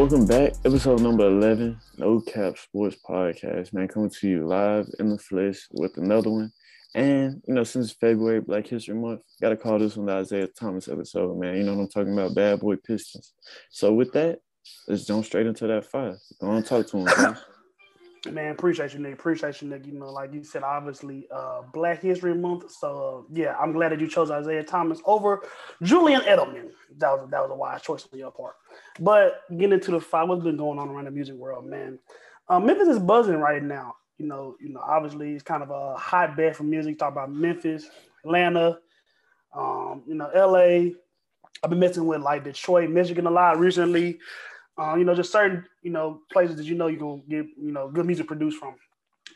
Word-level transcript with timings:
Welcome 0.00 0.24
back, 0.24 0.54
episode 0.64 1.02
number 1.02 1.26
11, 1.26 1.78
No 1.98 2.20
Cap 2.20 2.56
Sports 2.56 2.96
Podcast. 3.06 3.74
Man, 3.74 3.86
coming 3.86 4.08
to 4.08 4.28
you 4.30 4.46
live 4.46 4.88
in 4.98 5.10
the 5.10 5.18
flesh 5.18 5.68
with 5.72 5.94
another 5.98 6.30
one. 6.30 6.50
And, 6.94 7.42
you 7.46 7.52
know, 7.52 7.64
since 7.64 7.92
February, 7.92 8.40
Black 8.40 8.66
History 8.66 8.94
Month, 8.94 9.20
got 9.42 9.50
to 9.50 9.58
call 9.58 9.78
this 9.78 9.98
one 9.98 10.06
the 10.06 10.18
Isiah 10.18 10.48
Thomas 10.58 10.88
episode, 10.88 11.38
man. 11.38 11.54
You 11.54 11.64
know 11.64 11.74
what 11.74 11.82
I'm 11.82 11.88
talking 11.90 12.14
about? 12.14 12.34
Bad 12.34 12.60
Boy 12.60 12.76
Pistons. 12.76 13.34
So, 13.68 13.92
with 13.92 14.10
that, 14.14 14.38
let's 14.88 15.04
jump 15.04 15.26
straight 15.26 15.46
into 15.46 15.66
that 15.66 15.84
fire. 15.84 16.16
Go 16.40 16.46
on, 16.46 16.62
talk 16.62 16.86
to 16.86 16.96
him, 16.96 17.06
man. 18.26 18.52
Appreciate 18.52 18.92
you, 18.94 19.00
Nick. 19.00 19.14
Appreciate 19.14 19.60
you, 19.62 19.68
Nick. 19.68 19.86
You 19.86 19.92
know, 19.92 20.10
like 20.10 20.32
you 20.32 20.44
said, 20.44 20.62
obviously, 20.62 21.26
uh, 21.34 21.62
Black 21.72 22.02
History 22.02 22.34
Month. 22.34 22.70
So, 22.72 23.26
uh, 23.28 23.32
yeah, 23.32 23.56
I'm 23.58 23.72
glad 23.72 23.92
that 23.92 24.00
you 24.00 24.08
chose 24.08 24.30
Isiah 24.30 24.64
Thomas 24.64 25.00
over 25.04 25.42
Julian 25.82 26.22
Edelman. 26.22 26.70
That 26.98 27.10
was 27.10 27.28
that 27.30 27.40
was 27.40 27.50
a 27.50 27.54
wise 27.54 27.82
choice 27.82 28.06
on 28.12 28.18
your 28.18 28.30
part. 28.30 28.54
But 28.98 29.42
getting 29.50 29.72
into 29.72 29.92
the 29.92 30.00
fight, 30.00 30.28
what's 30.28 30.42
been 30.42 30.56
going 30.56 30.78
on 30.78 30.88
around 30.88 31.06
the 31.06 31.10
music 31.10 31.36
world, 31.36 31.66
man? 31.66 31.98
Uh, 32.48 32.60
Memphis 32.60 32.88
is 32.88 32.98
buzzing 32.98 33.36
right 33.38 33.62
now. 33.62 33.94
You 34.18 34.26
know, 34.26 34.56
you 34.60 34.68
know, 34.68 34.80
obviously, 34.80 35.32
it's 35.32 35.42
kind 35.42 35.62
of 35.62 35.70
a 35.70 35.96
hotbed 35.96 36.56
for 36.56 36.64
music. 36.64 36.98
Talk 36.98 37.12
about 37.12 37.32
Memphis, 37.32 37.88
Atlanta, 38.24 38.78
um, 39.54 40.02
you 40.06 40.14
know, 40.14 40.30
LA. 40.34 40.90
I've 41.62 41.70
been 41.70 41.78
messing 41.78 42.06
with 42.06 42.22
like 42.22 42.44
Detroit, 42.44 42.90
Michigan 42.90 43.26
a 43.26 43.30
lot 43.30 43.58
recently. 43.58 44.18
Uh, 44.80 44.94
you 44.94 45.04
know, 45.04 45.14
just 45.14 45.30
certain, 45.30 45.62
you 45.82 45.90
know, 45.90 46.22
places 46.32 46.56
that 46.56 46.64
you 46.64 46.74
know 46.74 46.86
you 46.86 46.96
can 46.96 47.22
get, 47.28 47.46
you 47.60 47.70
know, 47.70 47.90
good 47.90 48.06
music 48.06 48.26
produced 48.26 48.58
from. 48.58 48.74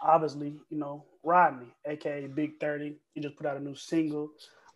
Obviously, 0.00 0.54
you 0.70 0.78
know, 0.78 1.04
Rodney, 1.22 1.66
aka 1.86 2.26
Big 2.26 2.58
30, 2.60 2.96
he 3.12 3.20
just 3.20 3.36
put 3.36 3.46
out 3.46 3.58
a 3.58 3.60
new 3.60 3.74
single. 3.74 4.30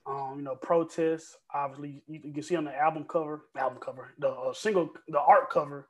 Um, 0.06 0.34
you 0.36 0.42
know, 0.42 0.56
Protest. 0.56 1.36
Obviously, 1.55 2.02
you, 2.06 2.20
you, 2.22 2.33
can 2.34 2.42
see 2.42 2.56
on 2.56 2.64
the 2.64 2.77
album 2.77 3.05
cover, 3.08 3.46
album 3.56 3.78
cover, 3.80 4.14
the 4.19 4.28
uh, 4.28 4.52
single, 4.52 4.91
the 5.08 5.19
art 5.19 5.50
cover. 5.50 5.89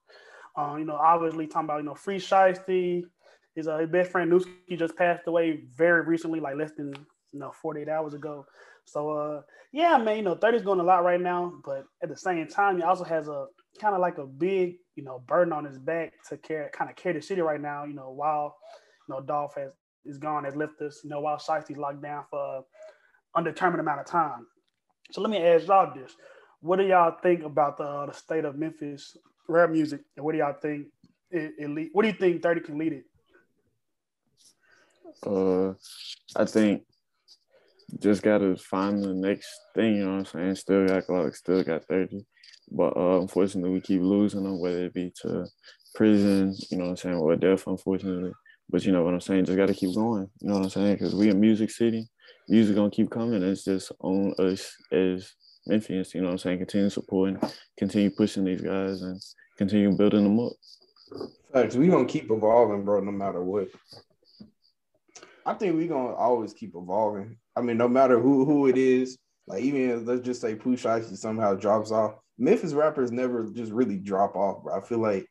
Uh, 0.56 0.76
you 0.78 0.84
know, 0.84 0.96
obviously 0.96 1.48
talking 1.48 1.66
about 1.66 1.78
you 1.78 1.84
know 1.84 1.94
Free 1.94 2.18
Shiesty. 2.18 3.02
His, 3.56 3.66
uh, 3.66 3.78
his 3.78 3.90
best 3.90 4.12
friend 4.12 4.30
Newski 4.30 4.78
just 4.78 4.96
passed 4.96 5.26
away 5.26 5.64
very 5.76 6.02
recently, 6.02 6.38
like 6.38 6.56
less 6.56 6.70
than 6.76 6.94
you 7.32 7.40
know 7.40 7.52
48 7.62 7.88
hours 7.88 8.14
ago. 8.14 8.46
So 8.84 9.10
uh, 9.10 9.42
yeah, 9.72 9.98
man, 9.98 10.16
you 10.16 10.22
know, 10.22 10.34
30's 10.34 10.62
going 10.62 10.80
a 10.80 10.84
lot 10.84 11.04
right 11.04 11.20
now, 11.20 11.52
but 11.64 11.84
at 12.02 12.08
the 12.08 12.16
same 12.16 12.46
time, 12.48 12.78
he 12.78 12.82
also 12.82 13.04
has 13.04 13.28
a 13.28 13.46
kind 13.80 13.94
of 13.94 14.00
like 14.00 14.18
a 14.18 14.26
big, 14.26 14.76
you 14.96 15.04
know, 15.04 15.22
burden 15.26 15.52
on 15.52 15.64
his 15.64 15.78
back 15.78 16.12
to 16.28 16.36
carry 16.36 16.68
kind 16.72 16.90
of 16.90 16.96
carry 16.96 17.14
the 17.14 17.22
city 17.22 17.40
right 17.40 17.60
now. 17.60 17.84
You 17.84 17.94
know, 17.94 18.10
while 18.10 18.56
you 19.08 19.14
know 19.14 19.20
Dolph 19.20 19.54
has 19.56 19.72
is 20.04 20.18
gone, 20.18 20.44
has 20.44 20.56
left 20.56 20.80
us. 20.80 21.00
You 21.04 21.10
know, 21.10 21.20
while 21.20 21.36
Shiesty's 21.36 21.76
locked 21.76 22.02
down 22.02 22.24
for 22.30 22.64
undetermined 23.36 23.80
amount 23.80 24.00
of 24.00 24.06
time. 24.06 24.46
So 25.12 25.20
let 25.20 25.30
me 25.30 25.38
ask 25.38 25.66
y'all 25.66 25.92
this: 25.94 26.12
What 26.60 26.76
do 26.76 26.86
y'all 26.86 27.16
think 27.22 27.44
about 27.44 27.76
the 27.76 27.84
uh, 27.84 28.06
the 28.06 28.12
state 28.12 28.44
of 28.44 28.56
Memphis 28.56 29.16
rap 29.48 29.70
music, 29.70 30.00
and 30.16 30.24
what 30.24 30.32
do 30.32 30.38
y'all 30.38 30.56
think 30.60 30.86
it, 31.30 31.52
it 31.58 31.70
lead, 31.70 31.90
What 31.92 32.02
do 32.02 32.08
you 32.08 32.14
think 32.14 32.42
Thirty 32.42 32.60
can 32.60 32.78
lead 32.78 32.92
it? 32.92 33.04
Uh, 35.26 35.74
I 36.36 36.44
think 36.44 36.84
just 38.00 38.22
gotta 38.22 38.56
find 38.56 39.02
the 39.02 39.14
next 39.14 39.48
thing. 39.74 39.96
You 39.96 40.04
know 40.04 40.12
what 40.12 40.18
I'm 40.18 40.26
saying? 40.26 40.54
Still 40.56 40.86
got 40.86 41.06
Glock, 41.06 41.34
still 41.34 41.62
got 41.64 41.84
thirty. 41.84 42.26
But 42.70 42.96
uh, 42.96 43.20
unfortunately, 43.20 43.70
we 43.70 43.80
keep 43.80 44.02
losing 44.02 44.44
them, 44.44 44.60
whether 44.60 44.84
it 44.84 44.94
be 44.94 45.12
to 45.22 45.46
prison, 45.94 46.54
you 46.70 46.78
know 46.78 46.84
what 46.84 46.90
I'm 46.90 46.96
saying, 46.96 47.16
or 47.16 47.36
death, 47.36 47.66
unfortunately. 47.66 48.32
But 48.70 48.84
you 48.84 48.92
know 48.92 49.02
what 49.02 49.14
I'm 49.14 49.20
saying? 49.20 49.46
Just 49.46 49.56
got 49.56 49.68
to 49.68 49.74
keep 49.74 49.94
going. 49.94 50.28
You 50.40 50.48
know 50.48 50.56
what 50.56 50.64
I'm 50.64 50.70
saying? 50.70 50.94
Because 50.94 51.14
we 51.14 51.30
in 51.30 51.40
Music 51.40 51.70
City, 51.70 52.06
music 52.48 52.76
gonna 52.76 52.90
keep 52.90 53.10
coming. 53.10 53.42
It's 53.42 53.64
just 53.64 53.92
on 54.00 54.34
us 54.38 54.74
as 54.92 55.32
Memphians. 55.68 56.14
You 56.14 56.20
know 56.20 56.28
what 56.28 56.32
I'm 56.32 56.38
saying? 56.38 56.58
Continue 56.58 56.90
supporting, 56.90 57.40
continue 57.78 58.10
pushing 58.10 58.44
these 58.44 58.60
guys, 58.60 59.02
and 59.02 59.20
continue 59.56 59.96
building 59.96 60.24
them 60.24 60.40
up. 60.40 60.52
Facts. 61.52 61.76
We 61.76 61.88
gonna 61.88 62.04
keep 62.04 62.30
evolving, 62.30 62.84
bro. 62.84 63.00
No 63.00 63.12
matter 63.12 63.42
what. 63.42 63.68
I 65.46 65.54
think 65.54 65.76
we 65.76 65.86
gonna 65.86 66.14
always 66.14 66.52
keep 66.52 66.74
evolving. 66.76 67.38
I 67.58 67.60
mean, 67.60 67.76
no 67.76 67.88
matter 67.88 68.20
who 68.20 68.44
who 68.44 68.68
it 68.68 68.78
is. 68.78 69.18
Like 69.48 69.62
even 69.62 70.04
let's 70.04 70.20
just 70.20 70.42
say 70.42 70.54
Pooh 70.54 70.76
Shiesty 70.76 71.16
somehow 71.16 71.54
drops 71.54 71.90
off. 71.90 72.16
Memphis 72.38 72.74
rappers 72.74 73.10
never 73.10 73.46
just 73.46 73.72
really 73.72 73.96
drop 73.96 74.36
off, 74.36 74.62
bro. 74.62 74.76
I 74.76 74.80
feel 74.82 74.98
like 74.98 75.26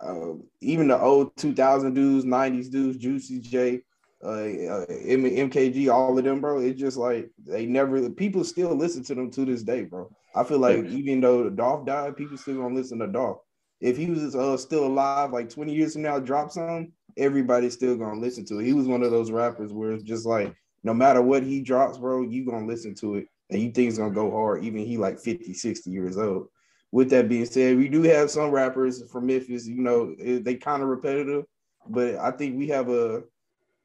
uh, 0.00 0.32
even 0.60 0.88
the 0.88 0.98
old 0.98 1.36
2000 1.36 1.94
dudes, 1.94 2.24
90s 2.24 2.70
dudes, 2.70 2.98
Juicy 2.98 3.40
J, 3.40 3.80
uh, 4.24 4.28
uh, 4.28 4.86
MJG, 4.86 5.92
all 5.92 6.18
of 6.18 6.24
them, 6.24 6.40
bro. 6.40 6.58
It's 6.58 6.80
just 6.80 6.96
like 6.96 7.30
they 7.46 7.66
never, 7.66 8.10
people 8.10 8.42
still 8.42 8.74
listen 8.74 9.04
to 9.04 9.14
them 9.14 9.30
to 9.30 9.44
this 9.44 9.62
day, 9.62 9.84
bro. 9.84 10.10
I 10.34 10.44
feel 10.44 10.58
like 10.58 10.86
even 10.86 11.20
though 11.20 11.50
Dolph 11.50 11.86
died, 11.86 12.16
people 12.16 12.36
still 12.36 12.56
gonna 12.56 12.74
listen 12.74 12.98
to 13.00 13.06
Dolph. 13.06 13.38
If 13.80 13.96
he 13.96 14.06
was 14.06 14.34
uh, 14.34 14.56
still 14.56 14.86
alive, 14.86 15.32
like 15.32 15.50
20 15.50 15.74
years 15.74 15.92
from 15.92 16.02
now, 16.02 16.18
drop 16.18 16.50
some, 16.50 16.92
everybody's 17.16 17.74
still 17.74 17.96
gonna 17.96 18.18
listen 18.18 18.44
to 18.46 18.60
it. 18.60 18.64
He 18.64 18.72
was 18.72 18.86
one 18.86 19.02
of 19.02 19.10
those 19.10 19.30
rappers 19.30 19.72
where 19.72 19.92
it's 19.92 20.04
just 20.04 20.24
like, 20.24 20.54
no 20.82 20.94
matter 20.94 21.22
what 21.22 21.42
he 21.42 21.60
drops, 21.60 21.98
bro, 21.98 22.22
you 22.22 22.44
gonna 22.44 22.66
listen 22.66 22.94
to 22.96 23.16
it 23.16 23.26
and 23.50 23.60
you 23.60 23.70
think 23.70 23.88
it's 23.88 23.98
gonna 23.98 24.14
go 24.14 24.30
hard, 24.30 24.64
even 24.64 24.84
he 24.84 24.96
like 24.96 25.18
50, 25.18 25.54
60 25.54 25.90
years 25.90 26.18
old. 26.18 26.48
With 26.90 27.10
that 27.10 27.28
being 27.28 27.46
said, 27.46 27.76
we 27.76 27.88
do 27.88 28.02
have 28.02 28.30
some 28.30 28.50
rappers 28.50 29.02
from 29.10 29.26
Memphis, 29.26 29.66
you 29.66 29.80
know, 29.80 30.14
they 30.18 30.56
kind 30.56 30.82
of 30.82 30.88
repetitive, 30.88 31.44
but 31.88 32.16
I 32.16 32.30
think 32.32 32.56
we 32.56 32.68
have 32.68 32.88
a 32.88 33.22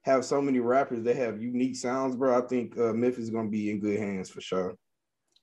have 0.03 0.24
so 0.24 0.41
many 0.41 0.59
rappers 0.59 1.03
that 1.03 1.18
have 1.18 1.41
unique 1.41 1.75
sounds, 1.75 2.16
bro. 2.16 2.38
I 2.38 2.47
think 2.47 2.78
uh, 2.78 2.94
Memphis 2.94 3.25
is 3.25 3.29
gonna 3.29 3.50
be 3.50 3.69
in 3.72 3.79
good 3.79 4.00
hands 4.00 4.29
for 4.29 4.41
sure. 4.41 4.75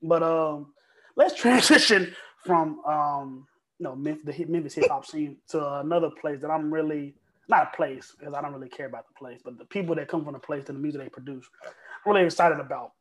But 0.03 0.23
um, 0.23 0.73
let's 1.17 1.35
transition 1.35 2.15
from 2.45 2.81
um, 2.87 3.47
you 3.79 3.85
know, 3.85 3.95
Memphis, 3.95 4.37
the 4.37 4.45
Memphis 4.47 4.75
hip 4.75 4.89
hop 4.89 5.07
scene 5.07 5.37
to 5.49 5.81
another 5.81 6.11
place 6.21 6.41
that 6.41 6.51
I'm 6.51 6.73
really 6.73 7.15
not 7.49 7.71
a 7.73 7.77
place 7.77 8.15
because 8.19 8.35
I 8.35 8.43
don't 8.43 8.53
really 8.53 8.69
care 8.69 8.87
about 8.87 9.07
the 9.09 9.15
place, 9.15 9.41
but 9.45 9.59
the 9.59 9.65
people 9.65 9.95
that 9.97 10.09
come 10.09 10.25
from 10.25 10.35
the 10.35 10.39
place 10.39 10.69
and 10.69 10.79
the 10.79 10.83
music 10.83 11.03
they 11.03 11.09
produce, 11.09 11.47
I'm 11.65 12.13
really 12.13 12.27
excited 12.27 12.61
about 12.61 12.93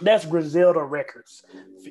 that's 0.00 0.26
Griselda 0.26 0.82
Records. 0.82 1.44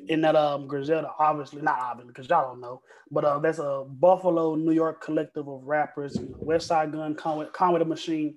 And 0.08 0.22
that 0.24 0.36
um 0.36 0.66
Griselda, 0.66 1.10
obviously 1.18 1.62
not 1.62 1.78
obviously 1.78 2.08
because 2.08 2.28
y'all 2.28 2.50
don't 2.50 2.60
know, 2.60 2.82
but 3.10 3.24
uh 3.24 3.38
that's 3.38 3.58
a 3.58 3.84
Buffalo, 3.88 4.54
New 4.54 4.72
York 4.72 5.02
collective 5.02 5.48
of 5.48 5.64
rappers, 5.64 6.18
Westside 6.42 6.92
Gunn, 6.92 7.14
Conway, 7.14 7.46
Conway 7.52 7.78
the 7.78 7.84
Machine, 7.86 8.36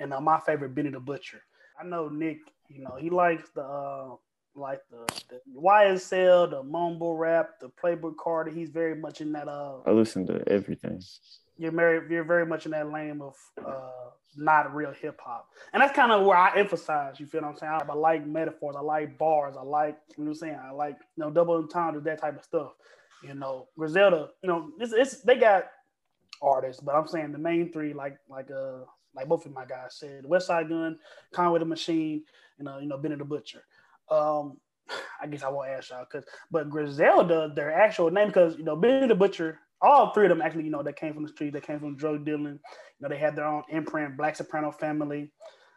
and 0.00 0.12
uh, 0.12 0.20
my 0.20 0.38
favorite 0.40 0.74
Benny 0.74 0.90
the 0.90 1.00
Butcher. 1.00 1.42
I 1.80 1.84
know 1.84 2.08
Nick, 2.08 2.38
you 2.68 2.82
know, 2.82 2.96
he 2.98 3.10
likes 3.10 3.48
the 3.54 3.62
uh 3.62 4.16
like 4.56 4.80
the, 4.90 5.22
the 5.28 5.40
YSL, 5.60 6.50
the 6.50 6.62
mumble 6.62 7.16
rap, 7.16 7.60
the 7.60 7.68
Playboi 7.68 8.14
Carti. 8.16 8.54
He's 8.54 8.70
very 8.70 8.94
much 8.94 9.20
in 9.20 9.32
that 9.32 9.48
uh 9.48 9.78
I 9.86 9.90
listen 9.90 10.26
to 10.26 10.42
everything. 10.48 11.02
You're 11.58 11.72
very 11.72 12.10
you're 12.10 12.24
very 12.24 12.46
much 12.46 12.66
in 12.66 12.72
that 12.72 12.90
lane 12.90 13.20
of 13.20 13.34
uh 13.64 14.10
not 14.36 14.74
real 14.74 14.92
hip 14.92 15.20
hop. 15.22 15.48
And 15.72 15.82
that's 15.82 15.94
kind 15.94 16.12
of 16.12 16.24
where 16.24 16.36
I 16.36 16.56
emphasize, 16.56 17.18
you 17.18 17.26
feel 17.26 17.42
what 17.42 17.48
I'm 17.48 17.56
saying? 17.56 17.72
I, 17.72 17.82
I, 17.88 17.94
like 17.94 18.26
metaphors, 18.26 18.76
I 18.76 18.82
like 18.82 19.18
bars, 19.18 19.56
I 19.58 19.62
like, 19.62 19.98
you 20.16 20.24
know 20.24 20.30
what 20.30 20.36
I'm 20.36 20.40
saying? 20.40 20.60
I 20.62 20.70
like, 20.72 20.96
you 21.16 21.24
know, 21.24 21.30
double 21.30 21.54
entendre, 21.54 22.00
that 22.02 22.20
type 22.20 22.38
of 22.38 22.44
stuff. 22.44 22.72
You 23.22 23.34
know, 23.34 23.68
Griselda, 23.78 24.28
you 24.42 24.48
know, 24.48 24.70
it's, 24.78 24.92
it's 24.92 25.22
they 25.22 25.36
got 25.36 25.64
artists, 26.42 26.82
but 26.82 26.94
I'm 26.94 27.08
saying 27.08 27.32
the 27.32 27.38
main 27.38 27.72
three, 27.72 27.94
like 27.94 28.18
like 28.28 28.50
uh 28.50 28.84
like 29.14 29.26
both 29.26 29.46
of 29.46 29.52
my 29.52 29.64
guys 29.64 29.96
said, 29.98 30.24
Westside 30.24 30.68
Gunn, 30.68 30.98
Conway 31.32 31.58
the 31.58 31.64
Machine, 31.64 32.22
you 32.58 32.64
know, 32.64 32.78
you 32.78 32.86
know, 32.86 32.98
Benny 32.98 33.16
the 33.16 33.24
Butcher. 33.24 33.62
Um, 34.10 34.58
I 35.20 35.26
guess 35.26 35.42
I 35.42 35.48
won't 35.48 35.70
ask 35.70 35.90
y'all 35.90 36.04
because, 36.10 36.26
but 36.50 36.70
Griselda, 36.70 37.52
their 37.54 37.72
actual 37.72 38.10
name, 38.10 38.28
because 38.28 38.56
you 38.56 38.64
know, 38.64 38.76
Benny 38.76 39.06
the 39.06 39.14
Butcher 39.14 39.58
all 39.82 40.12
three 40.12 40.26
of 40.26 40.30
them 40.30 40.42
actually, 40.42 40.64
you 40.64 40.70
know, 40.70 40.82
they 40.82 40.92
came 40.92 41.14
from 41.14 41.22
the 41.22 41.28
street, 41.28 41.52
they 41.52 41.60
came 41.60 41.78
from 41.78 41.96
drug 41.96 42.24
dealing, 42.24 42.54
you 42.54 43.00
know, 43.00 43.08
they 43.08 43.18
had 43.18 43.36
their 43.36 43.46
own 43.46 43.62
imprint, 43.68 44.16
Black 44.16 44.36
Soprano 44.36 44.72
family, 44.72 45.30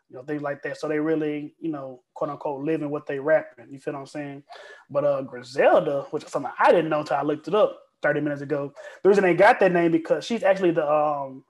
you 0.10 0.16
know, 0.16 0.24
things 0.24 0.42
like 0.42 0.62
that. 0.64 0.78
So 0.78 0.88
they 0.88 1.00
really, 1.00 1.54
you 1.60 1.72
know, 1.72 2.02
quote 2.14 2.30
unquote, 2.32 2.64
living 2.64 2.90
what 2.90 3.06
they 3.06 3.20
rapping. 3.20 3.68
You 3.70 3.80
feel 3.80 3.94
what 3.94 4.02
I'm 4.02 4.06
saying? 4.08 4.44
But 4.90 5.04
uh 5.04 5.22
Griselda, 5.24 6.08
which 6.12 6.24
is 6.24 6.32
something 6.32 6.52
I 6.60 6.72
didn't 6.72 6.90
know 6.90 7.02
until 7.02 7.18
I 7.18 7.24
looked 7.24 7.48
it 7.48 7.56
up 7.56 7.78
30 8.02 8.22
minutes 8.22 8.42
ago. 8.42 8.74
The 9.04 9.10
reason 9.10 9.24
they 9.24 9.36
got 9.36 9.60
that 9.60 9.74
name 9.74 9.92
because 9.92 10.26
she's 10.26 10.44
actually 10.44 10.72
the 10.72 10.90
um 10.90 11.44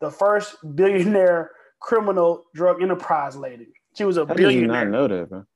the 0.00 0.10
first 0.10 0.56
billionaire 0.76 1.50
criminal 1.80 2.44
drug 2.54 2.82
enterprise 2.82 3.36
lady. 3.36 3.68
She 3.96 4.04
was 4.04 4.18
a 4.18 4.26
How 4.26 4.34
billionaire. 4.34 4.60
Did 4.60 4.60
you 4.60 4.66
not 4.66 4.88
know 4.88 5.08
that, 5.08 5.28
bro? 5.30 5.46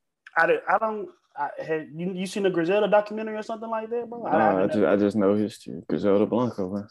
I, 0.42 0.46
did, 0.46 0.60
I 0.68 0.78
don't 0.78 1.08
I 1.36 1.50
had 1.62 1.88
you, 1.94 2.12
you 2.12 2.26
seen 2.26 2.42
the 2.42 2.50
Griselda 2.50 2.88
documentary 2.88 3.36
or 3.36 3.42
something 3.42 3.70
like 3.70 3.90
that, 3.90 4.08
bro? 4.08 4.24
I, 4.24 4.36
I, 4.36 4.62
I 4.62 4.66
just 4.66 4.84
I 4.84 4.96
just 4.96 5.16
know 5.16 5.34
history. 5.34 5.82
Griselda 5.88 6.26
Blanco, 6.26 6.68
man. 6.70 6.88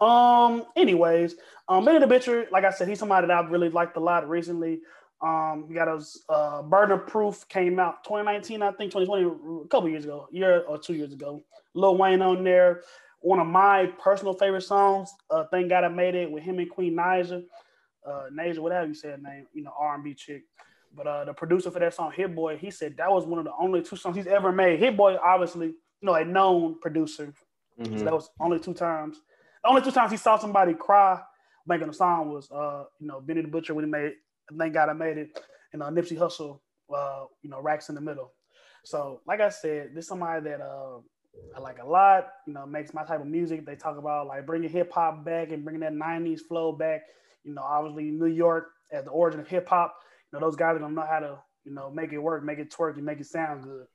Um. 0.00 0.64
Anyways, 0.76 1.36
um, 1.68 1.84
Benny 1.84 1.98
the 1.98 2.06
Butcher, 2.06 2.46
like 2.50 2.64
I 2.64 2.70
said, 2.70 2.88
he's 2.88 2.98
somebody 2.98 3.26
that 3.26 3.36
I've 3.36 3.50
really 3.50 3.70
liked 3.70 3.96
a 3.96 4.00
lot 4.00 4.28
recently. 4.28 4.80
Um, 5.22 5.66
he 5.68 5.74
got 5.74 5.94
his 5.94 6.24
uh, 6.28 6.62
Burden 6.62 6.98
of 6.98 7.06
Proof 7.06 7.46
came 7.48 7.78
out 7.78 8.04
2019, 8.04 8.62
I 8.62 8.72
think 8.72 8.90
2020, 8.92 9.64
a 9.64 9.68
couple 9.68 9.88
years 9.88 10.04
ago, 10.04 10.28
year 10.30 10.62
or 10.62 10.78
two 10.78 10.94
years 10.94 11.12
ago. 11.12 11.44
Lil 11.74 11.98
Wayne 11.98 12.22
on 12.22 12.42
there. 12.42 12.82
One 13.20 13.38
of 13.38 13.46
my 13.46 13.92
personal 14.02 14.32
favorite 14.32 14.62
songs. 14.62 15.12
Uh, 15.30 15.44
Thank 15.50 15.68
God 15.68 15.84
I 15.84 15.88
Made 15.88 16.14
It 16.14 16.30
with 16.30 16.42
him 16.42 16.58
and 16.58 16.70
Queen 16.70 16.96
Naija, 16.96 17.44
uh, 18.06 18.24
Naija, 18.32 18.60
whatever 18.60 18.86
you 18.86 18.94
say 18.94 19.10
her 19.10 19.18
name, 19.18 19.46
you 19.52 19.62
know, 19.62 19.74
R&B 19.78 20.14
chick. 20.14 20.44
But 20.94 21.06
uh, 21.06 21.24
the 21.24 21.32
producer 21.32 21.70
for 21.70 21.78
that 21.78 21.94
song, 21.94 22.12
Hit 22.14 22.34
Boy, 22.34 22.56
he 22.56 22.70
said 22.70 22.96
that 22.96 23.10
was 23.10 23.24
one 23.24 23.38
of 23.38 23.44
the 23.44 23.52
only 23.60 23.82
two 23.82 23.96
songs 23.96 24.16
he's 24.16 24.26
ever 24.26 24.50
made. 24.50 24.80
Hit 24.80 24.96
Boy, 24.96 25.16
obviously, 25.22 25.68
you 25.68 25.76
know, 26.02 26.14
a 26.14 26.24
known 26.24 26.78
producer. 26.80 27.32
Mm-hmm. 27.80 27.98
So 27.98 28.04
that 28.04 28.12
was 28.12 28.28
only 28.40 28.58
two 28.58 28.74
times 28.74 29.20
The 29.62 29.70
only 29.70 29.82
two 29.82 29.92
times 29.92 30.10
he 30.10 30.16
saw 30.16 30.38
somebody 30.38 30.74
cry 30.74 31.20
making 31.66 31.88
a 31.88 31.92
song 31.92 32.32
was, 32.32 32.50
uh, 32.50 32.84
you 32.98 33.06
know, 33.06 33.20
Benny 33.20 33.42
the 33.42 33.48
Butcher 33.48 33.74
when 33.74 33.84
he 33.84 33.90
made, 33.90 34.12
thank 34.58 34.74
God 34.74 34.88
I 34.88 34.92
made 34.92 35.18
it, 35.18 35.38
and 35.72 35.82
uh, 35.82 35.90
Nipsey 35.90 36.18
Hussle, 36.18 36.58
uh, 36.94 37.26
you 37.42 37.50
know, 37.50 37.60
racks 37.60 37.88
in 37.88 37.94
the 37.94 38.00
middle. 38.00 38.32
So, 38.84 39.20
like 39.26 39.40
I 39.40 39.50
said, 39.50 39.90
this 39.94 40.08
somebody 40.08 40.42
that 40.48 40.60
uh, 40.60 40.98
I 41.56 41.60
like 41.60 41.78
a 41.82 41.86
lot. 41.86 42.28
You 42.46 42.54
know, 42.54 42.66
makes 42.66 42.94
my 42.94 43.04
type 43.04 43.20
of 43.20 43.26
music. 43.26 43.66
They 43.66 43.76
talk 43.76 43.98
about 43.98 44.26
like 44.26 44.46
bringing 44.46 44.70
hip 44.70 44.92
hop 44.92 45.24
back 45.24 45.52
and 45.52 45.64
bringing 45.64 45.80
that 45.80 45.92
'90s 45.92 46.40
flow 46.40 46.72
back. 46.72 47.02
You 47.44 47.54
know, 47.54 47.62
obviously 47.62 48.10
New 48.10 48.26
York 48.26 48.68
as 48.90 49.04
the 49.04 49.10
origin 49.10 49.40
of 49.40 49.48
hip 49.48 49.68
hop. 49.68 49.94
You 50.32 50.38
know, 50.38 50.46
those 50.46 50.56
guys 50.56 50.76
are 50.76 50.78
gonna 50.78 50.94
know 50.94 51.06
how 51.08 51.20
to, 51.20 51.38
you 51.64 51.72
know, 51.72 51.90
make 51.90 52.12
it 52.12 52.18
work, 52.18 52.44
make 52.44 52.58
it 52.58 52.70
twerk, 52.70 52.96
and 52.96 53.04
make 53.04 53.20
it 53.20 53.26
sound 53.26 53.64
good. 53.64 53.86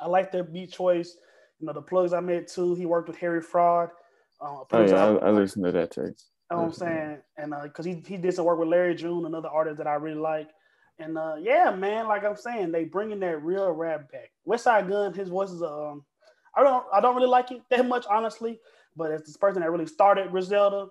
I 0.00 0.06
like 0.06 0.32
their 0.32 0.44
beat 0.44 0.72
choice. 0.72 1.16
You 1.58 1.66
know, 1.66 1.72
the 1.72 1.82
plugs 1.82 2.12
I 2.12 2.20
made 2.20 2.48
too. 2.48 2.74
He 2.74 2.86
worked 2.86 3.08
with 3.08 3.18
Harry 3.18 3.40
Fraud. 3.40 3.90
Uh, 4.40 4.64
oh 4.70 4.84
yeah, 4.84 5.06
I, 5.06 5.28
I 5.28 5.30
listened 5.30 5.64
to 5.64 5.72
that 5.72 5.90
tape. 5.90 6.04
You 6.50 6.56
know 6.56 6.62
what 6.62 6.64
I'm 6.64 6.72
saying? 6.72 7.18
And 7.36 7.54
because 7.64 7.86
uh, 7.86 7.90
he, 7.90 8.02
he 8.06 8.16
did 8.16 8.34
some 8.34 8.44
work 8.44 8.58
with 8.58 8.68
Larry 8.68 8.94
June, 8.94 9.24
another 9.24 9.48
artist 9.48 9.78
that 9.78 9.86
I 9.86 9.94
really 9.94 10.20
like. 10.20 10.48
And 10.98 11.18
uh, 11.18 11.34
yeah, 11.40 11.70
man, 11.70 12.08
like 12.08 12.24
I'm 12.24 12.36
saying, 12.36 12.72
they 12.72 12.84
bringing 12.84 13.20
that 13.20 13.42
real 13.42 13.70
rap 13.70 14.10
back. 14.10 14.30
Westside 14.46 14.88
Gunn, 14.88 15.12
his 15.12 15.28
voice 15.28 15.50
is 15.50 15.62
um, 15.62 16.04
I 16.54 16.62
don't 16.62 16.84
I 16.92 17.00
don't 17.00 17.16
really 17.16 17.28
like 17.28 17.50
it 17.50 17.62
that 17.70 17.86
much, 17.86 18.06
honestly. 18.10 18.60
But 18.96 19.12
as 19.12 19.22
this 19.22 19.36
person 19.36 19.60
that 19.60 19.70
really 19.70 19.86
started 19.86 20.30
Griselda, 20.30 20.88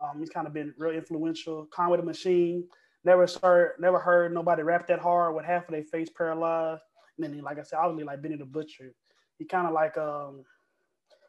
um, 0.00 0.18
he's 0.18 0.30
kind 0.30 0.46
of 0.46 0.52
been 0.52 0.74
real 0.76 0.92
influential. 0.92 1.68
Conway 1.72 1.98
the 1.98 2.02
Machine, 2.02 2.66
never 3.04 3.26
heard 3.42 3.72
never 3.78 3.98
heard 3.98 4.32
nobody 4.32 4.62
rap 4.62 4.86
that 4.88 5.00
hard 5.00 5.34
with 5.34 5.44
half 5.44 5.68
of 5.68 5.72
their 5.72 5.84
face 5.84 6.10
paralyzed. 6.10 6.82
And 7.16 7.24
then, 7.24 7.32
he, 7.32 7.40
like 7.40 7.58
I 7.58 7.62
said, 7.62 7.78
obviously 7.78 8.04
like 8.04 8.22
Benny 8.22 8.36
the 8.36 8.44
Butcher. 8.44 8.92
He 9.38 9.44
kind 9.44 9.66
of 9.66 9.72
like 9.72 9.96
um, 9.96 10.44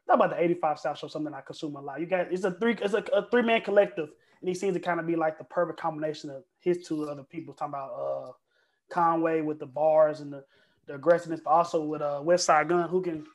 not 0.07 0.15
about 0.15 0.31
the 0.31 0.43
85 0.43 0.79
South 0.79 0.99
Show, 0.99 1.07
something 1.07 1.33
I 1.33 1.41
consume 1.41 1.75
a 1.75 1.81
lot. 1.81 1.99
You 1.99 2.05
got 2.05 2.31
it's 2.31 2.43
a 2.43 2.51
three 2.51 2.75
it's 2.81 2.93
a, 2.93 3.03
a 3.13 3.29
three 3.29 3.41
man 3.41 3.61
collective, 3.61 4.09
and 4.39 4.49
he 4.49 4.55
seems 4.55 4.73
to 4.73 4.79
kind 4.79 4.99
of 4.99 5.07
be 5.07 5.15
like 5.15 5.37
the 5.37 5.43
perfect 5.43 5.79
combination 5.79 6.29
of 6.29 6.43
his 6.59 6.85
two 6.87 7.07
other 7.09 7.23
people. 7.23 7.53
Talking 7.53 7.73
about 7.73 7.91
uh 7.93 8.31
Conway 8.89 9.41
with 9.41 9.59
the 9.59 9.65
bars 9.65 10.19
and 10.19 10.31
the, 10.31 10.43
the 10.87 10.95
aggressiveness, 10.95 11.41
but 11.43 11.51
also 11.51 11.83
with 11.83 12.01
uh 12.01 12.21
Westside 12.23 12.69
Gunn, 12.69 12.89
who 12.89 13.01
can 13.01 13.25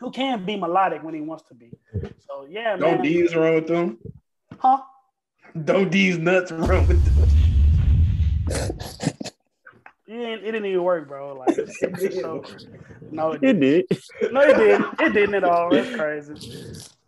who 0.00 0.10
can 0.10 0.44
be 0.44 0.56
melodic 0.56 1.02
when 1.02 1.14
he 1.14 1.20
wants 1.20 1.44
to 1.48 1.54
be. 1.54 1.70
So 2.18 2.46
yeah, 2.48 2.76
Don't 2.76 2.96
man. 2.96 3.02
D's 3.02 3.34
run 3.34 3.54
with 3.54 3.66
them? 3.66 3.98
Huh? 4.58 4.80
Don't 5.64 5.90
D's 5.90 6.18
nuts 6.18 6.50
run 6.50 6.86
with 6.88 7.04
them? 7.04 7.43
It 10.06 10.18
didn't, 10.18 10.44
it 10.44 10.52
didn't 10.52 10.66
even 10.66 10.82
work, 10.82 11.08
bro. 11.08 11.34
Like, 11.34 11.54
so, 12.12 12.44
no, 13.10 13.32
it, 13.32 13.42
It 13.42 13.60
did. 13.60 13.86
No, 14.32 14.40
it 14.42 14.56
didn't. 14.56 15.00
It 15.00 15.12
didn't 15.14 15.34
at 15.34 15.44
all. 15.44 15.70
That's 15.70 15.96
crazy. 15.96 16.34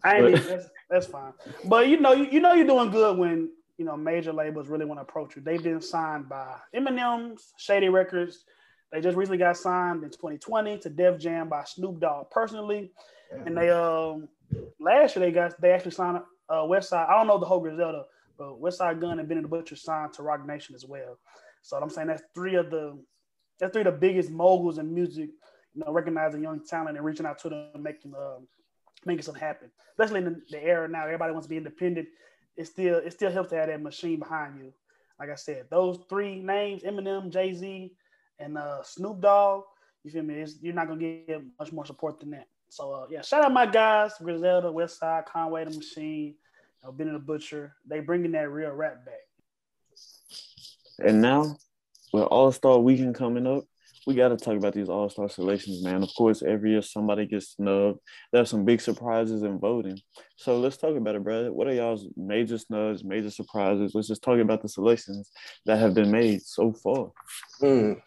I 0.02 0.16
ain't 0.16 0.28
even, 0.28 0.46
that's, 0.46 0.66
that's 0.88 1.06
fine. 1.06 1.32
But 1.66 1.88
you 1.88 2.00
know, 2.00 2.12
you, 2.12 2.24
you 2.30 2.40
know 2.40 2.54
you're 2.54 2.66
doing 2.66 2.90
good 2.90 3.18
when 3.18 3.50
you 3.76 3.84
know 3.84 3.96
major 3.96 4.32
labels 4.32 4.68
really 4.68 4.86
want 4.86 4.98
to 4.98 5.02
approach 5.02 5.36
you. 5.36 5.42
They've 5.42 5.62
been 5.62 5.82
signed 5.82 6.28
by 6.28 6.56
Eminem's, 6.74 7.52
Shady 7.58 7.90
Records. 7.90 8.44
They 8.92 9.02
just 9.02 9.16
recently 9.16 9.38
got 9.38 9.58
signed 9.58 10.02
in 10.02 10.10
2020 10.10 10.78
to 10.78 10.88
Def 10.88 11.18
Jam 11.18 11.50
by 11.50 11.64
Snoop 11.64 12.00
Dogg 12.00 12.30
personally, 12.30 12.92
and 13.44 13.56
they 13.56 13.68
um 13.68 14.28
last 14.80 15.16
year 15.16 15.26
they 15.26 15.32
got 15.32 15.60
they 15.60 15.72
actually 15.72 15.90
signed 15.90 16.20
uh 16.48 16.62
Westside. 16.62 17.10
I 17.10 17.12
don't 17.12 17.26
know 17.26 17.38
the 17.38 17.46
whole 17.46 17.60
Griselda, 17.60 18.04
but 18.38 18.60
Westside 18.60 19.00
Gunn 19.00 19.18
and 19.18 19.28
Benny 19.28 19.42
the 19.42 19.48
Butcher 19.48 19.76
signed 19.76 20.12
to 20.14 20.22
Roc 20.22 20.46
Nation 20.46 20.74
as 20.74 20.84
well. 20.84 21.18
So 21.62 21.76
I'm 21.76 21.90
saying 21.90 22.08
that's 22.08 22.22
three 22.34 22.54
of 22.54 22.70
the 22.70 22.98
that's 23.58 23.72
three 23.72 23.82
of 23.82 23.92
the 23.92 23.98
biggest 23.98 24.30
moguls 24.30 24.78
in 24.78 24.94
music. 24.94 25.30
You 25.74 25.84
know, 25.84 25.92
recognizing 25.92 26.42
young 26.42 26.64
talent 26.64 26.96
and 26.96 27.04
reaching 27.04 27.26
out 27.26 27.38
to 27.40 27.48
them, 27.48 27.70
making 27.78 28.14
um, 28.14 28.46
making 29.04 29.22
something 29.22 29.42
happen. 29.42 29.70
Especially 29.92 30.18
in 30.18 30.24
the, 30.24 30.40
the 30.50 30.62
era 30.62 30.88
now, 30.88 31.04
everybody 31.04 31.32
wants 31.32 31.46
to 31.46 31.50
be 31.50 31.56
independent. 31.56 32.08
It 32.56 32.66
still 32.66 32.98
it 32.98 33.12
still 33.12 33.30
helps 33.30 33.50
to 33.50 33.56
have 33.56 33.68
that 33.68 33.82
machine 33.82 34.18
behind 34.18 34.58
you. 34.58 34.72
Like 35.18 35.30
I 35.30 35.34
said, 35.34 35.66
those 35.70 35.98
three 36.08 36.38
names: 36.40 36.82
Eminem, 36.82 37.30
Jay 37.30 37.52
Z, 37.52 37.92
and 38.38 38.58
uh, 38.58 38.82
Snoop 38.82 39.20
Dogg. 39.20 39.64
You 40.04 40.10
feel 40.10 40.22
me? 40.22 40.34
It's, 40.34 40.56
you're 40.60 40.74
not 40.74 40.88
gonna 40.88 41.00
get 41.00 41.42
much 41.58 41.72
more 41.72 41.84
support 41.84 42.20
than 42.20 42.30
that. 42.30 42.46
So 42.68 42.92
uh, 42.92 43.06
yeah, 43.10 43.22
shout 43.22 43.44
out 43.44 43.52
my 43.52 43.66
guys: 43.66 44.12
Griselda, 44.22 44.68
Westside, 44.68 45.26
Conway, 45.26 45.64
the 45.64 45.70
Machine, 45.70 46.34
you 46.82 46.88
know, 46.88 46.93
Benny 46.93 47.12
the 47.12 47.19
Butcher. 47.19 47.75
They 47.88 48.00
bringing 48.00 48.32
that 48.32 48.50
real 48.50 48.70
rap 48.70 49.05
back. 49.05 49.14
And 50.99 51.20
now, 51.20 51.56
with 52.12 52.25
All 52.25 52.52
Star 52.52 52.78
Weekend 52.78 53.14
coming 53.14 53.46
up, 53.46 53.64
we 54.06 54.14
got 54.14 54.28
to 54.28 54.37
talk 54.37 54.56
about 54.56 54.73
these 54.73 54.88
All 54.88 55.11
Star 55.11 55.28
selections, 55.28 55.82
man. 55.82 56.02
Of 56.02 56.11
course, 56.17 56.43
every 56.43 56.70
year 56.70 56.82
somebody 56.82 57.26
gets 57.26 57.56
snubbed. 57.56 57.99
There's 58.32 58.49
some 58.49 58.64
big 58.64 58.81
surprises 58.81 59.43
in 59.43 59.58
voting. 59.58 59.99
So 60.37 60.58
let's 60.58 60.76
talk 60.76 60.96
about 60.96 61.17
it, 61.17 61.25
brother. 61.25 61.52
What 61.52 61.67
are 61.67 61.75
y'all's 61.75 62.06
major 62.17 62.56
snubs, 62.56 63.05
major 63.05 63.31
surprises? 63.31 63.93
Let's 63.94 64.08
just 64.08 64.23
talk 64.23 64.38
about 64.38 64.62
the 64.62 64.69
selections 64.69 65.31
that 65.67 65.78
have 65.78 65.94
been 65.94 66.11
made 66.11 66.43
so 66.43 66.73
far. 66.73 67.11
Mm. 67.61 68.00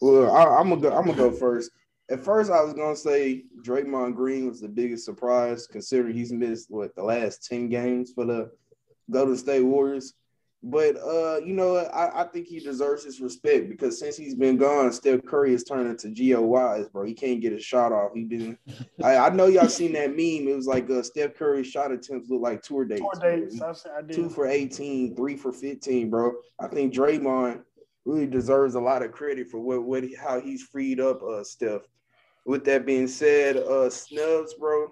Well, 0.00 0.30
I, 0.30 0.60
am 0.60 0.68
gonna 0.68 0.80
go. 0.80 0.96
I'm 0.96 1.06
gonna 1.06 1.16
go 1.16 1.32
first. 1.32 1.70
At 2.10 2.24
first, 2.24 2.50
I 2.50 2.62
was 2.62 2.72
gonna 2.72 2.96
say 2.96 3.44
Draymond 3.62 4.14
Green 4.14 4.48
was 4.48 4.60
the 4.60 4.68
biggest 4.68 5.04
surprise, 5.04 5.66
considering 5.66 6.14
he's 6.14 6.32
missed 6.32 6.70
what 6.70 6.94
the 6.94 7.02
last 7.02 7.44
ten 7.44 7.68
games 7.68 8.12
for 8.14 8.24
the 8.24 8.50
Golden 9.10 9.36
State 9.36 9.62
Warriors. 9.62 10.14
But 10.62 10.96
uh, 10.96 11.38
you 11.44 11.52
know, 11.54 11.76
I, 11.76 12.22
I 12.22 12.24
think 12.24 12.48
he 12.48 12.58
deserves 12.58 13.04
his 13.04 13.20
respect 13.20 13.68
because 13.68 14.00
since 14.00 14.16
he's 14.16 14.34
been 14.34 14.56
gone, 14.56 14.90
Steph 14.92 15.24
Curry 15.24 15.52
has 15.52 15.62
turned 15.62 15.88
into 15.88 16.10
Geo 16.10 16.40
Wise, 16.40 16.88
bro. 16.88 17.04
He 17.04 17.14
can't 17.14 17.40
get 17.40 17.52
a 17.52 17.60
shot 17.60 17.92
off. 17.92 18.10
He 18.14 18.24
been. 18.24 18.58
I, 19.04 19.16
I 19.16 19.28
know 19.28 19.46
y'all 19.46 19.68
seen 19.68 19.92
that 19.92 20.10
meme. 20.10 20.48
It 20.48 20.56
was 20.56 20.66
like 20.66 20.90
uh, 20.90 21.02
Steph 21.02 21.34
Curry's 21.34 21.68
shot 21.68 21.92
attempts 21.92 22.28
look 22.28 22.42
like 22.42 22.62
tour 22.62 22.84
dates. 22.84 23.02
Tour 23.02 23.20
dates. 23.20 23.60
I, 23.62 23.98
I 23.98 24.02
did. 24.02 24.16
Two 24.16 24.28
for 24.28 24.48
18, 24.48 25.14
three 25.14 25.36
for 25.36 25.52
15, 25.52 26.10
bro. 26.10 26.32
I 26.58 26.66
think 26.66 26.92
Draymond 26.92 27.62
really 28.04 28.26
deserves 28.26 28.74
a 28.74 28.80
lot 28.80 29.02
of 29.02 29.12
credit 29.12 29.48
for 29.48 29.60
what, 29.60 29.84
what 29.84 30.04
how 30.18 30.40
he's 30.40 30.62
freed 30.62 30.98
up 30.98 31.22
uh 31.22 31.44
Steph. 31.44 31.82
With 32.48 32.64
that 32.64 32.86
being 32.86 33.08
said, 33.08 33.58
uh 33.58 33.90
snubs, 33.90 34.54
bro. 34.54 34.88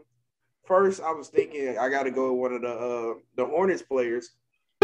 First, 0.67 1.01
I 1.01 1.13
was 1.13 1.29
thinking 1.29 1.79
I 1.79 1.89
got 1.89 2.03
to 2.03 2.11
go 2.11 2.33
with 2.33 2.41
one 2.41 2.53
of 2.53 2.63
the 2.63 2.69
uh 2.69 3.15
the 3.37 3.47
Hornets 3.47 3.83
players 3.83 4.37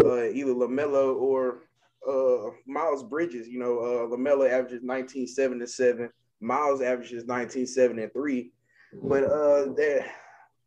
uh, 0.03 0.25
either 0.29 0.53
LaMelo 0.53 1.15
or 1.15 1.63
uh, 2.07 2.51
Miles 2.67 3.03
Bridges. 3.03 3.47
You 3.47 3.59
know, 3.59 3.79
uh, 3.79 4.15
LaMelo 4.15 4.49
averages 4.49 4.81
1977, 4.81 6.09
Miles 6.41 6.81
averages 6.81 7.25
1973. 7.25 8.51
But 9.03 9.23
uh, 9.23 9.73
that 9.73 10.05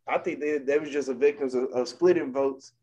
I 0.07 0.17
think 0.17 0.39
they, 0.39 0.57
that 0.57 0.81
was 0.81 0.89
just 0.89 1.09
a 1.09 1.13
victim 1.13 1.47
of, 1.47 1.71
of 1.71 1.87
splitting 1.87 2.33
votes. 2.33 2.73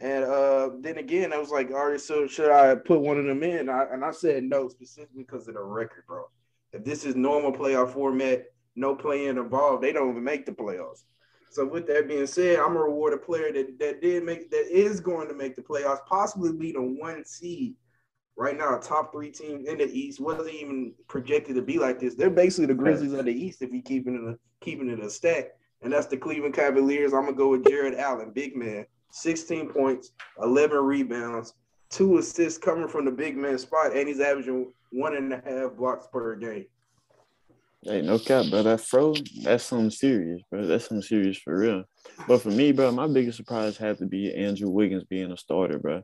And 0.00 0.24
uh, 0.24 0.70
then 0.80 0.98
again, 0.98 1.32
I 1.32 1.38
was 1.38 1.50
like, 1.50 1.70
all 1.70 1.90
right, 1.90 2.00
so 2.00 2.26
should 2.26 2.50
I 2.50 2.74
put 2.74 3.00
one 3.00 3.18
of 3.18 3.26
them 3.26 3.42
in? 3.42 3.68
I, 3.68 3.84
and 3.92 4.04
I 4.04 4.12
said 4.12 4.44
no, 4.44 4.68
specifically 4.68 5.24
because 5.24 5.46
of 5.46 5.54
the 5.54 5.62
record, 5.62 6.04
bro. 6.06 6.24
If 6.72 6.84
this 6.84 7.04
is 7.04 7.16
normal 7.16 7.52
playoff 7.52 7.92
format, 7.92 8.44
no 8.76 8.94
playing 8.94 9.36
involved, 9.36 9.82
they 9.82 9.92
don't 9.92 10.10
even 10.10 10.24
make 10.24 10.46
the 10.46 10.52
playoffs. 10.52 11.04
So 11.50 11.66
with 11.66 11.86
that 11.88 12.06
being 12.06 12.26
said, 12.26 12.60
I'm 12.60 12.74
gonna 12.74 12.84
reward 12.84 13.12
a 13.12 13.18
player 13.18 13.52
that 13.52 13.78
that 13.80 14.00
did 14.00 14.24
make 14.24 14.50
that 14.50 14.66
is 14.70 15.00
going 15.00 15.28
to 15.28 15.34
make 15.34 15.56
the 15.56 15.62
playoffs, 15.62 16.06
possibly 16.06 16.52
be 16.52 16.72
the 16.72 16.82
one 16.82 17.24
seed. 17.24 17.74
Right 18.36 18.56
now, 18.56 18.78
a 18.78 18.80
top 18.80 19.12
three 19.12 19.30
team 19.30 19.64
in 19.66 19.78
the 19.78 19.86
East 19.86 20.20
wasn't 20.20 20.54
even 20.54 20.94
projected 21.08 21.56
to 21.56 21.62
be 21.62 21.78
like 21.78 21.98
this. 21.98 22.14
They're 22.14 22.30
basically 22.30 22.66
the 22.66 22.74
Grizzlies 22.74 23.12
of 23.12 23.24
the 23.24 23.32
East 23.32 23.62
if 23.62 23.72
you 23.72 23.82
keeping 23.82 24.14
it 24.14 24.22
a, 24.22 24.38
keeping 24.64 24.88
it 24.88 25.00
a 25.00 25.10
stack, 25.10 25.48
and 25.82 25.92
that's 25.92 26.06
the 26.06 26.16
Cleveland 26.16 26.54
Cavaliers. 26.54 27.12
I'm 27.12 27.24
gonna 27.24 27.36
go 27.36 27.48
with 27.48 27.66
Jarrett 27.66 27.98
Allen, 27.98 28.30
big 28.30 28.56
man, 28.56 28.86
16 29.10 29.70
points, 29.70 30.12
11 30.40 30.78
rebounds, 30.78 31.54
two 31.90 32.18
assists 32.18 32.58
coming 32.58 32.88
from 32.88 33.04
the 33.04 33.10
big 33.10 33.36
man 33.36 33.58
spot, 33.58 33.94
and 33.94 34.08
he's 34.08 34.20
averaging 34.20 34.72
one 34.92 35.16
and 35.16 35.32
a 35.32 35.42
half 35.44 35.76
blocks 35.76 36.06
per 36.12 36.36
game. 36.36 36.66
Hey, 37.82 38.02
no 38.02 38.18
cap, 38.18 38.44
bro. 38.50 38.62
That 38.62 38.82
fro, 38.82 39.14
that's 39.42 39.64
something 39.64 39.90
serious, 39.90 40.42
bro. 40.50 40.66
That's 40.66 40.86
something 40.86 41.02
serious 41.02 41.38
for 41.38 41.58
real. 41.58 41.84
But 42.28 42.42
for 42.42 42.50
me, 42.50 42.72
bro, 42.72 42.92
my 42.92 43.06
biggest 43.06 43.38
surprise 43.38 43.78
had 43.78 43.96
to 43.98 44.06
be 44.06 44.34
Andrew 44.34 44.68
Wiggins 44.68 45.04
being 45.04 45.32
a 45.32 45.36
starter, 45.38 45.78
bro. 45.78 46.02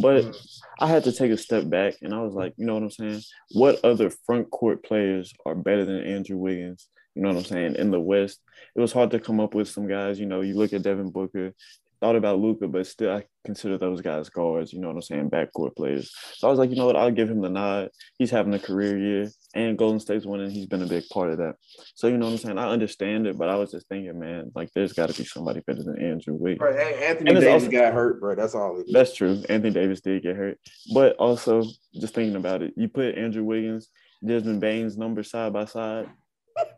But 0.00 0.24
mm. 0.24 0.36
I 0.80 0.86
had 0.86 1.04
to 1.04 1.12
take 1.12 1.30
a 1.30 1.36
step 1.36 1.68
back 1.68 1.96
and 2.00 2.14
I 2.14 2.22
was 2.22 2.32
like, 2.32 2.54
you 2.56 2.64
know 2.64 2.74
what 2.74 2.82
I'm 2.82 2.90
saying? 2.90 3.20
What 3.52 3.84
other 3.84 4.10
front 4.24 4.50
court 4.50 4.82
players 4.82 5.34
are 5.44 5.54
better 5.54 5.84
than 5.84 6.02
Andrew 6.02 6.38
Wiggins? 6.38 6.88
You 7.14 7.20
know 7.20 7.28
what 7.28 7.38
I'm 7.38 7.44
saying? 7.44 7.76
In 7.76 7.90
the 7.90 8.00
West, 8.00 8.40
it 8.74 8.80
was 8.80 8.92
hard 8.92 9.10
to 9.10 9.20
come 9.20 9.38
up 9.38 9.54
with 9.54 9.68
some 9.68 9.86
guys. 9.86 10.18
You 10.18 10.26
know, 10.26 10.40
you 10.40 10.54
look 10.54 10.72
at 10.72 10.82
Devin 10.82 11.10
Booker, 11.10 11.52
thought 12.00 12.16
about 12.16 12.38
Luka, 12.38 12.68
but 12.68 12.86
still 12.86 13.12
I 13.12 13.24
consider 13.44 13.78
those 13.78 14.00
guys 14.00 14.28
guards, 14.28 14.72
you 14.72 14.80
know 14.80 14.88
what 14.88 14.96
I'm 14.96 15.02
saying, 15.02 15.30
backcourt 15.30 15.76
players. 15.76 16.12
So 16.34 16.48
I 16.48 16.50
was 16.50 16.58
like, 16.58 16.70
you 16.70 16.76
know 16.76 16.86
what, 16.86 16.96
I'll 16.96 17.10
give 17.10 17.30
him 17.30 17.40
the 17.40 17.48
nod. 17.48 17.90
He's 18.18 18.30
having 18.30 18.54
a 18.54 18.58
career 18.58 18.98
year 18.98 19.30
and 19.54 19.78
Golden 19.78 20.00
State's 20.00 20.26
winning. 20.26 20.50
He's 20.50 20.66
been 20.66 20.82
a 20.82 20.86
big 20.86 21.08
part 21.08 21.30
of 21.30 21.38
that. 21.38 21.54
So 21.94 22.08
you 22.08 22.18
know 22.18 22.26
what 22.26 22.32
I'm 22.32 22.38
saying? 22.38 22.58
I 22.58 22.68
understand 22.68 23.26
it, 23.26 23.38
but 23.38 23.48
I 23.48 23.56
was 23.56 23.70
just 23.70 23.88
thinking, 23.88 24.18
man, 24.18 24.52
like 24.54 24.70
there's 24.74 24.92
gotta 24.92 25.14
be 25.14 25.24
somebody 25.24 25.60
better 25.66 25.82
than 25.82 26.02
Andrew 26.02 26.34
Wiggins. 26.34 26.60
Right. 26.60 26.78
Anthony 26.78 27.34
Davis 27.34 27.48
also, 27.48 27.70
got 27.70 27.94
hurt, 27.94 28.20
bro. 28.20 28.34
That's 28.34 28.54
all 28.54 28.82
That's 28.92 29.14
true. 29.14 29.42
Anthony 29.48 29.72
Davis 29.72 30.00
did 30.00 30.22
get 30.22 30.36
hurt. 30.36 30.58
But 30.92 31.16
also 31.16 31.64
just 31.94 32.14
thinking 32.14 32.36
about 32.36 32.62
it, 32.62 32.74
you 32.76 32.88
put 32.88 33.16
Andrew 33.16 33.44
Wiggins, 33.44 33.88
Desmond 34.24 34.60
Bane's 34.60 34.96
number 34.96 35.22
side 35.22 35.52
by 35.52 35.64
side. 35.64 36.08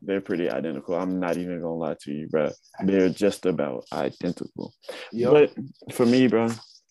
They're 0.02 0.20
pretty 0.20 0.50
identical. 0.50 0.94
I'm 0.94 1.20
not 1.20 1.37
even 1.37 1.60
gonna 1.60 1.75
lie 1.75 1.96
to 2.02 2.12
you, 2.12 2.28
bro. 2.28 2.50
They're 2.84 3.08
just 3.10 3.46
about 3.46 3.84
identical. 3.92 4.72
Yep. 5.12 5.32
But 5.32 5.94
for 5.94 6.06
me, 6.06 6.26
bro, 6.26 6.49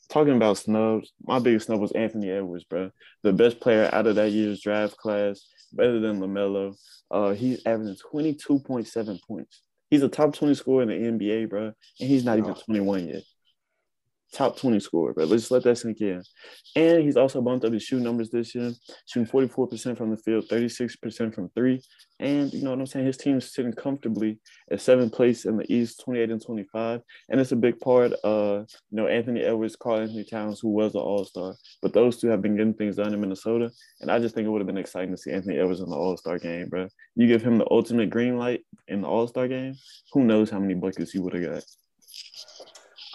talking 0.09 0.35
about 0.35 0.57
snubs, 0.57 1.11
my 1.23 1.39
biggest 1.39 1.67
snub 1.67 1.79
was 1.79 1.91
Anthony 1.93 2.29
Edwards, 2.29 2.63
bro. 2.65 2.91
The 3.23 3.33
best 3.33 3.59
player 3.59 3.89
out 3.93 4.07
of 4.07 4.15
that 4.15 4.31
year's 4.31 4.61
draft 4.61 4.97
class, 4.97 5.45
better 5.73 5.99
than 5.99 6.19
LaMelo. 6.19 6.75
Uh, 7.11 7.31
he's 7.33 7.65
averaging 7.65 7.97
22.7 8.13 9.19
points. 9.27 9.61
He's 9.89 10.03
a 10.03 10.09
top 10.09 10.35
20 10.35 10.53
scorer 10.53 10.83
in 10.83 10.89
the 10.89 11.25
NBA, 11.25 11.49
bro, 11.49 11.65
and 11.65 11.73
he's 12.09 12.23
not 12.23 12.37
even 12.37 12.51
Oh. 12.51 12.61
21 12.65 13.07
yet. 13.07 13.23
Top 14.31 14.57
20 14.57 14.79
scorer, 14.79 15.13
but 15.15 15.27
Let's 15.27 15.49
let 15.49 15.63
that 15.63 15.77
sink 15.77 16.01
in. 16.01 16.21
And 16.75 17.03
he's 17.03 17.17
also 17.17 17.41
bumped 17.41 17.65
up 17.65 17.73
his 17.73 17.83
shooting 17.83 18.03
numbers 18.03 18.29
this 18.29 18.53
year, 18.53 18.71
shooting 19.07 19.27
44% 19.27 19.97
from 19.97 20.11
the 20.11 20.17
field, 20.17 20.47
36% 20.47 21.33
from 21.33 21.49
three. 21.49 21.81
And 22.19 22.53
you 22.53 22.63
know 22.63 22.71
what 22.71 22.79
I'm 22.79 22.85
saying? 22.85 23.05
His 23.05 23.17
team 23.17 23.37
is 23.37 23.53
sitting 23.53 23.73
comfortably 23.73 24.39
at 24.71 24.81
seventh 24.81 25.13
place 25.13 25.45
in 25.45 25.57
the 25.57 25.73
East, 25.73 26.01
28 26.03 26.29
and 26.31 26.45
25. 26.45 27.01
And 27.29 27.39
it's 27.39 27.53
a 27.53 27.55
big 27.55 27.79
part 27.79 28.13
of, 28.23 28.67
you 28.91 28.97
know, 28.97 29.07
Anthony 29.07 29.41
Edwards, 29.41 29.75
Karl-Anthony 29.75 30.25
Towns, 30.25 30.59
who 30.59 30.69
was 30.69 30.93
an 30.93 31.01
all-star. 31.01 31.55
But 31.81 31.93
those 31.93 32.17
two 32.17 32.27
have 32.27 32.41
been 32.41 32.57
getting 32.57 32.73
things 32.73 32.97
done 32.97 33.13
in 33.13 33.21
Minnesota. 33.21 33.71
And 34.01 34.11
I 34.11 34.19
just 34.19 34.35
think 34.35 34.45
it 34.45 34.49
would 34.49 34.61
have 34.61 34.67
been 34.67 34.77
exciting 34.77 35.11
to 35.11 35.17
see 35.17 35.31
Anthony 35.31 35.57
Edwards 35.57 35.79
in 35.79 35.89
the 35.89 35.95
all-star 35.95 36.37
game, 36.39 36.69
bro. 36.69 36.87
You 37.15 37.27
give 37.27 37.41
him 37.41 37.57
the 37.57 37.67
ultimate 37.71 38.09
green 38.09 38.37
light 38.37 38.61
in 38.87 39.01
the 39.01 39.07
all-star 39.07 39.47
game, 39.47 39.75
who 40.11 40.23
knows 40.23 40.49
how 40.49 40.59
many 40.59 40.73
buckets 40.73 41.11
he 41.11 41.19
would 41.19 41.33
have 41.33 41.53
got. 41.53 41.63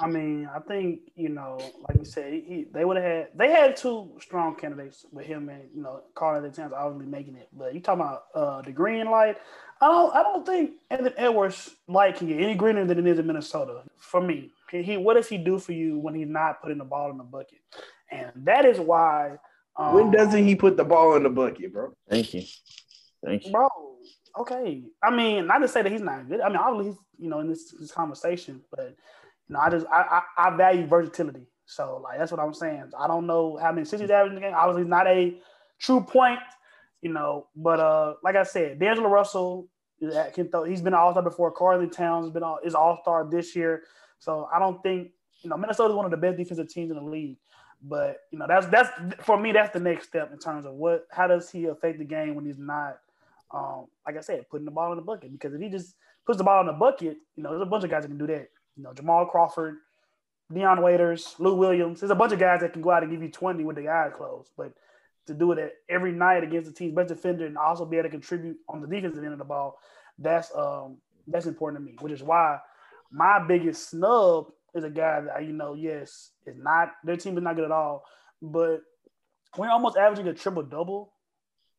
I 0.00 0.06
mean, 0.06 0.48
I 0.52 0.58
think 0.60 1.00
you 1.14 1.28
know, 1.28 1.58
like 1.88 1.98
you 1.98 2.04
said, 2.04 2.32
he, 2.32 2.66
they 2.72 2.84
would 2.84 2.96
have 2.96 3.04
had 3.04 3.28
they 3.36 3.50
had 3.50 3.76
two 3.76 4.10
strong 4.20 4.56
candidates 4.56 5.06
with 5.12 5.26
him 5.26 5.48
and 5.48 5.62
you 5.74 5.82
know 5.82 6.02
Carl 6.14 6.42
the 6.42 6.50
Towns 6.50 6.72
obviously 6.72 7.06
making 7.06 7.36
it. 7.36 7.48
But 7.52 7.74
you 7.74 7.80
talking 7.80 8.00
about 8.00 8.24
uh, 8.34 8.62
the 8.62 8.72
green 8.72 9.10
light? 9.10 9.36
I 9.80 9.86
don't 9.88 10.14
I 10.14 10.22
don't 10.22 10.46
think 10.46 10.72
Anthony 10.90 11.14
Edwards 11.16 11.76
light 11.88 12.16
can 12.16 12.28
get 12.28 12.40
any 12.40 12.54
greener 12.54 12.84
than 12.84 12.98
it 12.98 13.06
is 13.06 13.18
in 13.18 13.26
Minnesota. 13.26 13.82
For 13.96 14.20
me, 14.20 14.50
he, 14.70 14.82
he 14.82 14.96
what 14.96 15.14
does 15.14 15.28
he 15.28 15.38
do 15.38 15.58
for 15.58 15.72
you 15.72 15.98
when 15.98 16.14
he's 16.14 16.28
not 16.28 16.60
putting 16.60 16.78
the 16.78 16.84
ball 16.84 17.10
in 17.10 17.18
the 17.18 17.24
bucket? 17.24 17.60
And 18.10 18.32
that 18.36 18.64
is 18.64 18.78
why. 18.78 19.38
Um, 19.76 19.94
when 19.94 20.10
doesn't 20.10 20.44
he 20.44 20.54
put 20.56 20.76
the 20.76 20.84
ball 20.84 21.16
in 21.16 21.22
the 21.22 21.30
bucket, 21.30 21.72
bro? 21.72 21.92
Thank 22.08 22.34
you. 22.34 22.42
Thank 23.24 23.46
you. 23.46 23.52
bro? 23.52 23.68
Okay, 24.36 24.82
I 25.02 25.14
mean, 25.14 25.46
not 25.46 25.58
to 25.58 25.68
say 25.68 25.82
that 25.82 25.92
he's 25.92 26.00
not 26.00 26.28
good. 26.28 26.40
I 26.40 26.48
mean, 26.48 26.56
obviously 26.56 26.90
he's 26.90 27.00
you 27.18 27.30
know 27.30 27.38
in 27.38 27.48
this, 27.48 27.72
this 27.78 27.92
conversation, 27.92 28.62
but 28.70 28.96
you 29.48 29.54
know, 29.54 29.60
I 29.60 29.70
just 29.70 29.86
I, 29.86 30.22
I 30.38 30.48
I 30.48 30.56
value 30.56 30.86
versatility. 30.86 31.46
So 31.66 32.00
like 32.02 32.18
that's 32.18 32.30
what 32.30 32.40
I'm 32.40 32.54
saying. 32.54 32.90
I 32.98 33.06
don't 33.06 33.26
know 33.26 33.58
how 33.60 33.70
many 33.70 33.82
assists 33.82 34.02
he's 34.02 34.10
averaging 34.10 34.36
in 34.36 34.42
the 34.42 34.48
game. 34.48 34.56
Obviously, 34.56 34.88
not 34.88 35.06
a 35.06 35.36
true 35.78 36.00
point, 36.00 36.40
you 37.02 37.12
know. 37.12 37.46
But 37.56 37.80
uh, 37.80 38.14
like 38.22 38.36
I 38.36 38.42
said, 38.42 38.78
D'Angelo 38.78 39.08
Russell 39.08 39.68
can 40.34 40.48
throw. 40.48 40.64
He's 40.64 40.82
been 40.82 40.92
an 40.94 41.00
All 41.00 41.12
Star 41.12 41.22
before. 41.22 41.50
Carly 41.50 41.88
Towns 41.88 42.26
has 42.26 42.32
been 42.32 42.42
all, 42.42 42.58
is 42.64 42.74
All 42.74 42.98
Star 43.02 43.28
this 43.30 43.56
year. 43.56 43.82
So 44.18 44.48
I 44.54 44.58
don't 44.58 44.82
think 44.82 45.10
you 45.42 45.50
know 45.50 45.56
Minnesota 45.56 45.90
is 45.90 45.96
one 45.96 46.04
of 46.04 46.10
the 46.10 46.16
best 46.16 46.36
defensive 46.36 46.68
teams 46.68 46.90
in 46.90 46.96
the 46.96 47.02
league. 47.02 47.38
But 47.82 48.18
you 48.30 48.38
know 48.38 48.46
that's 48.48 48.66
that's 48.66 48.90
for 49.24 49.38
me 49.38 49.52
that's 49.52 49.72
the 49.72 49.80
next 49.80 50.08
step 50.08 50.32
in 50.32 50.38
terms 50.38 50.64
of 50.64 50.74
what 50.74 51.06
how 51.10 51.26
does 51.26 51.50
he 51.50 51.66
affect 51.66 51.98
the 51.98 52.04
game 52.04 52.34
when 52.34 52.46
he's 52.46 52.58
not 52.58 52.98
um 53.52 53.86
like 54.06 54.16
I 54.16 54.20
said 54.20 54.48
putting 54.48 54.64
the 54.64 54.70
ball 54.70 54.92
in 54.92 54.96
the 54.96 55.02
bucket 55.02 55.32
because 55.32 55.52
if 55.52 55.60
he 55.60 55.68
just 55.68 55.94
puts 56.26 56.38
the 56.38 56.44
ball 56.44 56.60
in 56.62 56.66
the 56.66 56.72
bucket 56.72 57.18
you 57.36 57.42
know 57.42 57.50
there's 57.50 57.60
a 57.60 57.66
bunch 57.66 57.84
of 57.84 57.90
guys 57.90 58.02
that 58.02 58.08
can 58.08 58.16
do 58.16 58.26
that 58.26 58.48
you 58.76 58.82
know 58.82 58.92
Jamal 58.92 59.26
Crawford, 59.26 59.76
Dion 60.52 60.82
Waiters, 60.82 61.34
Lou 61.38 61.54
Williams 61.54 62.00
there's 62.00 62.10
a 62.10 62.16
bunch 62.16 62.32
of 62.32 62.38
guys 62.38 62.60
that 62.60 62.72
can 62.72 62.82
go 62.82 62.90
out 62.90 63.02
and 63.02 63.12
give 63.12 63.22
you 63.22 63.30
20 63.30 63.64
with 63.64 63.76
the 63.76 63.88
eyes 63.88 64.12
closed 64.14 64.50
but 64.56 64.72
to 65.26 65.34
do 65.34 65.52
it 65.52 65.72
every 65.88 66.12
night 66.12 66.44
against 66.44 66.68
the 66.68 66.74
team's 66.76 66.94
best 66.94 67.08
defender 67.08 67.46
and 67.46 67.56
also 67.56 67.86
be 67.86 67.96
able 67.96 68.08
to 68.08 68.10
contribute 68.10 68.56
on 68.68 68.80
the 68.80 68.86
defensive 68.86 69.24
end 69.24 69.32
of 69.32 69.38
the 69.38 69.44
ball 69.44 69.78
that's 70.18 70.54
um 70.54 70.98
that's 71.26 71.46
important 71.46 71.82
to 71.82 71.90
me 71.90 71.96
which 72.00 72.12
is 72.12 72.22
why 72.22 72.58
my 73.10 73.38
biggest 73.46 73.90
snub 73.90 74.46
is 74.74 74.84
a 74.84 74.90
guy 74.90 75.20
that 75.20 75.44
you 75.44 75.52
know, 75.52 75.74
yes, 75.74 76.30
is 76.46 76.56
not 76.56 76.90
their 77.04 77.16
team 77.16 77.36
is 77.38 77.44
not 77.44 77.54
good 77.54 77.64
at 77.64 77.70
all, 77.70 78.04
but 78.42 78.80
when 79.54 79.68
you're 79.68 79.70
almost 79.70 79.96
averaging 79.96 80.26
a 80.26 80.34
triple 80.34 80.64
double 80.64 81.12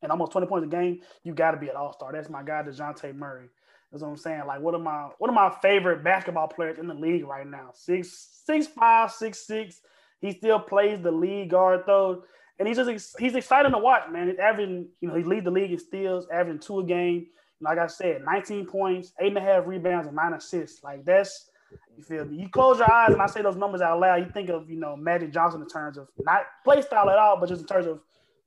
and 0.02 0.10
almost 0.10 0.32
20 0.32 0.46
points 0.46 0.66
a 0.66 0.70
game, 0.70 1.00
you 1.22 1.34
got 1.34 1.50
to 1.50 1.58
be 1.58 1.68
an 1.68 1.76
all 1.76 1.92
star. 1.92 2.10
That's 2.12 2.30
my 2.30 2.42
guy, 2.42 2.62
Dejounte 2.62 3.14
Murray. 3.14 3.48
That's 3.90 4.02
what 4.02 4.10
I'm 4.10 4.16
saying. 4.16 4.42
Like, 4.46 4.60
one 4.60 4.74
of 4.74 4.82
my 4.82 5.08
one 5.18 5.30
of 5.30 5.34
my 5.34 5.50
favorite 5.62 6.02
basketball 6.02 6.48
players 6.48 6.78
in 6.78 6.86
the 6.86 6.94
league 6.94 7.24
right 7.24 7.46
now. 7.46 7.70
Six 7.74 8.42
six 8.44 8.66
five 8.66 9.10
six 9.10 9.46
six. 9.46 9.80
He 10.20 10.32
still 10.32 10.58
plays 10.58 11.00
the 11.00 11.12
lead 11.12 11.50
guard 11.50 11.82
though, 11.86 12.24
and 12.58 12.66
he's 12.66 12.76
just 12.76 13.18
he's 13.18 13.34
exciting 13.34 13.72
to 13.72 13.78
watch, 13.78 14.10
man. 14.10 14.28
He's 14.28 14.38
averaging, 14.38 14.88
you 15.00 15.08
know, 15.08 15.14
he 15.14 15.22
leads 15.22 15.44
the 15.44 15.50
league 15.50 15.72
in 15.72 15.78
steals, 15.78 16.26
averaging 16.32 16.60
two 16.60 16.80
a 16.80 16.84
game. 16.84 17.26
Like 17.60 17.78
I 17.78 17.86
said, 17.86 18.22
19 18.22 18.66
points, 18.66 19.12
eight 19.20 19.28
and 19.28 19.38
a 19.38 19.40
half 19.40 19.66
rebounds, 19.66 20.06
and 20.06 20.16
nine 20.16 20.34
assists. 20.34 20.82
Like 20.82 21.04
that's 21.04 21.48
you 21.96 22.02
feel 22.02 22.24
me? 22.24 22.36
You 22.36 22.48
close 22.48 22.78
your 22.78 22.92
eyes 22.92 23.12
and 23.12 23.22
I 23.22 23.26
say 23.26 23.42
those 23.42 23.56
numbers 23.56 23.80
out 23.80 23.98
loud, 23.98 24.16
you 24.16 24.30
think 24.30 24.50
of, 24.50 24.70
you 24.70 24.78
know, 24.78 24.96
Magic 24.96 25.32
Johnson 25.32 25.62
in 25.62 25.68
terms 25.68 25.96
of 25.96 26.08
not 26.18 26.42
play 26.64 26.82
style 26.82 27.08
at 27.08 27.18
all, 27.18 27.38
but 27.38 27.48
just 27.48 27.62
in 27.62 27.66
terms 27.66 27.86
of 27.86 28.00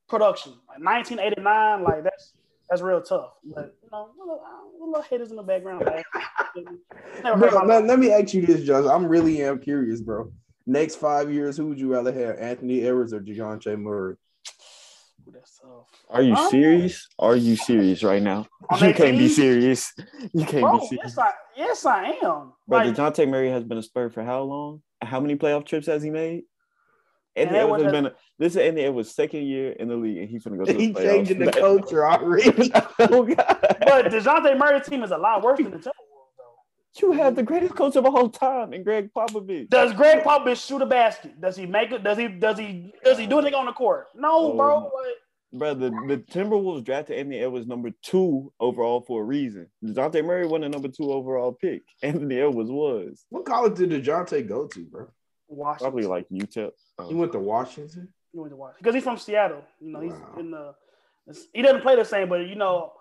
production. 0.08 0.54
Like 0.68 0.84
1989, 0.84 1.84
like 1.84 2.04
that's 2.04 2.34
that's 2.70 2.82
real 2.82 3.02
tough. 3.02 3.32
But 3.44 3.76
you 3.84 3.90
know, 3.92 4.10
little, 4.18 4.42
uh, 4.46 4.86
little 4.86 5.02
haters 5.02 5.32
in 5.32 5.38
the 5.38 5.44
background. 5.44 5.84
Never 7.24 7.38
Bro, 7.50 7.52
my 7.52 7.66
let, 7.66 7.86
let 7.86 8.00
me 8.00 8.12
ask 8.12 8.34
you 8.34 8.46
this, 8.46 8.64
Josh. 8.66 8.86
I'm 8.86 9.06
really 9.06 9.42
am 9.44 9.60
curious, 9.60 10.02
bro. 10.02 10.32
Next 10.66 10.96
five 10.96 11.32
years, 11.32 11.58
who 11.58 11.68
would 11.68 11.80
you 11.80 11.92
rather 11.92 12.12
have, 12.12 12.38
Anthony 12.38 12.82
Edwards 12.82 13.14
or 13.14 13.20
DeJounte 13.20 13.78
Murray? 13.80 14.14
Ooh, 15.28 15.32
That's 15.32 15.60
tough. 15.60 15.88
Are 16.10 16.22
you 16.22 16.34
Um, 16.36 16.50
serious? 16.50 17.08
Are 17.18 17.36
you 17.36 17.56
serious 17.56 18.04
right 18.04 18.22
now? 18.22 18.46
On 18.70 18.88
You 18.88 18.94
can't 18.94 19.18
be 19.18 19.28
serious. 19.30 19.92
You 20.34 20.46
can't 20.46 20.64
Bro, 20.64 20.80
be 20.80 20.88
serious. 20.88 21.16
yes, 21.16 21.18
I 21.18 21.32
yes 21.58 21.86
I 21.86 22.04
am. 22.24 22.54
But 22.68 22.86
Like, 22.88 22.96
DeJounte 22.96 23.28
Murray 23.30 23.50
has 23.50 23.64
been 23.64 23.78
a 23.80 23.84
Spur 23.84 24.10
for 24.10 24.24
how 24.24 24.42
long? 24.44 24.82
How 25.02 25.20
many 25.20 25.36
playoff 25.36 25.66
trips 25.66 25.88
has 25.88 26.04
he 26.04 26.10
made? 26.10 26.44
And 27.36 27.50
Anthony 27.50 27.60
Edwards 27.60 27.84
Edwards 27.84 27.84
has 27.84 27.94
has- 27.94 28.02
been 28.04 28.06
a, 28.12 28.16
this 28.40 28.52
is 28.54 28.58
Anthony 28.58 28.84
Edwards' 28.86 29.16
second 29.16 29.44
year 29.44 29.72
in 29.74 29.88
the 29.88 29.96
league, 29.96 30.18
and 30.18 30.30
he's 30.30 30.44
gonna 30.44 30.58
go 30.58 30.66
to 30.66 30.74
the 30.78 30.80
He 30.80 30.94
playoffs. 30.94 31.02
changing 31.04 31.40
the 31.40 31.52
culture 31.68 32.08
already. 32.08 32.72
oh 33.00 33.24
God! 33.24 33.36
but 33.38 34.06
DeJounte 34.06 34.58
Murray's 34.58 34.88
team 34.88 35.04
is 35.04 35.12
a 35.12 35.18
lot 35.18 35.42
worse 35.44 35.58
than 35.60 35.72
the 35.72 35.78
Timberwolves, 35.78 36.34
though. 36.38 37.02
You 37.02 37.12
have 37.14 37.36
the 37.36 37.44
greatest 37.44 37.76
coach 37.76 37.96
of 37.96 38.06
all 38.06 38.30
time, 38.30 38.74
and 38.74 38.84
Gregg 38.84 39.10
Popovich. 39.16 39.70
Does 39.70 39.94
Gregg 39.94 40.24
Popovich 40.24 40.66
shoot 40.68 40.82
a 40.82 40.86
basket? 40.86 41.40
Does 41.40 41.56
he 41.56 41.66
make 41.66 41.92
it? 41.92 42.04
Does 42.04 42.18
he? 42.18 42.28
Does 42.28 42.58
he? 42.58 42.92
Does 43.04 43.18
he 43.18 43.28
do 43.28 43.38
anything 43.40 43.54
on 43.56 43.66
the 43.68 43.74
court? 43.74 44.08
No, 44.16 44.52
Oh, 44.52 44.56
bro. 44.58 44.80
my- 44.80 44.86
Like, 44.86 45.16
Bro, 45.52 45.74
the, 45.76 45.90
the 46.08 46.18
Timberwolves 46.32 46.84
drafted 46.84 47.18
Anthony 47.18 47.40
Edwards 47.40 47.66
number 47.66 47.90
two 48.04 48.54
overall 48.60 49.02
for 49.02 49.22
a 49.22 49.26
reason. 49.26 49.66
DeJounte 49.84 50.24
Murray 50.24 50.46
wasn't 50.46 50.66
a 50.66 50.70
number 50.70 50.90
two 50.90 51.12
overall 51.12 51.54
pick. 51.54 51.82
Anthony 52.04 52.40
Edwards 52.40 52.70
was. 52.70 53.26
what 53.30 53.46
college 53.46 53.76
did 53.76 53.90
DeJounte 53.90 54.48
go 54.48 54.68
to, 54.68 54.86
bro? 54.86 55.08
Washington. 55.50 55.86
Probably 55.92 56.06
like 56.08 56.28
UTEP. 56.30 56.72
He 57.08 57.16
went 57.16 57.32
to 57.34 57.40
Washington. 57.40 58.10
He 58.32 58.40
went 58.40 58.52
to 58.52 58.56
Washington 58.58 58.80
because 58.82 58.96
he's 58.96 59.04
from 59.04 59.18
Seattle. 59.18 59.64
You 59.82 59.92
know, 59.92 60.00
he's 60.02 60.14
Wow. 60.14 60.36
in 60.40 60.52
the. 60.52 60.76
He 61.54 61.62
doesn't 61.62 61.82
play 61.82 61.96
the 61.96 62.06
same, 62.06 62.30
but 62.30 62.48
you 62.48 62.56
know, 62.56 62.94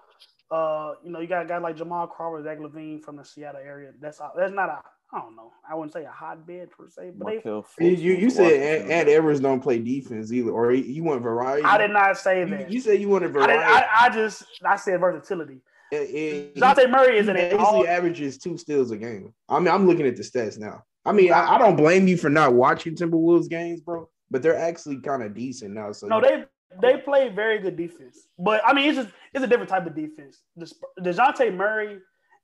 uh, 0.50 0.92
you 1.04 1.10
know, 1.10 1.20
you 1.20 1.26
got 1.26 1.44
a 1.44 1.48
guy 1.48 1.58
like 1.58 1.76
Jamal 1.76 2.06
Crawford, 2.06 2.44
Zach 2.44 2.58
LaVine 2.58 3.02
from 3.02 3.16
the 3.16 3.24
Seattle 3.24 3.60
area. 3.64 3.92
That's 4.00 4.20
that's 4.36 4.52
not 4.52 4.68
a. 4.68 4.80
I 5.10 5.20
don't 5.20 5.36
know. 5.36 5.52
I 5.66 5.74
wouldn't 5.74 5.94
say 5.94 6.04
a 6.04 6.10
hotbed 6.10 6.70
per 6.70 6.86
se, 6.90 7.12
but 7.16 7.26
they, 7.28 7.34
Markelle 7.36 7.64
You, 7.80 7.88
you, 7.88 8.12
you 8.14 8.28
said 8.30 8.42
Washington. 8.42 8.68
Ant, 8.82 8.90
Ant 8.90 9.08
Edwards 9.08 9.40
don't 9.40 9.60
play 9.62 9.78
defense 9.78 10.30
either, 10.30 10.50
or 10.50 10.70
he, 10.70 10.82
you 10.82 11.02
want 11.02 11.22
variety. 11.22 11.62
I 11.64 11.78
did 11.78 11.92
not 11.92 12.18
say 12.18 12.44
that. 12.44 12.70
you 12.70 12.78
said 12.78 13.00
you 13.00 13.08
wanted 13.08 13.30
I, 13.30 13.32
variety. 13.32 13.52
did, 13.54 13.62
I, 13.62 13.86
I 14.00 14.10
just 14.10 14.44
I 14.66 14.76
said 14.76 15.00
versatility. 15.00 15.60
He- 15.90 16.52
Dejounte 16.54 16.90
Murray 16.90 17.16
is 17.16 17.24
he 17.24 17.30
an 17.30 17.36
basically 17.36 17.64
all, 17.64 17.86
averages 17.86 18.36
two 18.36 18.58
steals 18.58 18.90
a 18.90 18.98
game. 18.98 19.32
I 19.48 19.58
mean, 19.58 19.68
I'm 19.68 19.86
looking 19.86 20.06
at 20.06 20.16
the 20.16 20.22
stats 20.22 20.58
now. 20.58 20.84
I 21.04 21.12
mean, 21.12 21.32
I, 21.32 21.54
I 21.54 21.58
don't 21.58 21.76
blame 21.76 22.06
you 22.08 22.16
for 22.16 22.28
not 22.28 22.54
watching 22.54 22.94
Timberwolves 22.94 23.48
games, 23.48 23.80
bro, 23.80 24.08
but 24.30 24.42
they're 24.42 24.58
actually 24.58 25.00
kind 25.00 25.22
of 25.22 25.34
decent 25.34 25.74
now. 25.74 25.92
So 25.92 26.06
No, 26.06 26.20
they 26.20 26.44
they 26.82 26.98
play 26.98 27.28
very 27.28 27.58
good 27.58 27.76
defense, 27.76 28.28
but 28.38 28.60
I 28.66 28.72
mean 28.72 28.88
it's 28.88 28.98
just 28.98 29.10
it's 29.32 29.44
a 29.44 29.46
different 29.46 29.70
type 29.70 29.86
of 29.86 29.94
defense. 29.94 30.42
The 30.56 30.70
Dejounte 31.00 31.54
Murray 31.54 31.98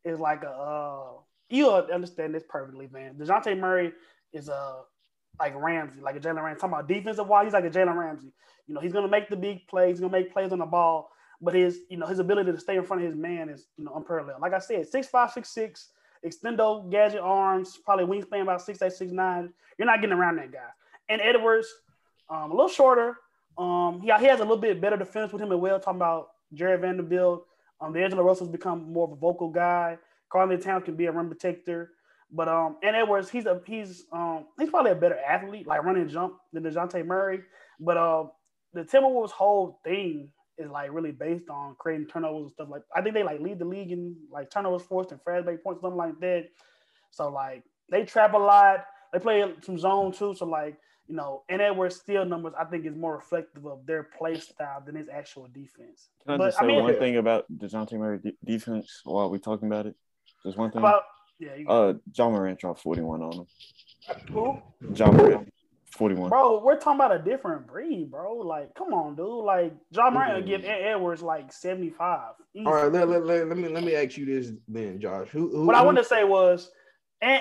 is 0.04 0.18
like 0.18 0.42
a 0.44 0.50
uh, 0.50 1.04
you 1.50 1.70
understand 1.70 2.34
this 2.34 2.44
perfectly, 2.48 2.88
man. 2.92 3.14
Dejounte 3.14 3.58
Murray 3.58 3.92
is 4.32 4.48
a 4.48 4.80
like 5.38 5.52
Ramsey, 5.56 6.00
like 6.00 6.16
a 6.16 6.20
Jalen 6.20 6.42
Ramsey. 6.42 6.60
Talking 6.60 6.74
about 6.74 6.88
defensive 6.88 7.26
wise, 7.26 7.46
he's 7.46 7.52
like 7.52 7.64
a 7.64 7.70
Jalen 7.70 7.96
Ramsey. 7.96 8.32
You 8.66 8.74
know, 8.74 8.80
he's 8.80 8.92
gonna 8.92 9.08
make 9.08 9.28
the 9.28 9.36
big 9.36 9.66
plays, 9.68 9.94
he's 9.94 10.00
gonna 10.00 10.12
make 10.12 10.32
plays 10.32 10.52
on 10.52 10.58
the 10.58 10.66
ball, 10.66 11.10
but 11.40 11.54
his 11.54 11.80
you 11.88 11.96
know 11.96 12.06
his 12.06 12.18
ability 12.18 12.52
to 12.52 12.58
stay 12.58 12.76
in 12.76 12.84
front 12.84 13.02
of 13.02 13.08
his 13.08 13.16
man 13.16 13.48
is 13.48 13.66
you 13.76 13.84
know 13.84 13.92
unparalleled. 13.94 14.40
Like 14.40 14.54
I 14.54 14.58
said, 14.58 14.88
six 14.88 15.08
five, 15.08 15.30
six 15.32 15.50
six, 15.50 15.90
extendo 16.24 16.90
gadget 16.90 17.20
arms, 17.20 17.78
probably 17.84 18.04
wingspan 18.04 18.42
about 18.42 18.62
six 18.62 18.80
eight, 18.82 18.92
six 18.92 19.12
nine. 19.12 19.52
You're 19.78 19.86
not 19.86 20.00
getting 20.00 20.16
around 20.16 20.36
that 20.36 20.52
guy. 20.52 20.70
And 21.08 21.20
Edwards, 21.20 21.68
um, 22.28 22.50
a 22.50 22.54
little 22.54 22.68
shorter. 22.68 23.16
Um, 23.58 24.00
yeah, 24.04 24.18
he 24.18 24.26
has 24.26 24.40
a 24.40 24.42
little 24.42 24.56
bit 24.56 24.80
better 24.80 24.96
defense 24.96 25.32
with 25.32 25.42
him 25.42 25.52
as 25.52 25.58
well. 25.58 25.78
Talking 25.78 25.98
about 25.98 26.30
Jarred 26.52 26.80
Vanderbilt. 26.80 27.46
Um, 27.80 27.92
D'Angelo 27.92 28.22
Russell's 28.22 28.50
become 28.50 28.92
more 28.92 29.06
of 29.06 29.12
a 29.12 29.16
vocal 29.16 29.48
guy. 29.50 29.98
Carly 30.30 30.56
Towns 30.58 30.84
can 30.84 30.96
be 30.96 31.06
a 31.06 31.12
rim 31.12 31.28
protector. 31.28 31.90
But 32.30 32.48
um, 32.48 32.76
and 32.82 32.96
Edwards, 32.96 33.30
he's 33.30 33.46
a 33.46 33.60
he's 33.66 34.04
um 34.12 34.46
he's 34.58 34.70
probably 34.70 34.92
a 34.92 34.96
better 34.96 35.18
athlete, 35.18 35.66
like 35.66 35.84
running 35.84 36.08
jump 36.08 36.34
than 36.52 36.64
Dejounte 36.64 37.04
Murray. 37.06 37.42
But 37.78 37.96
uh, 37.96 38.24
the 38.72 38.82
Timberwolves' 38.82 39.30
whole 39.30 39.80
thing 39.84 40.30
is 40.58 40.70
like 40.70 40.92
really 40.92 41.12
based 41.12 41.48
on 41.50 41.74
creating 41.78 42.06
turnovers 42.06 42.42
and 42.42 42.50
stuff 42.52 42.68
like. 42.70 42.82
I 42.94 43.02
think 43.02 43.14
they 43.14 43.22
like 43.22 43.40
lead 43.40 43.58
the 43.58 43.64
league 43.64 43.90
in 43.92 44.16
like 44.30 44.50
turnovers 44.50 44.82
forced 44.86 45.12
and 45.12 45.20
fast 45.22 45.44
break 45.44 45.62
points, 45.62 45.80
something 45.82 45.96
like 45.96 46.18
that. 46.20 46.48
So 47.10 47.30
like 47.30 47.64
they 47.90 48.04
trap 48.04 48.34
a 48.34 48.38
lot. 48.38 48.84
They 49.12 49.18
play 49.18 49.44
some 49.62 49.78
zone 49.78 50.12
too. 50.12 50.34
So 50.34 50.46
like 50.46 50.76
you 51.06 51.14
know, 51.16 51.42
and 51.50 51.60
Edwards' 51.60 51.96
steal 51.96 52.24
numbers, 52.24 52.54
I 52.58 52.64
think, 52.64 52.86
is 52.86 52.96
more 52.96 53.16
reflective 53.16 53.66
of 53.66 53.84
their 53.84 54.04
play 54.04 54.38
style 54.40 54.82
than 54.86 54.94
his 54.94 55.08
actual 55.10 55.48
defense. 55.52 56.08
Can 56.24 56.34
I 56.34 56.36
But, 56.38 56.46
just 56.46 56.58
I 56.58 56.60
say 56.62 56.66
mean- 56.68 56.82
one 56.82 56.98
thing 56.98 57.16
about 57.18 57.44
Dejounte 57.54 57.92
Murray 57.92 58.18
de- 58.20 58.36
defense 58.42 59.02
while 59.04 59.30
we're 59.30 59.36
talking 59.38 59.68
about 59.68 59.84
it? 59.86 59.96
Just 60.46 60.56
one 60.56 60.70
thing. 60.70 60.78
About 60.78 61.02
yeah, 61.38 61.50
uh, 61.68 61.94
Ja 62.14 62.30
Morant 62.30 62.58
dropped 62.58 62.80
41 62.80 63.20
on 63.22 63.32
him. 63.32 63.46
who? 64.32 64.62
Ja 64.94 65.10
Morant, 65.10 65.52
41. 65.94 66.28
Bro, 66.28 66.62
we're 66.64 66.76
talking 66.78 67.00
about 67.00 67.14
a 67.14 67.18
different 67.18 67.66
breed, 67.66 68.10
bro. 68.10 68.34
Like, 68.38 68.74
come 68.74 68.92
on, 68.92 69.14
dude. 69.14 69.26
Like, 69.44 69.72
Ja 69.90 70.10
Morant 70.10 70.34
would 70.34 70.46
give 70.46 70.64
Ed 70.64 70.82
Edwards 70.82 71.22
like 71.22 71.52
seventy 71.52 71.90
five. 71.90 72.32
All 72.66 72.74
right, 72.74 72.90
let, 72.92 73.08
let, 73.08 73.24
let, 73.24 73.48
let 73.48 73.56
me 73.56 73.68
let 73.68 73.84
me 73.84 73.94
ask 73.94 74.16
you 74.16 74.26
this 74.26 74.52
then, 74.68 75.00
Josh. 75.00 75.28
Who, 75.30 75.50
who 75.50 75.66
What 75.66 75.76
I 75.76 75.80
who- 75.80 75.86
wanted 75.86 76.02
to 76.02 76.08
say 76.08 76.24
was, 76.24 76.70
and 77.22 77.40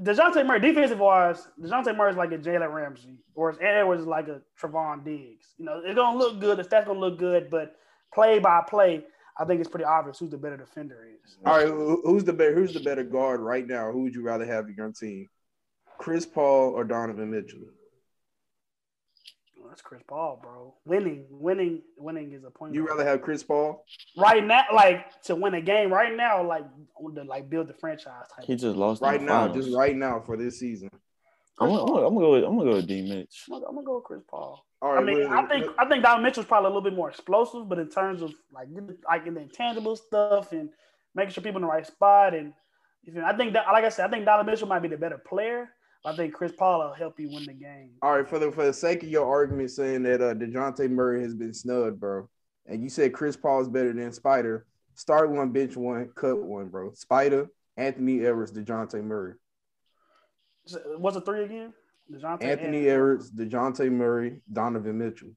Dejounte 0.00 0.46
Murray, 0.46 0.60
defensive 0.60 0.98
wise, 0.98 1.48
Dejounte 1.60 1.96
Murray 1.96 2.10
is 2.10 2.16
like 2.16 2.32
a 2.32 2.38
Jalen 2.38 2.72
Ramsey, 2.72 3.18
whereas 3.32 3.58
Ed 3.60 3.78
Edwards 3.80 4.02
is 4.02 4.06
like 4.06 4.28
a 4.28 4.42
Trevon 4.60 5.04
Diggs. 5.04 5.46
You 5.56 5.64
know, 5.64 5.80
it's 5.84 5.94
gonna 5.94 6.18
look 6.18 6.40
good. 6.40 6.58
The 6.58 6.64
stats 6.64 6.86
gonna 6.86 7.00
look 7.00 7.18
good, 7.18 7.48
but 7.50 7.74
play 8.12 8.38
by 8.38 8.62
play, 8.68 9.04
I 9.38 9.46
think 9.46 9.60
it's 9.60 9.70
pretty 9.70 9.86
obvious 9.86 10.18
who 10.18 10.28
the 10.28 10.36
better 10.36 10.58
defender 10.58 11.08
is. 11.24 11.38
All 11.46 11.56
right, 11.56 11.66
who's 12.04 12.24
the 12.24 12.34
better 12.34 12.54
who's 12.54 12.74
the 12.74 12.80
better 12.80 13.02
guard 13.02 13.40
right 13.40 13.66
now? 13.66 13.90
Who 13.90 14.02
would 14.02 14.14
you 14.14 14.22
rather 14.22 14.44
have 14.44 14.66
in 14.66 14.74
your 14.76 14.92
team? 14.92 15.26
Chris 15.98 16.24
Paul 16.26 16.70
or 16.74 16.84
Donovan 16.84 17.30
Mitchell? 17.30 17.58
That's 19.78 19.86
Chris 19.86 20.02
Paul, 20.08 20.40
bro. 20.42 20.74
Winning, 20.86 21.26
winning, 21.30 21.82
winning 21.96 22.32
is 22.32 22.42
a 22.42 22.50
point. 22.50 22.74
You 22.74 22.84
rather 22.84 23.04
have 23.04 23.22
Chris 23.22 23.44
Paul? 23.44 23.84
right 24.16 24.44
now, 24.44 24.64
like 24.74 25.22
to 25.22 25.36
win 25.36 25.54
a 25.54 25.60
game 25.60 25.92
right 25.92 26.16
now, 26.16 26.44
like 26.44 26.64
on 26.96 27.14
the 27.14 27.22
like 27.22 27.48
build 27.48 27.68
the 27.68 27.74
franchise 27.74 28.26
type. 28.34 28.44
He 28.44 28.56
just 28.56 28.76
lost 28.76 29.00
Right 29.02 29.22
now, 29.22 29.46
finals. 29.46 29.64
just 29.66 29.76
right 29.76 29.94
now 29.94 30.18
for 30.18 30.36
this 30.36 30.58
season. 30.58 30.90
I'm 31.60 31.68
gonna, 31.68 31.82
I'm 31.82 31.86
gonna, 31.86 32.06
I'm 32.08 32.14
gonna 32.14 32.26
go 32.26 32.32
with 32.32 32.44
I'm 32.44 32.58
gonna 32.58 32.70
go 32.70 32.76
with 32.78 32.88
D 32.88 33.02
Mitch. 33.02 33.44
I'm 33.46 33.52
gonna, 33.54 33.66
I'm 33.66 33.74
gonna 33.76 33.86
go 33.86 33.94
with 33.96 34.04
Chris 34.04 34.22
Paul. 34.28 34.66
All 34.82 34.98
I 34.98 35.00
mean, 35.00 35.18
wait, 35.18 35.28
I 35.28 35.46
think 35.46 35.66
wait. 35.66 35.74
I 35.78 35.88
think 35.88 36.02
Donovan 36.02 36.24
Mitchell's 36.24 36.46
probably 36.46 36.66
a 36.66 36.70
little 36.70 36.82
bit 36.82 36.94
more 36.96 37.10
explosive, 37.10 37.68
but 37.68 37.78
in 37.78 37.88
terms 37.88 38.20
of 38.20 38.32
like 38.52 38.66
like 39.08 39.26
in 39.28 39.34
the 39.34 39.42
intangible 39.42 39.94
stuff 39.94 40.50
and 40.50 40.70
making 41.14 41.34
sure 41.34 41.44
people 41.44 41.58
in 41.58 41.62
the 41.62 41.68
right 41.68 41.86
spot 41.86 42.34
and 42.34 42.52
you 43.04 43.12
feel 43.12 43.22
me? 43.22 43.28
I 43.28 43.36
think 43.36 43.52
that 43.52 43.66
like 43.72 43.84
I 43.84 43.90
said, 43.90 44.06
I 44.06 44.10
think 44.10 44.24
Donovan 44.24 44.50
Mitchell 44.52 44.66
might 44.66 44.80
be 44.82 44.88
the 44.88 44.96
better 44.96 45.18
player. 45.18 45.70
I 46.04 46.14
think 46.16 46.32
Chris 46.32 46.52
Paul 46.52 46.78
will 46.78 46.94
help 46.94 47.18
you 47.18 47.28
win 47.28 47.44
the 47.44 47.52
game. 47.52 47.90
All 48.02 48.16
right, 48.16 48.28
for 48.28 48.38
the 48.38 48.52
for 48.52 48.64
the 48.64 48.72
sake 48.72 49.02
of 49.02 49.08
your 49.08 49.28
argument, 49.28 49.70
saying 49.70 50.02
that 50.04 50.22
uh, 50.22 50.34
Dejounte 50.34 50.88
Murray 50.90 51.22
has 51.22 51.34
been 51.34 51.52
snubbed, 51.52 52.00
bro, 52.00 52.28
and 52.66 52.82
you 52.82 52.88
said 52.88 53.12
Chris 53.12 53.36
Paul 53.36 53.60
is 53.60 53.68
better 53.68 53.92
than 53.92 54.12
Spider. 54.12 54.66
Start 54.94 55.30
one, 55.30 55.50
bench 55.50 55.76
one, 55.76 56.08
cut 56.14 56.38
one, 56.38 56.68
bro. 56.68 56.92
Spider, 56.94 57.48
Anthony 57.76 58.24
Edwards, 58.24 58.52
Dejounte 58.52 59.02
Murray. 59.02 59.34
What's 60.98 61.16
the 61.16 61.20
three 61.22 61.44
again? 61.44 61.72
DeJounte 62.12 62.42
Anthony 62.42 62.78
and- 62.78 62.88
Edwards, 62.88 63.30
Dejounte 63.30 63.90
Murray, 63.90 64.40
Donovan 64.50 64.98
Mitchell. 64.98 65.30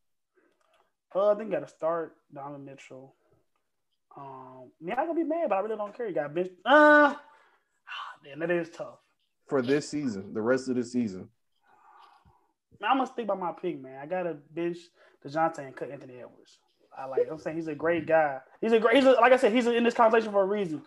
Uh, 1.13 1.31
I 1.31 1.35
think 1.35 1.51
got 1.51 1.59
to 1.59 1.67
start 1.67 2.15
Donovan 2.33 2.63
Mitchell. 2.65 3.15
Um, 4.15 4.71
yeah, 4.79 4.95
I'm 4.97 5.07
gonna 5.07 5.19
be 5.19 5.23
mad, 5.23 5.49
but 5.49 5.55
I 5.55 5.59
really 5.59 5.75
don't 5.75 5.95
care. 5.95 6.07
You 6.07 6.15
got 6.15 6.33
bench. 6.33 6.49
Uh, 6.65 7.13
damn, 8.23 8.39
that 8.39 8.51
is 8.51 8.69
tough. 8.69 8.99
For 9.51 9.61
this 9.61 9.89
season, 9.89 10.33
the 10.33 10.41
rest 10.41 10.69
of 10.69 10.75
the 10.75 10.83
season. 10.83 11.27
I'm 12.81 12.97
gonna 12.97 13.05
stick 13.05 13.27
by 13.27 13.35
my 13.35 13.51
pick, 13.51 13.81
man. 13.81 13.99
I 14.01 14.05
gotta 14.05 14.37
bench 14.49 14.77
Dejounte 15.25 15.59
and 15.59 15.75
cut 15.75 15.91
Anthony 15.91 16.19
Edwards. 16.19 16.59
I 16.97 17.05
like. 17.05 17.27
I'm 17.29 17.37
saying 17.37 17.57
he's 17.57 17.67
a 17.67 17.75
great 17.75 18.07
guy. 18.07 18.39
He's 18.61 18.71
a 18.71 18.79
great. 18.79 18.95
He's 18.95 19.05
a, 19.05 19.11
like 19.11 19.33
I 19.33 19.35
said, 19.35 19.51
he's 19.51 19.67
in 19.67 19.83
this 19.83 19.93
conversation 19.93 20.31
for 20.31 20.41
a 20.41 20.45
reason. 20.45 20.81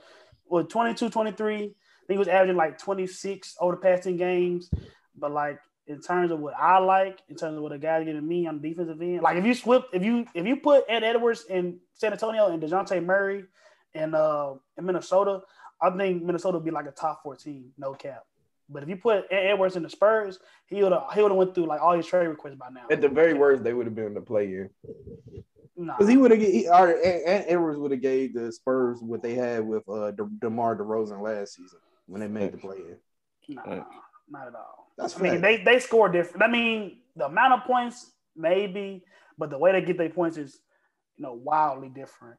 With 0.48 0.70
22, 0.70 1.10
23, 1.10 1.54
I 1.54 1.58
think 1.58 1.74
he 2.08 2.16
was 2.16 2.26
averaging 2.26 2.56
like 2.56 2.78
26 2.78 3.54
over 3.60 3.74
the 3.74 3.82
past 3.82 4.04
10 4.04 4.16
games. 4.16 4.70
But 5.14 5.30
like 5.30 5.60
in 5.86 6.00
terms 6.00 6.30
of 6.30 6.40
what 6.40 6.54
I 6.58 6.78
like, 6.78 7.20
in 7.28 7.36
terms 7.36 7.58
of 7.58 7.62
what 7.62 7.72
a 7.72 7.78
guy's 7.78 8.06
giving 8.06 8.26
me 8.26 8.46
on 8.46 8.62
the 8.62 8.70
defensive 8.70 9.00
end, 9.02 9.20
like 9.20 9.36
if 9.36 9.44
you 9.44 9.54
flip, 9.54 9.84
if 9.92 10.02
you 10.02 10.24
if 10.32 10.46
you 10.46 10.56
put 10.56 10.84
Ed 10.88 11.04
Edwards 11.04 11.44
in 11.50 11.80
San 11.92 12.12
Antonio 12.12 12.50
and 12.50 12.62
Dejounte 12.62 13.04
Murray 13.04 13.44
and 13.94 14.14
uh 14.14 14.54
in 14.78 14.86
Minnesota, 14.86 15.42
I 15.82 15.90
think 15.90 16.22
Minnesota 16.22 16.56
would 16.56 16.64
be 16.64 16.70
like 16.70 16.86
a 16.86 16.92
top 16.92 17.22
14, 17.24 17.72
no 17.76 17.92
cap. 17.92 18.24
But 18.68 18.82
if 18.82 18.88
you 18.88 18.96
put 18.96 19.24
Edwards 19.30 19.76
in 19.76 19.82
the 19.82 19.90
Spurs, 19.90 20.38
he 20.66 20.82
would 20.82 20.92
have 20.92 21.04
he 21.14 21.20
would 21.22 21.30
have 21.30 21.36
went 21.36 21.54
through 21.54 21.66
like 21.66 21.80
all 21.82 21.94
his 21.96 22.06
trade 22.06 22.26
requests 22.26 22.54
by 22.56 22.68
now. 22.70 22.86
At 22.90 23.00
the 23.00 23.08
very 23.08 23.34
worst, 23.34 23.62
they 23.62 23.74
would 23.74 23.86
have 23.86 23.94
been 23.94 24.06
in 24.06 24.14
the 24.14 24.20
play 24.20 24.46
in 24.46 24.70
Nah. 25.76 25.94
because 25.96 26.08
he 26.08 26.16
would 26.16 26.30
have. 26.30 26.40
He, 26.40 26.68
all 26.68 26.86
right, 26.86 26.96
and, 26.96 27.22
and 27.26 27.44
Edwards 27.48 27.78
would 27.78 27.90
have 27.90 28.00
gave 28.00 28.32
the 28.32 28.50
Spurs 28.52 29.00
what 29.02 29.22
they 29.22 29.34
had 29.34 29.66
with 29.66 29.86
uh 29.88 30.12
De, 30.12 30.24
Demar 30.40 30.76
Derozan 30.76 31.20
last 31.20 31.56
season 31.56 31.78
when 32.06 32.20
they 32.20 32.28
made 32.28 32.52
the 32.52 32.58
play 32.58 32.76
in. 32.78 33.54
Nah, 33.56 33.62
Right. 33.62 33.84
not 34.30 34.46
at 34.48 34.54
all. 34.54 34.92
That's 34.96 35.18
I 35.18 35.22
mean, 35.22 35.40
they 35.40 35.62
they 35.62 35.80
score 35.80 36.08
different. 36.08 36.42
I 36.44 36.48
mean, 36.48 37.00
the 37.16 37.26
amount 37.26 37.54
of 37.54 37.64
points 37.66 38.12
maybe, 38.36 39.04
but 39.36 39.50
the 39.50 39.58
way 39.58 39.72
they 39.72 39.82
get 39.82 39.98
their 39.98 40.08
points 40.10 40.36
is, 40.36 40.58
you 41.16 41.24
know, 41.24 41.32
wildly 41.34 41.88
different. 41.88 42.38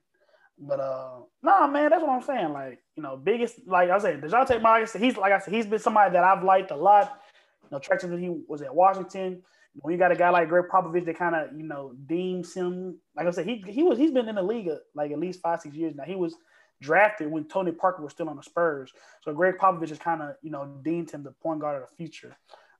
But 0.57 0.79
uh, 0.79 1.19
nah, 1.43 1.67
man, 1.67 1.89
that's 1.89 2.01
what 2.01 2.11
I'm 2.11 2.21
saying. 2.21 2.53
Like, 2.53 2.79
you 2.95 3.03
know, 3.03 3.17
biggest 3.17 3.59
like 3.67 3.89
I 3.89 3.97
said, 3.97 4.21
Dejounte 4.21 4.87
said, 4.87 5.01
He's 5.01 5.17
like 5.17 5.33
I 5.33 5.39
said, 5.39 5.53
he's 5.53 5.65
been 5.65 5.79
somebody 5.79 6.13
that 6.13 6.23
I've 6.23 6.43
liked 6.43 6.71
a 6.71 6.75
lot. 6.75 7.19
You 7.63 7.69
know, 7.71 7.77
attracted 7.77 8.11
that 8.11 8.19
he 8.19 8.29
was 8.47 8.61
at 8.61 8.73
Washington. 8.73 9.41
When 9.73 9.91
you 9.91 9.99
got 9.99 10.13
a 10.13 10.15
guy 10.15 10.29
like 10.29 10.47
Gregg 10.47 10.65
Popovich 10.71 11.05
that 11.05 11.17
kind 11.17 11.35
of 11.35 11.49
you 11.57 11.63
know 11.63 11.93
deems 12.05 12.53
him, 12.53 12.97
like 13.15 13.27
I 13.27 13.31
said, 13.31 13.45
he 13.45 13.63
he 13.67 13.83
was 13.83 13.97
he's 13.97 14.11
been 14.11 14.29
in 14.29 14.35
the 14.35 14.43
league 14.43 14.69
like 14.93 15.11
at 15.11 15.19
least 15.19 15.41
five 15.41 15.59
six 15.59 15.75
years 15.75 15.93
now. 15.95 16.05
He 16.05 16.15
was 16.15 16.35
drafted 16.81 17.29
when 17.29 17.45
Tony 17.45 17.71
Parker 17.71 18.03
was 18.03 18.13
still 18.13 18.29
on 18.29 18.37
the 18.37 18.43
Spurs. 18.43 18.91
So 19.23 19.33
Gregg 19.33 19.57
Popovich 19.57 19.89
has 19.89 19.99
kind 19.99 20.21
of, 20.21 20.35
you 20.41 20.51
know, 20.51 20.77
deemed 20.83 21.11
him 21.11 21.23
the 21.23 21.31
point 21.31 21.59
guard 21.59 21.81
of 21.81 21.89
the 21.89 21.95
future. 21.95 22.35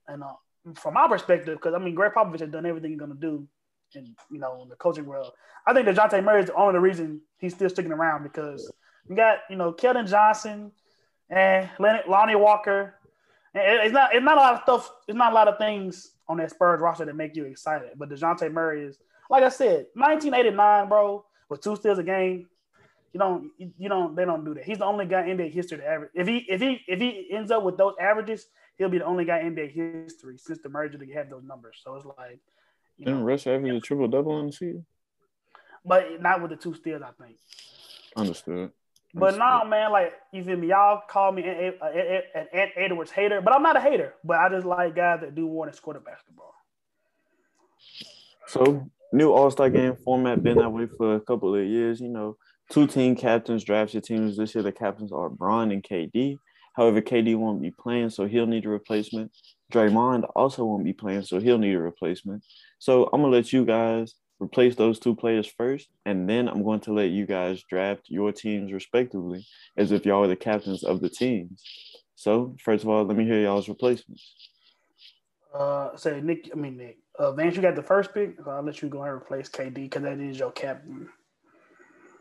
And 0.08 0.24
uh, 0.24 0.34
from 0.76 0.94
my 0.94 1.08
perspective, 1.08 1.58
because 1.58 1.74
I 1.74 1.80
mean, 1.80 1.96
Gregg 1.96 2.14
Popovich 2.14 2.42
has 2.42 2.50
done 2.50 2.66
everything 2.66 2.92
he's 2.92 3.00
to 3.12 3.18
do 3.18 3.48
in, 3.94 4.16
you 4.32 4.40
know, 4.40 4.62
in 4.64 4.70
the 4.70 4.76
coaching 4.76 5.06
world. 5.06 5.32
I 5.68 5.74
think 5.74 5.86
that 5.86 5.96
Dejounte 5.96 6.24
Murray 6.24 6.42
is 6.42 6.48
the 6.48 6.56
only 6.56 6.80
reason 6.80 7.22
he's 7.38 7.54
still 7.54 7.70
sticking 7.70 7.92
around 7.92 8.24
because 8.24 8.72
you 9.10 9.16
got, 9.16 9.40
you 9.50 9.56
know, 9.56 9.74
Keldon 9.74 10.08
Johnson 10.08 10.72
and 11.30 11.70
Lonnie 11.80 12.36
Walker. 12.36 12.96
And 13.54 13.82
it's 13.84 13.94
not, 13.94 14.14
it's 14.14 14.24
not 14.24 14.38
a 14.38 14.42
lot 14.42 14.54
of 14.56 14.62
stuff. 14.64 14.92
It's 15.08 15.18
not 15.18 15.32
a 15.32 15.36
lot 15.36 15.48
of 15.48 15.58
things 15.58 16.12
on 16.28 16.38
that 16.38 16.52
Spurs 16.52 16.82
roster 16.82 17.06
that 17.06 17.16
make 17.16 17.36
you 17.36 17.46
excited. 17.46 17.90
But 17.98 18.10
Dejounte 18.10 18.52
Murray 18.52 18.84
is, 18.84 19.00
like 19.30 19.44
I 19.44 19.50
said, 19.50 19.88
1989, 19.94 20.90
bro, 20.90 21.26
with 21.50 21.62
two 21.62 21.76
steals 21.76 22.00
a 22.00 22.04
game. 22.04 22.48
You 23.14 23.20
don't, 23.20 23.52
you 23.58 23.88
don't, 23.88 24.14
they 24.14 24.26
don't 24.26 24.44
do 24.44 24.54
that. 24.56 24.66
He's 24.66 24.80
the 24.80 24.86
only 24.86 25.06
guy 25.06 25.26
in 25.26 25.38
NBA 25.38 25.54
history 25.54 25.78
to 25.78 25.88
average. 25.88 26.12
If 26.14 26.28
he, 26.28 26.40
if 26.50 26.60
he, 26.60 26.82
if 26.86 27.00
he 27.00 27.30
ends 27.32 27.50
up 27.50 27.64
with 27.64 27.78
those 27.78 27.94
averages, 28.00 28.48
he'll 28.78 28.90
be 28.90 28.98
the 28.98 29.06
only 29.06 29.24
guy 29.24 29.40
in 29.40 29.56
NBA 29.56 29.72
history 29.72 30.38
since 30.38 30.60
the 30.62 30.68
merger 30.68 30.98
to 30.98 31.14
have 31.14 31.30
those 31.30 31.44
numbers. 31.44 31.80
So 31.82 31.96
it's 31.96 32.06
like, 32.06 32.42
Didn't 33.00 33.24
Russ 33.24 33.48
average 33.48 33.76
a 33.76 33.80
triple 33.80 34.08
double 34.08 34.40
in 34.40 34.48
the 34.48 34.52
season? 34.52 34.86
but 35.86 36.22
not 36.22 36.42
with 36.42 36.52
the 36.52 36.58
two 36.58 36.74
steals, 36.74 37.02
I 37.02 37.12
think. 37.24 37.38
Understood. 38.16 38.72
But 39.14 39.38
nah, 39.38 39.64
man, 39.64 39.92
like 39.92 40.14
you 40.34 40.44
feel 40.44 40.58
me? 40.58 40.70
Y'all 40.70 41.02
call 41.08 41.32
me 41.32 41.44
an, 41.44 41.50
an, 41.50 41.74
an, 41.82 42.22
an 42.34 42.48
Ant 42.52 42.72
Edwards 42.76 43.12
hater, 43.12 43.40
but 43.40 43.56
I'm 43.56 43.64
not 43.64 43.78
a 43.78 43.80
hater. 43.80 44.14
But 44.26 44.38
I 44.38 44.50
just 44.50 44.66
like 44.66 44.96
guys 44.96 45.22
that 45.22 45.36
do 45.36 45.48
more 45.48 45.66
than 45.66 45.74
score 45.74 45.94
the 45.94 46.02
basketball. 46.02 46.54
So 48.48 48.90
new 49.14 49.32
All 49.32 49.50
Star 49.52 49.70
game 49.70 49.96
format 50.04 50.44
been 50.44 50.58
that 50.58 50.70
way 50.70 50.88
for 50.98 51.16
a 51.16 51.22
couple 51.22 51.56
of 51.56 51.66
years. 51.66 52.02
You 52.02 52.10
know, 52.10 52.36
two 52.70 52.88
team 52.88 53.16
captains 53.16 53.64
draft 53.64 53.94
your 53.94 54.02
teams 54.02 54.36
this 54.36 54.54
year. 54.54 54.64
The 54.64 54.74
captains 54.74 55.14
are 55.14 55.30
Bron 55.30 55.72
and 55.72 55.82
KD. 55.82 56.38
However, 56.74 57.02
KD 57.02 57.38
won't 57.38 57.62
be 57.62 57.72
playing, 57.72 58.10
so 58.10 58.26
he'll 58.26 58.48
need 58.48 58.66
a 58.66 58.70
replacement. 58.70 59.32
Draymond 59.76 60.30
also 60.36 60.64
won't 60.64 60.86
be 60.86 60.94
playing, 60.94 61.24
so 61.24 61.40
he'll 61.40 61.58
need 61.58 61.76
a 61.76 61.80
replacement. 61.80 62.44
So 62.80 63.10
I'm 63.12 63.22
gonna 63.22 63.34
let 63.34 63.52
you 63.52 63.66
guys 63.66 64.16
replace 64.40 64.76
those 64.76 65.00
two 65.00 65.16
players 65.16 65.48
first, 65.48 65.90
and 66.06 66.30
then 66.30 66.48
I'm 66.48 66.64
going 66.64 66.80
to 66.82 66.94
let 66.94 67.10
you 67.10 67.26
guys 67.26 67.64
draft 67.70 68.04
your 68.08 68.32
teams 68.32 68.72
respectively, 68.72 69.46
as 69.76 69.92
if 69.92 70.06
y'all 70.06 70.24
are 70.24 70.28
the 70.28 70.36
captains 70.36 70.84
of 70.84 71.02
the 71.02 71.10
teams. 71.10 71.64
So 72.16 72.56
first 72.64 72.84
of 72.84 72.90
all, 72.90 73.04
let 73.04 73.18
me 73.18 73.26
hear 73.26 73.42
y'all's 73.42 73.68
replacements. 73.68 74.34
Uh, 75.54 75.96
say 75.96 76.22
Nick, 76.22 76.50
I 76.54 76.56
mean 76.56 76.78
Nick, 76.78 76.98
uh, 77.20 77.32
Vance, 77.34 77.56
you 77.56 77.62
got 77.62 77.76
the 77.76 77.84
first 77.84 78.14
pick. 78.14 78.36
So 78.44 78.52
I'll 78.52 78.64
let 78.64 78.82
you 78.82 78.90
go 78.90 79.04
and 79.04 79.12
replace 79.12 79.50
KD 79.50 79.74
because 79.74 80.04
that 80.04 80.20
is 80.20 80.40
your 80.40 80.52
captain. 80.52 81.10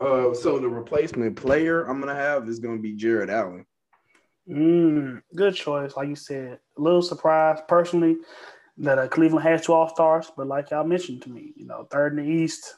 Uh, 0.01 0.33
so 0.33 0.59
the 0.59 0.67
replacement 0.67 1.37
player 1.37 1.85
I'm 1.85 2.01
gonna 2.01 2.15
have 2.15 2.49
is 2.49 2.59
gonna 2.59 2.79
be 2.79 2.95
Jarrett 2.95 3.29
Allen. 3.29 3.65
Mm, 4.49 5.21
good 5.35 5.55
choice, 5.55 5.95
like 5.95 6.07
you 6.07 6.15
said. 6.15 6.59
A 6.77 6.81
little 6.81 7.01
surprised 7.01 7.67
personally 7.67 8.17
that 8.77 8.99
uh, 8.99 9.07
Cleveland 9.07 9.47
has 9.47 9.65
two 9.65 9.73
All 9.73 9.89
Stars, 9.89 10.31
but 10.35 10.47
like 10.47 10.71
y'all 10.71 10.83
mentioned 10.83 11.21
to 11.23 11.29
me, 11.29 11.53
you 11.55 11.65
know, 11.65 11.87
third 11.89 12.17
in 12.17 12.25
the 12.25 12.31
East. 12.31 12.75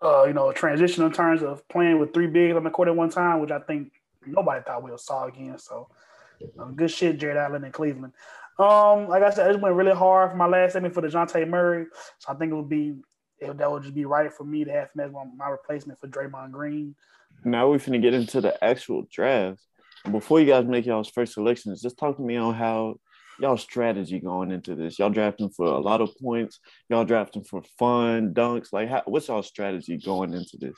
Uh, 0.00 0.24
you 0.24 0.32
know, 0.32 0.50
transition 0.50 1.04
in 1.04 1.12
terms 1.12 1.42
of 1.42 1.66
playing 1.68 1.98
with 1.98 2.12
three 2.12 2.26
bigs 2.26 2.56
on 2.56 2.64
the 2.64 2.70
court 2.70 2.88
at 2.88 2.96
one 2.96 3.08
time, 3.08 3.40
which 3.40 3.52
I 3.52 3.60
think 3.60 3.92
nobody 4.26 4.60
thought 4.64 4.82
we 4.82 4.90
would 4.90 4.98
saw 4.98 5.26
again. 5.26 5.56
So, 5.58 5.88
uh, 6.58 6.64
good 6.66 6.90
shit, 6.90 7.18
Jarrett 7.18 7.36
Allen 7.36 7.64
in 7.64 7.70
Cleveland. 7.70 8.12
Um, 8.58 9.08
like 9.08 9.22
I 9.22 9.30
said, 9.30 9.54
it 9.54 9.60
went 9.60 9.76
really 9.76 9.94
hard 9.94 10.32
for 10.32 10.36
my 10.36 10.46
last 10.46 10.72
segment 10.72 10.92
for 10.92 11.02
Dejounte 11.02 11.48
Murray, 11.48 11.86
so 12.18 12.32
I 12.32 12.34
think 12.34 12.52
it 12.52 12.56
would 12.56 12.68
be 12.68 12.94
if 13.38 13.56
that 13.56 13.70
would 13.70 13.82
just 13.82 13.94
be 13.94 14.04
right 14.04 14.32
for 14.32 14.44
me 14.44 14.64
to 14.64 14.72
have 14.72 14.90
him 14.94 15.00
as 15.00 15.12
my, 15.12 15.24
my 15.36 15.48
replacement 15.48 15.98
for 15.98 16.08
Draymond 16.08 16.52
Green. 16.52 16.94
Now 17.44 17.70
we're 17.70 17.78
gonna 17.78 17.98
get 17.98 18.14
into 18.14 18.40
the 18.40 18.62
actual 18.62 19.06
draft. 19.10 19.62
Before 20.10 20.40
you 20.40 20.46
guys 20.46 20.66
make 20.66 20.86
y'all's 20.86 21.08
first 21.08 21.34
selections, 21.34 21.80
just 21.80 21.98
talk 21.98 22.16
to 22.16 22.22
me 22.22 22.36
on 22.36 22.54
how 22.54 22.96
y'all 23.38 23.56
strategy 23.56 24.18
going 24.18 24.50
into 24.50 24.74
this. 24.74 24.98
Y'all 24.98 25.10
drafting 25.10 25.50
for 25.50 25.66
a 25.66 25.78
lot 25.78 26.00
of 26.00 26.10
points. 26.20 26.58
Y'all 26.88 27.04
drafting 27.04 27.44
for 27.44 27.62
fun 27.78 28.34
dunks. 28.34 28.72
Like, 28.72 28.88
how, 28.88 29.02
what's 29.06 29.28
y'all 29.28 29.42
strategy 29.42 29.98
going 29.98 30.34
into 30.34 30.56
this? 30.58 30.76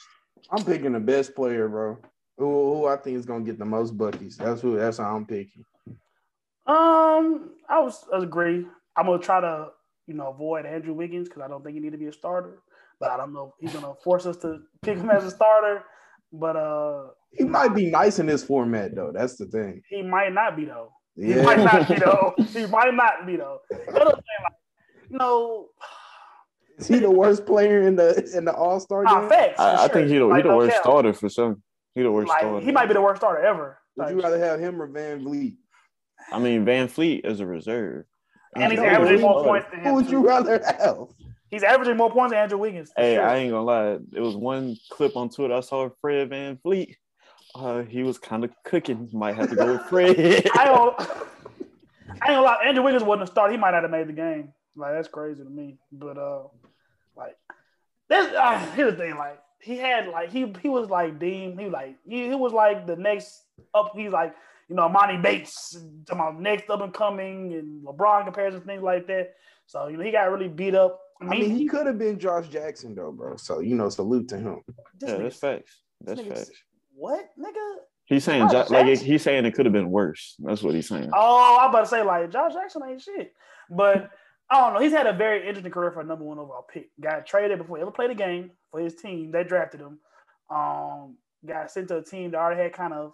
I'm 0.51 0.65
picking 0.65 0.93
the 0.93 1.01
best 1.01 1.35
player, 1.35 1.69
bro. 1.69 1.99
Who, 2.39 2.75
who 2.75 2.87
I 2.87 2.97
think 2.97 3.17
is 3.17 3.27
gonna 3.27 3.45
get 3.45 3.59
the 3.59 3.65
most 3.65 3.97
buckies. 3.97 4.37
That's 4.37 4.61
who. 4.61 4.77
That's 4.77 4.99
how 4.99 5.17
I'm 5.17 5.25
picking. 5.25 5.65
Um, 6.67 7.51
I 7.69 7.81
was 7.81 8.05
I 8.13 8.19
agree. 8.19 8.67
I'm 8.97 9.07
gonna 9.07 9.23
try 9.23 9.41
to 9.41 9.69
you 10.07 10.15
know 10.15 10.29
avoid 10.29 10.67
Andrew 10.67 10.95
Wiggins 10.95 11.29
because 11.29 11.43
I 11.43 11.49
don't 11.49 11.63
think 11.63 11.75
he 11.75 11.81
need 11.81 11.93
to 11.93 11.99
be 11.99 12.07
a 12.07 12.13
starter. 12.13 12.59
But 13.01 13.11
I 13.11 13.17
don't 13.17 13.33
know 13.33 13.55
if 13.55 13.73
he's 13.73 13.81
gonna 13.81 13.95
force 14.03 14.27
us 14.27 14.37
to 14.39 14.61
pick 14.83 14.99
him 14.99 15.11
as 15.11 15.25
a 15.25 15.31
starter. 15.31 15.85
But 16.37 16.57
uh, 16.57 17.05
he 17.31 17.45
might 17.45 17.75
be 17.75 17.91
nice 17.91 18.19
in 18.19 18.27
this 18.27 18.43
format 18.45 18.95
though. 18.95 19.13
That's 19.15 19.37
the 19.37 19.47
thing. 19.47 19.83
He 19.89 20.03
might 20.03 20.33
not 20.33 20.57
be 20.57 20.65
though. 20.65 20.91
Yeah. 21.17 21.37
He 21.39 21.43
might 21.43 21.59
not 21.59 21.89
be 21.89 21.95
though. 21.95 22.35
he 22.53 22.67
might 22.67 22.95
not 22.95 23.27
be 23.27 23.37
though. 23.37 23.59
Other 23.71 24.11
thing, 24.11 24.41
like, 24.43 24.53
you 25.11 25.19
know, 25.19 25.69
Is 26.79 26.89
he 26.89 26.99
the 26.99 27.11
worst 27.11 27.47
player 27.47 27.83
in 27.83 27.95
the 27.95 28.29
in 28.37 28.45
the 28.45 28.53
All 28.55 28.81
Star 28.81 29.05
nah, 29.05 29.21
game? 29.21 29.29
facts. 29.29 29.61
I, 29.61 29.85
I 29.85 29.89
think 29.89 30.09
he 30.09 30.15
the, 30.19 30.25
he 30.25 30.31
Like, 30.31 30.43
the 30.43 30.49
no 30.49 30.57
worst 30.57 30.73
cap. 30.75 30.83
starter 30.83 31.13
for 31.13 31.29
some. 31.29 31.63
He 31.95 32.03
the 32.03 32.11
worst 32.11 32.29
Like, 32.29 32.41
starter. 32.41 32.65
he 32.67 32.73
might 32.73 32.87
be 32.87 32.95
the 32.95 33.03
worst 33.03 33.21
starter 33.21 33.45
ever. 33.45 33.79
Would 33.97 34.11
you 34.11 34.21
rather 34.21 34.41
have 34.41 34.59
him 34.59 34.83
or 34.83 34.89
VanVleet? 34.89 35.57
I 36.33 36.39
mean, 36.41 36.65
VanVleet 36.65 37.25
as 37.25 37.39
a 37.39 37.47
reserve. 37.47 38.07
and 38.57 38.73
he's 38.73 38.81
averaging 38.81 39.21
more 39.21 39.39
who- 39.39 39.45
points 39.45 39.69
than 39.71 39.81
him. 39.81 39.87
Who 39.87 39.95
would 39.95 40.11
you 40.11 40.27
rather 40.27 40.61
have? 40.65 41.07
He's 41.51 41.63
averaging 41.63 41.97
more 41.97 42.11
points 42.11 42.33
than 42.33 42.41
Andrew 42.41 42.59
Wiggins. 42.59 42.93
Hey, 42.97 43.15
sure. 43.15 43.25
I 43.25 43.37
ain't 43.37 43.53
gonna 43.53 43.65
lie. 43.65 43.99
It 44.13 44.21
was 44.21 44.37
one 44.37 44.77
clip 44.91 45.17
on 45.17 45.29
Twitter 45.29 45.55
I 45.55 45.61
saw 45.61 45.89
Fred 46.01 46.31
VanVleet. 46.31 46.97
Uh, 47.55 47.83
he 47.83 48.03
was 48.03 48.19
kind 48.19 48.45
of 48.45 48.51
cooking. 48.65 49.09
Might 49.13 49.37
have 49.37 49.51
to 49.51 49.57
go 49.57 49.73
with 49.73 49.83
Fred. 49.89 50.49
I 50.55 50.65
don't. 50.65 50.99
I 50.99 52.13
ain't 52.13 52.21
gonna 52.27 52.43
lie. 52.43 52.65
Andrew 52.67 52.83
Wiggins 52.83 53.05
wasn't 53.05 53.29
a 53.29 53.33
start. 53.33 53.53
He 53.53 53.57
might 53.57 53.71
not 53.71 53.83
have 53.83 53.91
made 53.91 54.09
the 54.09 54.13
game. 54.13 54.53
Like 54.77 54.93
that's 54.95 55.09
crazy 55.09 55.43
to 55.43 55.49
me. 55.49 55.79
But 55.93 56.19
uh, 56.19 56.45
like 57.17 57.37
this. 58.09 58.33
Uh, 58.35 58.59
here's 58.75 58.93
the 58.93 58.99
thing. 58.99 59.17
Like 59.17 59.39
he 59.61 59.77
had 59.77 60.09
like 60.09 60.31
he 60.31 60.53
he 60.61 60.69
was 60.69 60.91
like 60.91 61.19
deemed. 61.19 61.59
He 61.59 61.67
was 61.67 61.73
like 61.73 61.97
he, 62.09 62.29
he 62.29 62.35
was 62.35 62.53
like 62.53 62.87
the 62.87 62.97
next 62.97 63.45
up. 63.73 63.93
He's 63.95 64.11
like 64.11 64.35
you 64.69 64.77
know 64.77 64.89
Monty 64.89 65.17
Bates, 65.17 65.79
to 66.07 66.15
my 66.15 66.33
next 66.33 66.69
up 66.71 66.81
and 66.81 66.93
coming, 66.93 67.55
and 67.55 67.85
LeBron 67.87 68.25
comparisons, 68.25 68.65
things 68.65 68.83
like 68.83 69.07
that. 69.07 69.35
So 69.67 69.87
you 69.89 69.97
know 69.97 70.05
he 70.05 70.11
got 70.11 70.31
really 70.31 70.49
beat 70.49 70.75
up. 70.75 71.01
I 71.21 71.27
mean, 71.27 71.57
he 71.57 71.67
could 71.67 71.87
have 71.87 71.99
been 71.99 72.19
Josh 72.19 72.49
Jackson 72.49 72.95
though, 72.95 73.13
bro. 73.13 73.37
So 73.37 73.61
you 73.61 73.75
know, 73.75 73.89
salute 73.89 74.29
to 74.29 74.37
him. 74.39 74.61
yeah, 75.01 75.09
nigga- 75.09 75.23
that's 75.23 75.37
facts. 75.37 75.81
That's 76.01 76.21
nigga- 76.21 76.37
facts. 76.37 76.51
What 76.95 77.31
nigga? 77.39 77.77
He's 78.07 78.25
saying 78.25 78.51
Josh 78.51 78.69
like 78.71 78.87
Jackson? 78.87 79.07
he's 79.07 79.23
saying 79.23 79.45
it 79.47 79.55
could 79.55 79.67
have 79.67 79.73
been 79.73 79.91
worse. 79.91 80.37
That's 80.39 80.63
what 80.63 80.75
he's 80.75 80.89
saying. 80.89 81.11
Oh, 81.13 81.59
I'm 81.61 81.71
about 81.71 81.81
to 81.81 81.87
say 81.87 82.03
like 82.03 82.31
Josh 82.31 82.53
Jackson 82.53 82.83
ain't 82.89 83.01
shit, 83.01 83.33
but 83.71 84.11
I 84.51 84.61
don't 84.61 84.75
know. 84.75 84.81
He's 84.81 84.93
had 84.93 85.07
a 85.07 85.13
very 85.13 85.47
interesting 85.47 85.73
career 85.73 85.91
for 85.91 86.01
a 86.01 86.05
number 86.05 86.25
one 86.25 86.39
overall 86.39 86.67
pick. 86.71 86.91
Got 87.01 87.27
traded 87.27 87.59
before 87.59 87.79
he 87.79 87.83
ever 87.83 87.91
played 87.91 88.11
a 88.11 88.15
game 88.15 88.51
for 88.71 88.81
his 88.81 88.95
team. 88.95 89.31
They 89.31 89.43
drafted 89.43 89.81
him. 89.81 89.99
Um, 90.51 91.17
got 91.47 91.71
sent 91.71 91.89
to 91.89 91.99
a 91.99 92.03
team 92.05 92.33
that 92.33 92.39
already 92.39 92.61
had 92.61 92.73
kind 92.75 92.93
of 92.93 93.13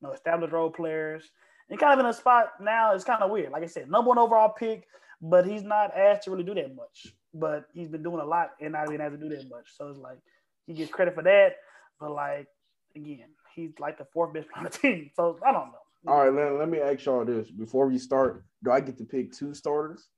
you 0.00 0.08
know 0.08 0.14
established 0.14 0.52
role 0.52 0.70
players. 0.70 1.30
And 1.68 1.78
kind 1.78 1.92
of 1.92 2.00
in 2.00 2.06
a 2.06 2.12
spot 2.12 2.52
now. 2.60 2.94
It's 2.94 3.04
kind 3.04 3.22
of 3.22 3.30
weird. 3.30 3.52
Like 3.52 3.62
I 3.62 3.66
said, 3.66 3.88
number 3.90 4.08
one 4.08 4.18
overall 4.18 4.48
pick, 4.48 4.88
but 5.22 5.46
he's 5.46 5.62
not 5.62 5.96
asked 5.96 6.24
to 6.24 6.30
really 6.32 6.42
do 6.42 6.54
that 6.54 6.74
much. 6.74 7.14
But 7.32 7.66
he's 7.72 7.88
been 7.88 8.02
doing 8.02 8.20
a 8.20 8.24
lot 8.24 8.50
and 8.60 8.72
not 8.72 8.88
being 8.88 9.00
asked 9.00 9.12
to 9.12 9.18
do 9.18 9.28
that 9.28 9.48
much. 9.48 9.68
So 9.76 9.88
it's 9.88 9.98
like 9.98 10.18
he 10.66 10.74
gets 10.74 10.90
credit 10.90 11.14
for 11.14 11.22
that. 11.22 11.56
But 12.00 12.12
like 12.12 12.48
again, 12.96 13.28
he's 13.54 13.70
like 13.78 13.98
the 13.98 14.06
fourth 14.12 14.32
best 14.32 14.48
player 14.52 14.64
on 14.66 14.70
the 14.70 14.78
team. 14.78 15.10
So 15.14 15.38
I 15.46 15.52
don't 15.52 15.68
know. 15.68 15.78
All 16.12 16.24
right, 16.24 16.32
let, 16.32 16.58
let 16.58 16.68
me 16.68 16.78
ask 16.80 17.04
y'all 17.04 17.24
this 17.24 17.50
before 17.50 17.86
we 17.86 17.98
start. 17.98 18.42
Do 18.64 18.70
I 18.70 18.80
get 18.80 18.96
to 18.98 19.04
pick 19.04 19.32
two 19.32 19.52
starters? 19.54 20.08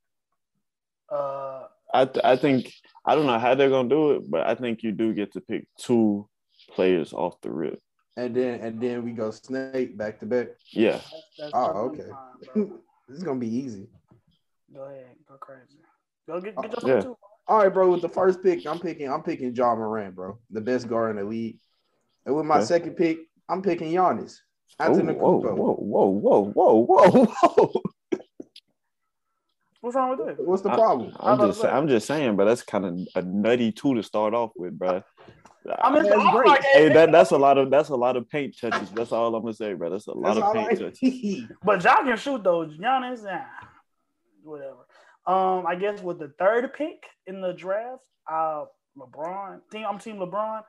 Uh, 1.11 1.65
I 1.93 2.05
th- 2.07 2.25
I 2.25 2.37
think 2.37 2.73
I 3.05 3.15
don't 3.15 3.27
know 3.27 3.39
how 3.39 3.55
they're 3.55 3.69
gonna 3.69 3.89
do 3.89 4.13
it, 4.13 4.31
but 4.31 4.47
I 4.47 4.55
think 4.55 4.83
you 4.83 4.93
do 4.93 5.13
get 5.13 5.33
to 5.33 5.41
pick 5.41 5.67
two 5.79 6.29
players 6.71 7.13
off 7.13 7.41
the 7.43 7.51
rip. 7.51 7.81
And 8.17 8.35
then 8.35 8.61
and 8.61 8.81
then 8.81 9.05
we 9.05 9.13
go 9.13 9.31
snake 9.31 9.99
back 9.99 10.21
to 10.21 10.27
back. 10.27 10.49
Yeah, 10.73 10.93
That's, 10.93 11.05
that's 11.39 11.53
Oh, 11.55 11.91
okay. 11.93 12.09
fine, 12.55 12.71
this 13.09 13.19
is 13.19 13.25
gonna 13.25 13.41
be 13.41 13.55
easy. 13.55 13.89
Go 14.73 14.83
ahead, 14.85 15.17
go 15.29 15.35
crazy. 15.37 15.79
Go 16.27 16.41
get, 16.41 16.57
get 16.57 16.83
your 16.83 16.97
yeah. 16.97 17.03
two. 17.03 17.17
All 17.49 17.59
right, 17.59 17.73
bro. 17.73 17.91
With 17.91 18.03
the 18.03 18.09
first 18.09 18.43
pick, 18.43 18.65
I'm 18.67 18.79
picking 18.79 19.11
I'm 19.11 19.23
picking 19.23 19.55
John 19.55 19.79
Moran, 19.79 20.13
bro, 20.13 20.39
the 20.51 20.61
best 20.61 20.89
guard 20.89 21.11
in 21.11 21.17
the 21.17 21.25
league. 21.29 21.59
And 22.25 22.35
with 22.37 22.47
my 22.47 22.57
Okay. 22.59 22.65
second 22.67 22.95
pick, 22.97 23.19
I'm 23.49 23.63
picking 23.63 23.93
Giannis. 23.93 24.37
Oh, 24.79 24.89
Antetokounmpo. 24.91 25.17
whoa, 25.19 25.75
whoa, 25.75 26.09
whoa, 26.09 26.43
whoa, 26.51 26.85
whoa, 26.85 27.11
whoa, 27.11 27.27
whoa. 27.27 27.83
What's 29.81 29.97
wrong 29.97 30.11
with 30.17 30.27
that? 30.37 30.47
What's 30.47 30.63
the 30.63 30.71
I- 30.71 30.77
problem? 30.77 31.13
I'm 31.19 31.39
just 31.39 31.61
say. 31.61 31.69
I'm 31.69 31.89
just 31.89 32.07
saying, 32.07 32.37
but 32.37 32.45
that's 32.45 32.63
kind 32.63 32.85
of 32.85 33.01
a 33.17 33.23
nutty 33.23 33.73
two 33.73 33.97
to 33.97 34.03
start 34.05 34.33
off 34.33 34.53
with, 34.55 34.79
bro. 34.79 35.03
I 35.81 35.93
mean, 35.93 36.03
That's 36.05 36.31
great. 36.33 36.47
like, 36.49 36.63
hey, 36.73 36.89
that 36.93 37.13
that's 37.13 37.31
a 37.31 37.39
lot 37.39 37.57
of 37.59 37.71
that's 37.71 37.89
a 37.91 37.95
lot 37.97 38.17
of 38.17 38.29
paint 38.29 38.57
touches. 38.61 38.91
That's 38.91 39.13
all 39.13 39.33
I'm 39.35 39.43
gonna 39.43 39.55
say, 39.55 39.75
bro. 39.75 39.91
That's 39.91 40.07
a 40.09 40.13
lot 40.13 40.35
That's 40.35 40.47
of 40.47 40.55
paint 40.55 40.73
I 40.73 40.75
touches. 40.91 41.57
but 41.65 41.85
y'all 41.85 42.05
can 42.05 42.17
shoot 42.17 42.43
though. 42.43 42.67
Giannis, 42.67 43.23
nah, 43.23 43.41
whatever. 44.43 44.87
Um, 45.27 45.67
I 45.67 45.77
guess 45.77 46.03
with 46.03 46.19
the 46.19 46.33
third 46.39 46.73
pick 46.75 47.05
in 47.27 47.41
the 47.41 47.53
draft, 47.53 48.03
uh, 48.31 48.65
LeBron. 48.99 49.61
Team, 49.71 49.87
I'm 49.89 49.99
team 49.99 50.17
LeBron. 50.17 50.63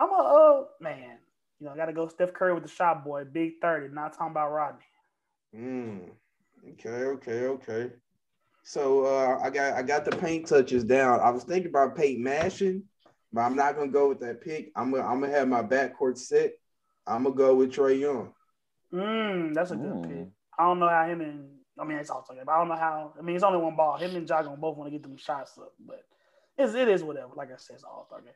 I'm 0.00 0.10
a 0.10 0.14
uh 0.14 0.64
man. 0.80 1.18
You 1.60 1.66
know, 1.66 1.72
I 1.72 1.76
gotta 1.76 1.92
go 1.92 2.08
Steph 2.08 2.32
Curry 2.32 2.54
with 2.54 2.62
the 2.62 2.68
shot 2.68 3.04
boy, 3.04 3.24
big 3.24 3.54
thirty. 3.60 3.92
Not 3.92 4.12
talking 4.12 4.30
about 4.30 4.50
Rodney. 4.52 4.84
Mm. 5.54 6.10
Okay, 6.72 6.88
okay, 6.88 7.46
okay. 7.46 7.90
So 8.64 9.04
uh, 9.04 9.38
I 9.42 9.50
got 9.50 9.74
I 9.74 9.82
got 9.82 10.04
the 10.04 10.12
paint 10.16 10.46
touches 10.46 10.84
down. 10.84 11.20
I 11.20 11.30
was 11.30 11.44
thinking 11.44 11.70
about 11.70 11.96
paint 11.96 12.20
mashing, 12.20 12.82
but 13.32 13.42
I'm 13.42 13.56
not 13.56 13.76
gonna 13.76 13.90
go 13.90 14.08
with 14.08 14.20
that 14.20 14.40
pick. 14.40 14.70
I'm 14.76 14.90
gonna 14.90 15.06
I'm 15.06 15.20
gonna 15.20 15.32
have 15.32 15.48
my 15.48 15.62
backcourt 15.62 16.18
set. 16.18 16.52
I'm 17.06 17.24
gonna 17.24 17.34
go 17.34 17.54
with 17.54 17.72
Trae 17.72 17.98
Young. 17.98 18.32
Mm, 18.92 19.54
that's 19.54 19.70
a 19.70 19.76
good 19.76 19.92
Mm. 19.92 20.08
pick. 20.08 20.28
I 20.58 20.64
don't 20.64 20.78
know 20.80 20.88
how 20.88 21.06
him 21.06 21.20
and 21.20 21.57
I 21.78 21.84
mean 21.84 21.98
it's 21.98 22.10
all 22.10 22.24
good, 22.28 22.38
but 22.44 22.52
I 22.52 22.58
don't 22.58 22.68
know 22.68 22.76
how. 22.76 23.14
I 23.18 23.22
mean 23.22 23.36
it's 23.36 23.44
only 23.44 23.58
one 23.58 23.76
ball. 23.76 23.96
Him 23.96 24.16
and 24.16 24.28
Ja 24.28 24.42
gonna 24.42 24.56
both 24.56 24.76
want 24.76 24.88
to 24.88 24.98
get 24.98 25.02
them 25.02 25.16
shots 25.16 25.58
up, 25.58 25.72
but 25.86 26.04
it's, 26.56 26.74
it 26.74 26.88
is 26.88 27.02
whatever. 27.02 27.30
Like 27.36 27.52
I 27.52 27.56
said, 27.56 27.74
it's 27.74 27.84
all 27.84 28.08
game. 28.10 28.32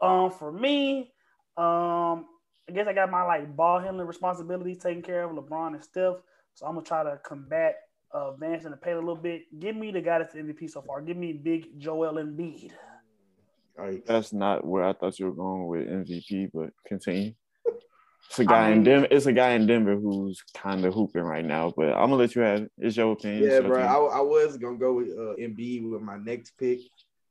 Um, 0.00 0.30
for 0.30 0.52
me, 0.52 1.12
um, 1.56 2.26
I 2.68 2.72
guess 2.72 2.86
I 2.86 2.92
got 2.92 3.10
my 3.10 3.22
like 3.22 3.54
ball 3.56 3.80
handling 3.80 4.06
responsibilities 4.06 4.78
taken 4.78 5.02
care 5.02 5.24
of, 5.24 5.32
LeBron 5.32 5.74
and 5.74 5.82
Steph. 5.82 6.16
So 6.54 6.66
I'm 6.66 6.74
gonna 6.74 6.86
try 6.86 7.02
to 7.02 7.18
combat 7.24 7.76
uh, 8.12 8.32
Vance 8.32 8.64
and 8.64 8.72
the 8.72 8.76
paint 8.76 8.96
a 8.96 9.00
little 9.00 9.16
bit. 9.16 9.42
Give 9.58 9.74
me 9.76 9.90
the 9.90 10.00
guy 10.00 10.18
that's 10.18 10.32
the 10.32 10.40
MVP 10.40 10.70
so 10.70 10.82
far. 10.82 11.00
Give 11.02 11.16
me 11.16 11.32
Big 11.32 11.78
Joel 11.78 12.14
Embiid. 12.14 12.70
All 13.78 13.84
right. 13.84 14.06
That's 14.06 14.32
not 14.32 14.64
where 14.64 14.84
I 14.84 14.92
thought 14.92 15.18
you 15.18 15.26
were 15.26 15.32
going 15.32 15.66
with 15.66 15.88
MVP, 15.88 16.50
but 16.54 16.70
continue. 16.86 17.34
It's 18.30 18.38
a 18.40 18.44
guy 18.44 18.66
I 18.66 18.68
in 18.70 18.74
mean- 18.78 18.84
Denver. 18.84 19.08
It's 19.10 19.26
a 19.26 19.32
guy 19.32 19.50
in 19.50 19.66
Denver 19.66 19.94
who's 19.96 20.42
kind 20.56 20.84
of 20.84 20.94
hooping 20.94 21.22
right 21.22 21.44
now, 21.44 21.72
but 21.76 21.88
I'm 21.90 22.10
gonna 22.10 22.16
let 22.16 22.34
you 22.34 22.42
have 22.42 22.62
it. 22.62 22.72
It's 22.78 22.96
your 22.96 23.12
opinion. 23.12 23.44
Yeah, 23.44 23.60
your 23.60 23.68
bro. 23.68 23.80
I, 23.82 24.18
I 24.18 24.20
was 24.20 24.56
gonna 24.56 24.78
go 24.78 24.94
with 24.94 25.08
uh, 25.10 25.34
Embiid 25.40 25.88
with 25.90 26.02
my 26.02 26.16
next 26.16 26.52
pick. 26.58 26.80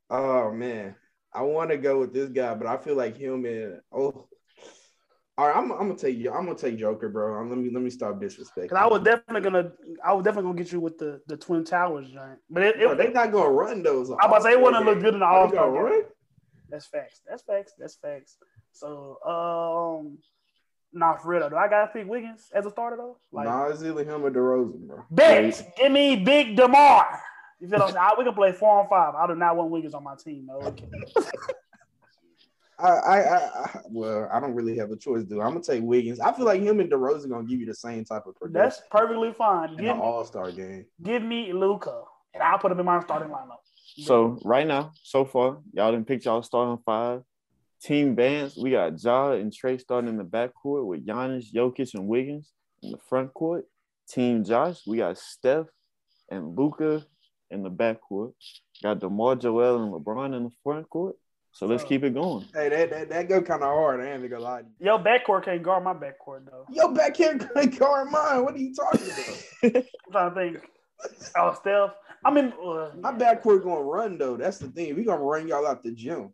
Oh 0.09 0.51
man, 0.51 0.95
I 1.33 1.41
want 1.41 1.71
to 1.71 1.77
go 1.77 1.99
with 1.99 2.13
this 2.13 2.29
guy, 2.29 2.53
but 2.53 2.67
I 2.67 2.77
feel 2.77 2.95
like 2.95 3.17
him 3.17 3.45
and 3.45 3.79
oh. 3.91 4.27
All 5.35 5.47
right, 5.47 5.57
I'm, 5.57 5.71
I'm 5.71 5.87
gonna 5.87 5.95
take 5.95 6.15
you. 6.19 6.31
I'm 6.31 6.45
gonna 6.45 6.55
take 6.55 6.77
Joker, 6.77 7.09
bro. 7.09 7.41
Um, 7.41 7.49
let 7.49 7.57
me 7.57 7.71
let 7.73 7.81
me 7.81 7.89
stop 7.89 8.21
disrespecting. 8.21 8.69
Cause 8.69 8.77
I 8.77 8.85
was 8.85 9.01
definitely 9.01 9.41
gonna, 9.41 9.71
I 10.05 10.13
was 10.13 10.23
definitely 10.23 10.51
gonna 10.51 10.63
get 10.63 10.71
you 10.71 10.79
with 10.79 10.99
the 10.99 11.21
the 11.25 11.35
Twin 11.35 11.65
Towers 11.65 12.07
giant, 12.11 12.39
but 12.51 12.61
it, 12.61 12.75
it, 12.79 12.85
Bro, 12.85 12.95
they 12.97 13.11
not 13.11 13.31
gonna 13.31 13.49
run 13.49 13.81
those. 13.81 14.11
I 14.11 14.27
about 14.27 14.37
to 14.37 14.43
say 14.43 14.51
it 14.51 14.61
wouldn't 14.61 14.85
look 14.85 14.99
good 15.01 15.15
in 15.15 15.21
the 15.21 15.25
Are 15.25 15.39
All 15.39 15.49
Star 15.49 15.65
gonna 15.71 15.73
game. 15.75 15.83
run? 15.85 16.01
That's 16.69 16.85
facts. 16.85 17.21
That's 17.27 17.41
facts. 17.41 17.73
That's 17.79 17.95
facts. 17.95 18.37
So, 18.73 19.17
um, 19.25 20.19
nah, 20.93 21.15
for 21.17 21.29
real 21.29 21.41
though. 21.41 21.49
Do 21.49 21.55
I 21.57 21.67
gotta 21.67 21.91
pick 21.91 22.07
Wiggins 22.07 22.49
as 22.53 22.65
a 22.65 22.69
starter 22.69 22.95
though? 22.97 23.17
Like, 23.31 23.45
nah, 23.45 23.65
it's 23.67 23.83
either 23.83 24.03
him 24.03 24.23
or 24.25 24.31
DeRozan, 24.31 24.87
bro. 24.87 25.03
bet, 25.11 25.73
give 25.77 25.91
me 25.91 26.15
Big 26.17 26.55
Demar. 26.55 27.19
You 27.59 27.67
feel 27.69 27.79
what 27.79 27.85
I'm 27.89 27.93
saying? 27.93 28.05
I- 28.11 28.15
We 28.17 28.23
can 28.25 28.33
play 28.33 28.51
four 28.51 28.79
on 28.81 28.87
five. 28.89 29.15
I 29.15 29.25
do 29.27 29.35
not 29.35 29.55
want 29.55 29.71
Wiggins 29.71 29.93
on 29.93 30.03
my 30.03 30.15
team. 30.15 30.45
No, 30.47 30.55
okay. 30.61 30.85
I, 32.79 32.89
I, 32.89 33.17
I, 33.19 33.37
I, 33.37 33.79
well, 33.91 34.27
I 34.33 34.39
don't 34.39 34.55
really 34.55 34.75
have 34.77 34.91
a 34.91 34.97
choice, 34.97 35.23
dude. 35.23 35.39
I'm 35.39 35.49
gonna 35.49 35.61
take 35.61 35.83
Wiggins. 35.83 36.19
I 36.19 36.33
feel 36.33 36.45
like 36.45 36.61
him 36.61 36.79
and 36.79 36.91
DeRozan 36.91 37.29
gonna 37.29 37.45
give 37.47 37.59
you 37.59 37.65
the 37.67 37.73
same 37.75 38.03
type 38.03 38.25
of 38.25 38.35
production 38.35 38.53
that's 38.53 38.81
perfectly 38.91 39.31
fine. 39.31 39.69
in 39.69 39.75
the 39.77 39.83
Give, 39.83 39.99
All 39.99 40.25
Star 40.25 40.51
game. 40.51 40.85
give 41.01 41.21
me 41.21 41.53
Luka, 41.53 42.01
and 42.33 42.41
I'll 42.43 42.57
put 42.57 42.71
him 42.71 42.79
in 42.79 42.85
my 42.85 42.99
starting 43.01 43.29
lineup. 43.29 43.57
So 44.03 44.39
right 44.43 44.65
now, 44.65 44.91
so 45.03 45.23
far, 45.23 45.59
y'all 45.71 45.91
didn't 45.91 46.07
pick 46.07 46.25
y'all 46.25 46.41
starting 46.41 46.81
five. 46.83 47.21
Team 47.83 48.15
Vance, 48.15 48.57
we 48.57 48.71
got 48.71 49.01
Ja 49.03 49.31
and 49.31 49.51
Trey 49.53 49.77
starting 49.77 50.09
in 50.09 50.17
the 50.17 50.23
backcourt 50.23 50.85
with 50.85 51.05
Giannis, 51.05 51.53
Jokic, 51.53 51.93
and 51.93 52.07
Wiggins 52.07 52.51
in 52.81 52.91
the 52.91 52.97
front 53.09 53.33
court. 53.33 53.65
Team 54.09 54.43
Josh, 54.43 54.81
we 54.87 54.97
got 54.97 55.17
Steph 55.17 55.65
and 56.31 56.57
Luka 56.57 57.03
in 57.51 57.63
the 57.63 57.69
backcourt. 57.69 58.33
Got 58.81 58.99
DeMar 58.99 59.35
Joel 59.35 59.83
and 59.83 59.93
LeBron 59.93 60.35
in 60.35 60.43
the 60.45 60.49
front 60.63 60.89
court. 60.89 61.15
So 61.51 61.67
let's 61.67 61.83
So- 61.83 61.89
keep 61.89 62.03
it 62.03 62.13
going. 62.13 62.45
Hey, 62.53 62.69
that 62.69 62.89
that, 62.89 63.09
that 63.09 63.29
go 63.29 63.41
kind 63.41 63.61
of 63.61 63.67
hard. 63.69 64.01
I 64.01 64.11
ain't 64.11 64.29
gonna 64.29 64.41
lie. 64.43 64.61
to 64.61 64.67
you. 64.79 64.85
Yo, 64.87 64.97
backcourt 64.97 65.45
can't 65.45 65.61
guard 65.61 65.83
my 65.83 65.93
backcourt 65.93 66.45
though. 66.49 66.65
Yo, 66.71 66.87
back 66.93 67.15
here, 67.17 67.35
guard 67.77 68.09
mine. 68.09 68.43
What 68.43 68.55
are 68.55 68.59
you 68.59 68.73
talking 68.73 69.01
about? 69.05 69.83
I'm 69.85 70.11
trying 70.11 70.53
to 70.53 70.59
think. 70.59 70.69
Oh, 71.37 71.53
Steph. 71.53 71.91
I 72.25 72.31
mean, 72.31 72.53
uh, 72.65 72.91
My 72.99 73.11
backcourt 73.11 73.63
gonna 73.63 73.81
run 73.83 74.17
though. 74.17 74.37
That's 74.37 74.57
the 74.57 74.69
thing. 74.69 74.95
We 74.95 75.03
gonna 75.03 75.21
run 75.21 75.47
y'all 75.47 75.67
out 75.67 75.83
the 75.83 75.91
gym. 75.91 76.33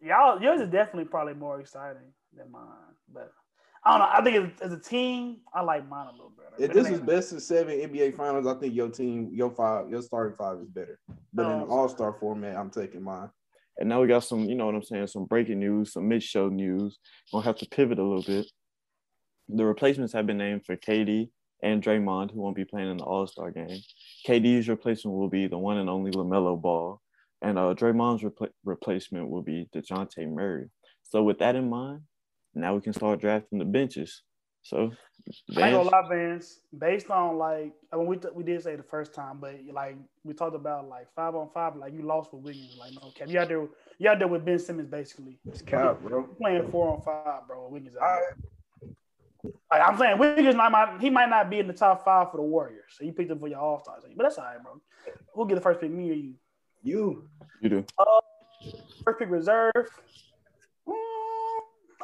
Y'all, 0.00 0.40
yours 0.40 0.60
is 0.60 0.68
definitely 0.68 1.04
probably 1.06 1.34
more 1.34 1.60
exciting 1.60 2.12
than 2.36 2.50
mine. 2.50 2.62
But 3.12 3.32
I 3.84 3.98
don't 3.98 4.00
know. 4.00 4.12
I 4.12 4.22
think 4.22 4.52
as, 4.60 4.70
as 4.70 4.72
a 4.72 4.80
team, 4.80 5.38
I 5.52 5.62
like 5.62 5.88
mine 5.88 6.06
a 6.08 6.12
little 6.12 6.32
better. 6.36 6.62
If 6.62 6.72
this 6.72 6.88
is 6.88 7.00
best 7.00 7.32
of 7.32 7.42
seven 7.42 7.78
NBA 7.78 8.16
finals, 8.16 8.46
I 8.46 8.54
think 8.54 8.74
your 8.74 8.88
team, 8.90 9.30
your 9.32 9.50
five, 9.50 9.88
your 9.88 10.02
starting 10.02 10.36
five 10.36 10.58
is 10.58 10.68
better. 10.68 10.98
But 11.32 11.46
in 11.46 11.52
Oh, 11.52 11.64
an 11.64 11.68
all 11.70 11.88
star 11.88 12.12
format, 12.20 12.56
I'm 12.56 12.70
taking 12.70 13.02
mine. 13.02 13.30
And 13.78 13.88
now 13.88 14.00
we 14.00 14.08
got 14.08 14.24
some, 14.24 14.44
you 14.44 14.56
know 14.56 14.66
what 14.66 14.74
I'm 14.74 14.82
saying, 14.82 15.06
some 15.06 15.24
breaking 15.24 15.60
news, 15.60 15.92
some 15.92 16.08
mid-show 16.08 16.48
news. 16.48 16.98
We'll 17.32 17.42
have 17.42 17.56
to 17.58 17.66
pivot 17.68 18.00
a 18.00 18.02
little 18.02 18.24
bit. 18.24 18.46
The 19.48 19.64
replacements 19.64 20.12
have 20.14 20.26
been 20.26 20.38
named 20.38 20.66
for 20.66 20.76
KD 20.76 21.30
and 21.62 21.82
Draymond, 21.82 22.32
who 22.32 22.40
won't 22.40 22.56
be 22.56 22.64
playing 22.64 22.90
in 22.90 22.96
the 22.96 23.04
All-Star 23.04 23.52
game. 23.52 23.80
KD's 24.26 24.68
replacement 24.68 25.16
will 25.16 25.28
be 25.28 25.46
the 25.46 25.58
one 25.58 25.78
and 25.78 25.88
only 25.88 26.10
LaMelo 26.10 26.60
Ball, 26.60 27.00
and 27.42 27.58
uh, 27.58 27.74
Draymond's 27.74 28.22
repla- 28.22 28.50
replacement 28.64 29.30
will 29.30 29.42
be 29.42 29.68
DeJounte 29.74 30.28
Murray. 30.28 30.68
So 31.02 31.22
with 31.22 31.38
that 31.38 31.56
in 31.56 31.68
mind, 31.70 32.02
now 32.54 32.74
we 32.74 32.80
can 32.80 32.92
start 32.92 33.20
drafting 33.20 33.58
the 33.58 33.64
benches. 33.64 34.22
So, 34.62 34.76
I 34.76 34.80
ain't 34.82 34.94
Vance, 35.54 35.76
gonna 35.76 35.90
lie, 35.90 36.08
Vance. 36.08 36.60
Based 36.76 37.10
on 37.10 37.38
like, 37.38 37.72
I 37.92 37.96
mean, 37.96 38.06
we 38.06 38.18
we 38.34 38.42
did 38.42 38.62
say 38.62 38.76
the 38.76 38.82
first 38.82 39.14
time, 39.14 39.38
but 39.40 39.54
like 39.72 39.96
we 40.24 40.34
talked 40.34 40.56
about 40.56 40.88
like 40.88 41.06
five 41.14 41.34
on 41.34 41.48
five, 41.54 41.76
like 41.76 41.94
you 41.94 42.02
lost 42.02 42.34
with 42.34 42.42
Wiggins, 42.42 42.76
like 42.78 42.92
no 42.92 43.10
cap. 43.14 43.28
You 43.28 43.38
out 43.38 43.48
there, 43.48 43.66
you 43.98 44.10
out 44.10 44.18
there 44.18 44.28
with 44.28 44.44
Ben 44.44 44.58
Simmons, 44.58 44.88
basically. 44.88 45.38
It's 45.46 45.62
cap, 45.62 46.00
bro. 46.02 46.24
playing 46.40 46.70
four 46.70 46.92
on 46.92 47.00
five, 47.02 47.46
bro. 47.46 47.68
Wiggins 47.70 47.96
out. 47.96 48.02
All 48.02 48.20
there. 48.20 48.36
Like, 49.70 49.82
I'm 49.88 49.96
saying 49.96 50.18
Wiggins 50.18 50.56
not 50.56 50.72
might, 50.72 51.00
he 51.00 51.10
might 51.10 51.28
not 51.28 51.48
be 51.48 51.60
in 51.60 51.68
the 51.68 51.72
top 51.72 52.04
five 52.04 52.30
for 52.30 52.38
the 52.38 52.42
Warriors. 52.42 52.92
So 52.98 53.04
you 53.04 53.12
picked 53.12 53.30
him 53.30 53.38
for 53.38 53.48
your 53.48 53.60
all 53.60 53.80
stars. 53.82 54.02
But 54.16 54.22
that's 54.22 54.38
all 54.38 54.44
right, 54.44 54.62
bro. 54.62 54.80
We'll 55.34 55.46
get 55.46 55.54
the 55.54 55.60
first 55.60 55.80
pick, 55.80 55.90
me 55.90 56.10
or 56.10 56.14
you. 56.14 56.34
You, 56.88 57.28
you 57.60 57.68
do. 57.68 57.84
First 59.04 59.18
pick 59.18 59.30
reserve. 59.30 59.72
Mm, 60.88 60.94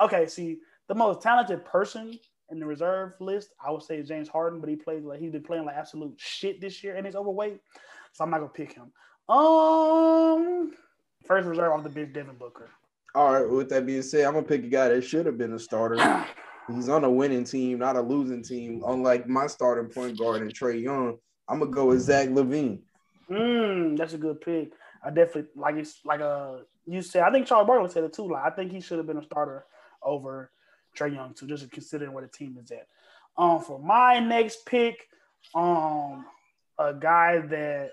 Okay, 0.02 0.26
see, 0.26 0.58
the 0.88 0.94
most 0.94 1.22
talented 1.22 1.64
person 1.64 2.18
in 2.50 2.58
the 2.58 2.66
reserve 2.66 3.14
list, 3.20 3.54
I 3.64 3.70
would 3.70 3.82
say 3.82 4.02
James 4.02 4.28
Harden, 4.28 4.60
but 4.60 4.68
he 4.68 4.76
plays 4.76 5.04
like 5.04 5.20
he's 5.20 5.30
been 5.32 5.42
playing 5.42 5.64
like 5.64 5.76
absolute 5.76 6.14
shit 6.18 6.60
this 6.60 6.82
year 6.84 6.96
and 6.96 7.06
he's 7.06 7.14
overweight. 7.16 7.60
So 8.12 8.24
I'm 8.24 8.30
not 8.30 8.38
gonna 8.38 8.50
pick 8.50 8.74
him. 8.74 8.92
Um 9.28 10.72
first 11.24 11.48
reserve 11.48 11.72
off 11.72 11.82
the 11.82 11.88
bench, 11.88 12.12
Devin 12.12 12.36
Booker. 12.36 12.68
all 13.14 13.32
right. 13.32 13.48
With 13.48 13.70
that 13.70 13.86
being 13.86 14.02
said, 14.02 14.26
I'm 14.26 14.34
gonna 14.34 14.46
pick 14.46 14.64
a 14.64 14.68
guy 14.68 14.88
that 14.88 15.02
should 15.02 15.24
have 15.26 15.38
been 15.38 15.54
a 15.54 15.58
starter. 15.58 15.96
He's 16.74 16.88
on 16.88 17.04
a 17.04 17.10
winning 17.10 17.44
team, 17.44 17.78
not 17.78 17.96
a 17.96 18.00
losing 18.02 18.42
team. 18.42 18.82
Unlike 18.86 19.28
my 19.28 19.46
starting 19.46 19.90
point 19.90 20.18
guard 20.18 20.42
and 20.42 20.52
Trae 20.52 20.82
Young, 20.82 21.16
I'm 21.48 21.60
gonna 21.60 21.70
go 21.70 21.86
with 21.86 22.00
Zach 22.00 22.28
LaVine. 22.28 22.80
Mm, 23.30 23.96
that's 23.96 24.12
a 24.12 24.18
good 24.18 24.40
pick. 24.40 24.72
I 25.02 25.10
definitely 25.10 25.50
like 25.56 25.76
it's 25.76 26.00
like 26.04 26.20
uh 26.20 26.58
you 26.86 27.02
said. 27.02 27.22
I 27.22 27.30
think 27.30 27.46
Charles 27.46 27.66
Barkley 27.66 27.90
said 27.90 28.04
it 28.04 28.12
too. 28.12 28.30
Like 28.30 28.44
I 28.44 28.50
think 28.50 28.72
he 28.72 28.80
should 28.80 28.98
have 28.98 29.06
been 29.06 29.18
a 29.18 29.22
starter 29.22 29.64
over 30.02 30.50
Trae 30.96 31.14
Young 31.14 31.34
too, 31.34 31.46
just 31.46 31.70
considering 31.70 32.12
where 32.12 32.24
the 32.24 32.30
team 32.30 32.56
is 32.62 32.70
at. 32.70 32.86
Um, 33.36 33.60
for 33.60 33.78
my 33.78 34.20
next 34.20 34.64
pick, 34.66 35.08
um, 35.54 36.26
a 36.78 36.94
guy 36.94 37.38
that 37.38 37.90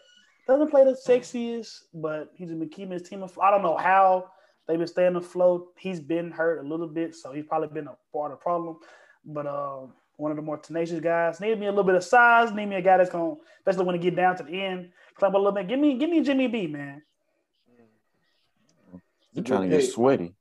doesn't 0.48 0.70
play 0.70 0.84
the 0.84 0.98
sexiest, 1.08 1.80
but 1.94 2.32
he's 2.36 2.50
been 2.50 2.70
keeping 2.70 2.92
his 2.92 3.04
team 3.04 3.24
afloat. 3.24 3.46
I 3.46 3.52
don't 3.52 3.64
know 3.64 3.78
how 3.78 4.30
they've 4.68 4.78
been 4.78 4.88
staying 4.88 5.16
afloat. 5.16 5.70
He's 5.78 6.00
been 6.00 6.32
hurt 6.32 6.60
a 6.60 6.68
little 6.68 6.88
bit, 6.88 7.16
so 7.16 7.32
he's 7.32 7.46
probably 7.46 7.70
been 7.70 7.88
a 7.88 7.96
part 8.14 8.32
of 8.32 8.40
the 8.40 8.44
problem. 8.44 8.78
But 9.26 9.48
um, 9.48 9.94
one 10.22 10.32
of 10.32 10.38
the 10.38 10.44
more 10.44 10.58
tenacious 10.58 11.00
guys. 11.00 11.42
Need 11.42 11.60
me 11.60 11.66
a 11.66 11.70
little 11.70 11.84
bit 11.84 11.96
of 11.96 12.04
size. 12.04 12.54
Need 12.54 12.68
me 12.68 12.76
a 12.76 12.82
guy 12.82 12.98
that's 12.98 13.10
gonna, 13.10 13.36
especially 13.60 13.86
when 13.86 13.96
it 13.96 14.02
get 14.02 14.16
down 14.16 14.38
to 14.38 14.44
the 14.44 14.62
end, 14.62 14.92
climb 15.16 15.34
a 15.34 15.38
little 15.38 15.52
bit. 15.52 15.68
Give 15.68 15.80
me, 15.80 15.98
give 15.98 16.10
me 16.10 16.22
Jimmy 16.22 16.48
B, 16.48 16.68
man. 16.68 17.02
You're 19.34 19.44
trying 19.44 19.70
to 19.70 19.78
get 19.78 19.92
sweaty. 19.92 20.34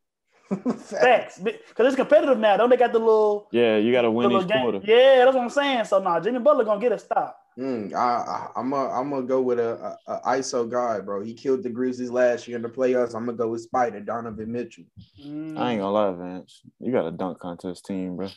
Facts, 0.78 1.38
because 1.38 1.86
it's 1.86 1.94
competitive 1.94 2.38
now. 2.38 2.56
Don't 2.56 2.70
they 2.70 2.76
got 2.76 2.92
the 2.92 2.98
little, 2.98 3.46
Yeah, 3.52 3.76
you 3.76 3.92
got 3.92 4.02
to 4.02 4.10
win 4.10 4.32
each 4.32 4.48
game? 4.48 4.62
quarter. 4.62 4.80
Yeah, 4.82 5.24
that's 5.24 5.34
what 5.34 5.44
I'm 5.44 5.50
saying. 5.50 5.84
So 5.84 6.00
nah, 6.00 6.18
Jimmy 6.18 6.40
Butler 6.40 6.64
gonna 6.64 6.80
get 6.80 6.90
a 6.90 6.98
stop. 6.98 7.36
Mm, 7.56 7.94
I, 7.94 7.98
I, 7.98 8.48
I'm 8.56 8.70
gonna 8.70 8.90
I'm 8.90 9.10
gonna 9.10 9.26
go 9.26 9.40
with 9.42 9.60
a, 9.60 9.96
a, 10.06 10.12
a 10.12 10.38
ISO 10.38 10.68
guy, 10.68 11.00
bro. 11.00 11.22
He 11.22 11.34
killed 11.34 11.62
the 11.62 11.70
Grizzlies 11.70 12.10
last 12.10 12.48
year 12.48 12.56
in 12.56 12.62
the 12.62 12.68
playoffs. 12.68 13.14
I'm 13.14 13.26
gonna 13.26 13.34
go 13.38 13.48
with 13.48 13.60
Spider 13.60 14.00
Donovan 14.00 14.50
Mitchell. 14.50 14.84
Mm. 15.24 15.56
I 15.56 15.72
ain't 15.72 15.80
gonna 15.80 15.90
lie, 15.90 16.10
Vance. 16.12 16.62
You 16.80 16.90
got 16.90 17.06
a 17.06 17.12
dunk 17.12 17.38
contest 17.38 17.86
team, 17.86 18.16
bro. 18.16 18.28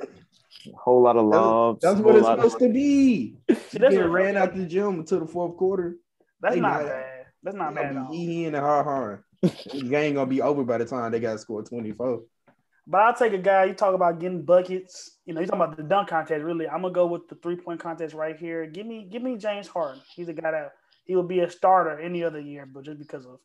A 0.72 0.76
whole 0.76 1.02
lot 1.02 1.16
of 1.16 1.30
That's- 1.80 1.94
That's 1.94 2.04
what 2.04 2.16
it's 2.16 2.24
lot 2.24 2.38
supposed 2.38 2.58
to 2.60 2.68
be. 2.72 3.36
See, 3.48 3.54
He 3.72 3.78
that's 3.78 3.94
what- 3.96 4.10
ran 4.10 4.36
out 4.36 4.54
the 4.54 4.66
gym 4.66 5.00
until 5.00 5.20
the 5.20 5.26
fourth 5.26 5.56
quarter. 5.56 5.96
That's 6.40 6.54
They 6.54 6.60
not 6.60 6.80
not- 6.82 6.86
bad. 6.86 7.26
That's 7.42 7.56
not 7.56 7.74
bad 7.74 7.84
at 7.86 7.92
gonna 7.94 8.04
all. 8.06 8.10
be 8.10 8.16
hee 8.18 8.44
and 8.46 8.56
ha 8.56 8.82
ha. 8.82 9.18
The 9.42 9.82
game 9.88 10.14
gonna 10.16 10.26
be 10.26 10.42
over 10.42 10.64
by 10.64 10.78
the 10.78 10.84
time 10.84 11.12
they 11.12 11.20
got 11.20 11.32
to 11.32 11.38
score 11.38 11.62
24. 11.62 12.22
But 12.88 13.00
I'll 13.00 13.14
take 13.14 13.32
a 13.32 13.38
guy. 13.38 13.64
You 13.64 13.74
talk 13.74 13.94
about 13.94 14.18
getting 14.20 14.42
buckets. 14.42 15.18
You 15.26 15.34
know, 15.34 15.40
you 15.40 15.46
talking 15.46 15.60
about 15.60 15.76
the 15.76 15.82
dunk 15.82 16.08
contest. 16.08 16.42
Really, 16.44 16.68
I'm 16.68 16.82
gonna 16.82 16.94
go 16.94 17.06
with 17.06 17.28
the 17.28 17.34
three 17.36 17.56
point 17.56 17.80
contest 17.80 18.14
right 18.14 18.36
here. 18.36 18.66
Give 18.66 18.86
me, 18.86 19.08
give 19.10 19.22
me 19.22 19.36
James 19.36 19.66
Harden. 19.68 20.00
He's 20.14 20.28
a 20.28 20.32
guy 20.32 20.50
that 20.52 20.72
he 21.04 21.14
will 21.16 21.22
be 21.24 21.40
a 21.40 21.50
starter 21.50 21.98
any 21.98 22.22
other 22.24 22.40
year, 22.40 22.64
but 22.66 22.84
just 22.84 22.98
because 22.98 23.26
of 23.26 23.38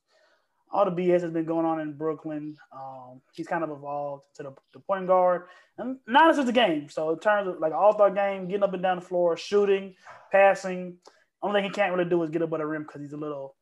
all 0.71 0.85
the 0.85 0.91
BS 0.91 1.21
that's 1.21 1.33
been 1.33 1.45
going 1.45 1.65
on 1.65 1.79
in 1.79 1.93
Brooklyn, 1.93 2.55
um, 2.71 3.21
he's 3.33 3.47
kind 3.47 3.63
of 3.63 3.71
evolved 3.71 4.23
to 4.35 4.43
the, 4.43 4.53
the 4.73 4.79
point 4.79 5.07
guard. 5.07 5.43
And 5.77 5.97
not 6.07 6.35
just 6.35 6.47
a 6.47 6.51
game. 6.51 6.89
So 6.89 7.11
in 7.11 7.19
terms 7.19 7.47
of 7.47 7.59
like 7.59 7.73
all 7.73 7.93
star 7.93 8.11
game, 8.11 8.47
getting 8.47 8.63
up 8.63 8.73
and 8.73 8.83
down 8.83 8.99
the 8.99 9.05
floor, 9.05 9.35
shooting, 9.35 9.95
passing. 10.31 10.97
Only 11.41 11.61
thing 11.61 11.69
he 11.69 11.73
can't 11.73 11.93
really 11.93 12.09
do 12.09 12.21
is 12.23 12.29
get 12.29 12.41
up 12.41 12.53
at 12.53 12.59
the 12.59 12.65
rim 12.65 12.83
because 12.83 13.01
he's 13.01 13.13
a 13.13 13.17
little. 13.17 13.55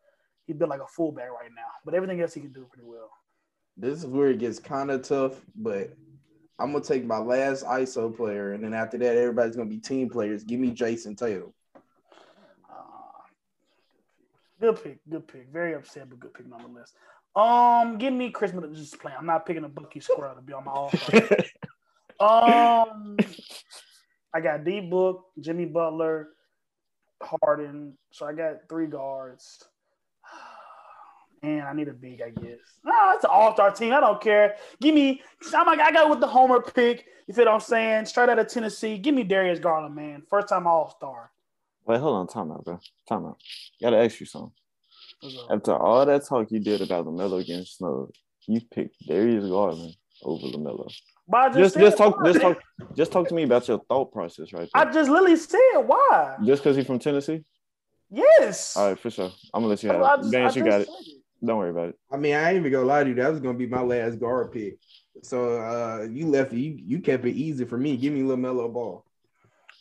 He's 0.46 0.56
built 0.56 0.70
like 0.70 0.82
a 0.82 0.88
fullback 0.88 1.30
right 1.30 1.52
now, 1.56 1.62
but 1.86 1.94
everything 1.94 2.20
else 2.22 2.34
he 2.34 2.42
can 2.42 2.52
do 2.52 2.68
pretty 2.72 2.88
well. 2.88 3.10
This 3.78 4.00
is 4.00 4.06
where 4.06 4.30
it 4.30 4.40
gets 4.40 4.60
kind 4.60 4.92
of 4.92 5.04
tough, 5.04 5.40
but 5.56 5.96
I'm 6.60 6.74
gonna 6.74 6.84
take 6.84 7.06
my 7.06 7.20
last 7.20 7.64
ISO 7.64 8.16
player, 8.16 8.54
and 8.54 8.64
then 8.64 8.74
after 8.74 8.98
that, 8.98 9.16
everybody's 9.16 9.56
gonna 9.56 9.70
be 9.70 9.78
team 9.78 10.10
players. 10.10 10.44
Give 10.44 10.60
me 10.60 10.72
Jayson 10.72 11.16
Tatum. 11.16 11.54
Uh, 12.70 13.22
good 14.60 14.84
pick, 14.84 15.00
good 15.10 15.28
pick. 15.28 15.48
Very 15.52 15.76
upset, 15.76 16.10
but 16.10 16.20
good 16.20 16.34
pick 16.34 16.48
nonetheless. 16.48 16.94
Um, 17.36 17.98
give 17.98 18.14
me 18.14 18.32
Khris 18.32 18.54
Middleton 18.54 18.76
just 18.76 19.00
playing. 19.00 19.18
I'm 19.20 19.26
not 19.26 19.46
picking 19.46 19.64
a 19.64 19.70
Bucky 19.70 20.00
squirrel 20.00 20.36
to 20.36 20.42
be 20.42 20.54
on 20.54 20.66
my 20.66 20.72
all 20.72 20.92
Um, 22.20 23.16
I 24.34 24.42
got 24.42 24.66
D 24.66 24.82
Book, 24.82 25.26
Jimmy 25.40 25.66
Butler, 25.66 26.30
Harden. 27.22 27.98
So 28.12 28.26
I 28.26 28.34
got 28.34 28.68
three 28.70 28.88
guards. 28.88 29.64
And 31.42 31.62
I 31.62 31.72
need 31.72 31.88
a 31.88 31.94
big, 31.94 32.22
I 32.22 32.32
guess. 32.32 32.60
No, 32.84 33.14
it's 33.14 33.24
an 33.24 33.30
all-star 33.32 33.72
team. 33.72 33.94
I 33.94 34.02
don't 34.02 34.20
care. 34.20 34.58
Give 34.82 34.94
me. 34.94 35.22
I'm 35.56 35.66
like, 35.68 35.80
I 35.80 35.90
got 35.90 36.10
with 36.10 36.20
the 36.20 36.28
homer 36.28 36.62
pick. 36.62 37.06
You 37.28 37.34
feel 37.34 37.46
what 37.46 37.54
I'm 37.54 37.60
saying? 37.62 38.08
Straight 38.08 38.28
out 38.28 38.40
of 38.40 38.50
Tennessee. 38.50 38.98
Give 38.98 39.16
me 39.16 39.24
Darius 39.24 39.58
Garland, 39.58 39.96
man. 39.96 40.24
First 40.30 40.50
time 40.50 40.68
All-Star. 40.68 41.32
Wait, 41.90 42.00
hold 42.00 42.18
on, 42.18 42.28
time 42.28 42.52
out, 42.52 42.64
bro. 42.64 42.80
Time 43.08 43.26
out. 43.26 43.38
Gotta 43.82 43.98
ask 43.98 44.20
you 44.20 44.28
something. 44.28 44.52
After 45.50 45.76
all 45.76 46.06
that 46.06 46.24
talk 46.24 46.52
you 46.52 46.60
did 46.60 46.82
about 46.82 47.08
LaMelo 47.08 47.44
getting 47.44 47.66
snubbed, 47.66 48.16
you 48.48 48.62
picked 48.72 48.96
Darius 49.08 49.46
Garland 49.46 49.96
over 50.24 50.46
LaMelo. 50.48 50.88
But 51.28 51.38
I 51.38 51.50
Just, 51.60 51.74
said 51.74 51.82
just 51.82 51.98
talk, 51.98 52.18
why. 52.20 52.32
just 52.32 52.42
talk, 52.42 52.58
just 52.96 53.12
talk 53.12 53.28
to 53.30 53.34
me 53.34 53.42
about 53.42 53.68
your 53.68 53.80
thought 53.90 54.12
process, 54.14 54.54
right 54.54 54.70
There. 54.72 54.88
I 54.88 54.92
just 54.92 55.10
literally 55.10 55.36
said 55.36 55.60
why. 55.88 56.38
Just 56.46 56.62
because 56.64 56.76
he's 56.78 56.86
from 56.86 57.00
Tennessee. 57.00 57.44
Yes. 58.12 58.78
All 58.78 58.90
right, 58.90 59.00
for 59.00 59.10
sure. 59.10 59.32
I'm 59.54 59.62
gonna 59.62 59.68
let 59.68 59.82
you 59.82 59.90
I- 59.90 59.94
have 59.94 60.02
I 60.04 60.14
it. 60.14 60.18
just- 60.18 60.32
Vance, 60.32 60.56
you 60.58 60.64
got 60.64 60.82
it. 60.82 60.88
it. 60.90 61.24
Don't 61.44 61.58
worry 61.58 61.70
about 61.72 61.90
it. 61.90 61.96
I 62.12 62.18
mean, 62.18 62.36
I 62.36 62.50
ain't 62.50 62.58
even 62.58 62.72
gonna 62.72 62.86
lie 62.86 63.04
to 63.04 63.10
you. 63.10 63.16
That 63.16 63.32
was 63.32 63.40
gonna 63.40 63.58
be 63.58 63.66
my 63.66 63.82
last 63.82 64.20
guard 64.20 64.52
pick. 64.52 64.78
So 65.24 65.60
uh 65.60 66.04
you 66.10 66.28
left 66.28 66.54
it. 66.54 66.60
You 66.60 66.78
you 66.86 67.00
kept 67.02 67.26
it 67.26 67.34
easy 67.34 67.66
for 67.66 67.78
me. 67.78 67.98
Give 67.98 68.14
me 68.14 68.22
Lamelo 68.22 68.72
Ball. 68.72 69.04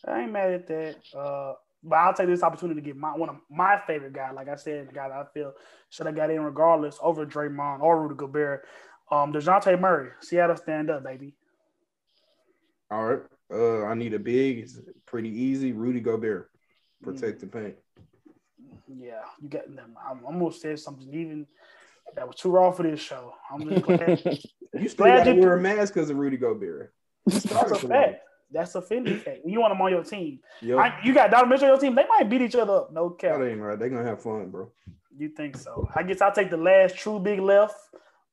I 0.07 0.23
ain't 0.23 0.33
mad 0.33 0.53
at 0.53 0.67
that. 0.69 0.97
Uh, 1.15 1.55
but 1.83 1.97
I'll 1.97 2.15
take 2.15 2.27
this 2.27 2.43
opportunity 2.43 2.81
to 2.81 2.85
get 2.85 2.97
my 2.97 3.11
one 3.17 3.29
of 3.29 3.37
my 3.51 3.81
favorite 3.87 4.13
guy. 4.13 4.31
Like 4.33 4.49
I 4.49 4.57
said, 4.57 4.89
the 4.89 4.93
guy 4.93 5.09
that 5.09 5.17
I 5.17 5.25
feel 5.33 5.53
should 5.91 6.07
have 6.07 6.17
got 6.17 6.31
in 6.31 6.41
regardless 6.43 6.99
over 7.03 7.25
Draymond 7.27 7.81
or 7.81 8.03
Rudy 8.03 8.15
Gobert. 8.17 8.67
Um, 9.11 9.33
Dejounte 9.33 9.81
Murray, 9.81 10.11
Seattle 10.21 10.57
stand 10.57 10.91
up, 10.91 11.03
baby. 11.05 11.35
All 12.91 13.05
right. 13.05 13.21
Uh, 13.53 13.85
I 13.85 13.95
need 13.95 14.13
a 14.15 14.19
big. 14.19 14.59
It's 14.59 14.79
pretty 15.07 15.31
easy. 15.31 15.73
Rudy 15.73 16.01
Gobert, 16.01 16.51
protect 17.03 17.41
the 17.41 17.47
paint. 17.47 17.77
Yeah, 18.87 19.21
you 19.41 19.49
got 19.49 19.75
them. 19.75 19.97
I'm 20.11 20.25
almost 20.25 20.61
said 20.63 20.79
something 20.79 21.09
even 21.15 21.47
that 22.17 22.27
was 22.27 22.37
too 22.37 22.51
raw 22.51 22.71
for 22.71 22.83
this 22.83 23.01
show. 23.01 23.35
I'm 23.51 23.69
just 23.69 23.83
glad. 23.85 24.39
You 24.75 24.87
still 24.87 25.07
Glad 25.07 25.25
gotta 25.25 25.35
you- 25.35 25.41
wear 25.41 25.57
a 25.57 25.61
mask 25.61 25.95
because 25.95 26.11
of 26.11 26.19
Rudy 26.19 26.37
Gobert. 26.37 26.93
That's 27.27 27.47
a 27.47 27.75
fact. 27.89 28.21
That's 28.51 28.75
a 28.75 28.81
Fendi 28.81 29.21
fact. 29.21 29.41
You 29.45 29.61
want 29.61 29.73
them 29.73 29.81
on 29.83 29.91
your 29.91 30.05
team. 30.05 30.41
Yo, 30.61 30.79
I, 30.79 30.99
you 31.05 31.13
got 31.13 31.31
Donovan 31.31 31.51
Mitchell 31.51 31.67
on 31.67 31.73
your 31.73 31.81
team. 31.81 31.95
They 31.95 32.07
might 32.07 32.31
beat 32.31 32.41
each 32.41 32.55
other 32.55 32.77
up. 32.77 32.93
No 32.93 33.11
cap. 33.11 33.39
that 33.39 33.47
ain't 33.47 33.61
right. 33.61 33.79
They 33.79 33.89
gonna 33.89 34.05
have 34.05 34.23
fun, 34.23 34.51
bro. 34.51 34.71
You 35.17 35.29
think 35.29 35.57
so? 35.57 35.89
I 35.95 36.03
guess 36.03 36.21
I'll 36.21 36.33
take 36.33 36.51
the 36.51 36.57
last 36.57 36.97
true 36.97 37.19
big 37.19 37.41
left. 37.41 37.75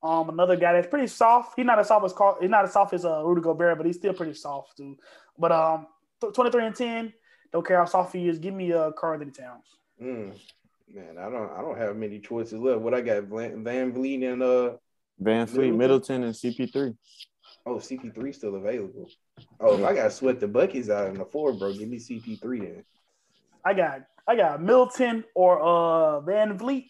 Um, 0.03 0.29
another 0.29 0.55
guy 0.55 0.73
that's 0.73 0.87
pretty 0.87 1.07
soft. 1.07 1.53
He's 1.55 1.65
not 1.65 1.79
as 1.79 1.87
soft 1.87 2.05
as 2.05 2.13
Karl. 2.13 2.37
He's 2.39 2.49
not 2.49 2.63
as 2.63 2.71
soft 2.71 2.93
as 2.93 3.05
uh, 3.05 3.23
Rudy 3.25 3.41
Gobert, 3.41 3.77
but 3.77 3.85
he's 3.85 3.97
still 3.97 4.13
pretty 4.13 4.35
soft 4.35 4.77
too. 4.77 4.97
But 5.37 5.51
um, 5.51 5.87
twenty 6.33 6.51
three 6.51 6.65
and 6.65 6.75
ten. 6.75 7.13
Don't 7.51 7.65
care 7.65 7.77
how 7.77 7.85
soft 7.85 8.13
he 8.13 8.27
is. 8.27 8.37
Give 8.37 8.53
me 8.53 8.71
uh 8.71 8.91
Karl 8.91 9.19
Towns. 9.19 9.65
Mm. 10.01 10.33
Man, 10.93 11.17
I 11.17 11.29
don't 11.29 11.51
I 11.51 11.61
don't 11.61 11.77
have 11.77 11.95
many 11.95 12.19
choices 12.19 12.59
left. 12.59 12.81
What 12.81 12.93
I 12.93 13.01
got 13.01 13.23
Van, 13.23 13.63
VanVleet 13.63 14.31
and 14.31 14.43
uh 14.43 14.73
VanVleet, 15.21 15.75
Middleton, 15.75 16.23
and 16.23 16.33
CP3. 16.33 16.95
Oh, 17.65 17.75
CP3 17.75 18.35
still 18.35 18.55
available. 18.55 19.09
Oh, 19.59 19.77
if 19.77 19.83
I 19.83 19.93
got 19.93 20.13
sweat 20.13 20.39
the 20.39 20.47
buckets 20.47 20.89
out 20.89 21.07
in 21.07 21.17
the 21.17 21.25
four, 21.25 21.53
bro, 21.53 21.73
give 21.73 21.89
me 21.89 21.97
CP3 21.97 22.59
then. 22.59 22.83
I 23.63 23.73
got 23.73 24.01
I 24.27 24.35
got 24.35 24.61
Milton 24.61 25.23
or 25.33 25.61
uh 25.61 26.21
VanVleet. 26.21 26.89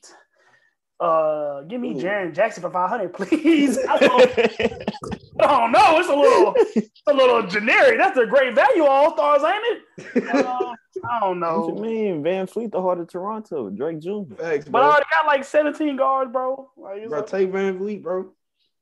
Uh, 0.98 1.62
give 1.64 1.82
me 1.82 1.94
Jaren 1.94 2.34
Jackson 2.34 2.62
for 2.62 2.72
five 2.72 2.90
hundred, 2.90 3.14
please. 3.14 3.78
I 3.78 3.98
don't, 4.00 5.72
know. 5.72 6.00
It's 6.00 6.10
a 6.10 6.16
little, 6.16 6.54
it's 6.58 7.02
a 7.08 7.14
little 7.14 7.46
generic. 7.48 7.98
That's 7.98 8.18
a 8.18 8.26
great 8.26 8.56
value, 8.56 8.86
all 8.86 9.12
stars, 9.14 9.42
ain't 9.44 9.84
it? 10.16 10.30
Uh, 10.34 10.74
I 11.10 11.20
don't 11.20 11.42
know. 11.42 11.68
What 11.68 11.76
you 11.76 11.82
mean? 11.82 12.24
VanVleet, 12.24 12.72
the 12.72 12.82
heart 12.82 13.02
of 13.02 13.10
Toronto, 13.10 13.70
Drake 13.70 14.00
Jr. 14.00 14.36
Thanks, 14.38 14.70
but 14.70 14.82
I 14.84 14.86
already 14.86 15.06
got 15.12 15.28
like 15.28 15.44
seventeen 15.44 15.98
guards, 15.98 16.32
bro. 16.32 16.70
Like, 16.78 17.10
bro, 17.10 17.20
like, 17.20 17.28
take 17.28 17.52
VanVleet, 17.52 18.02
bro. 18.02 18.32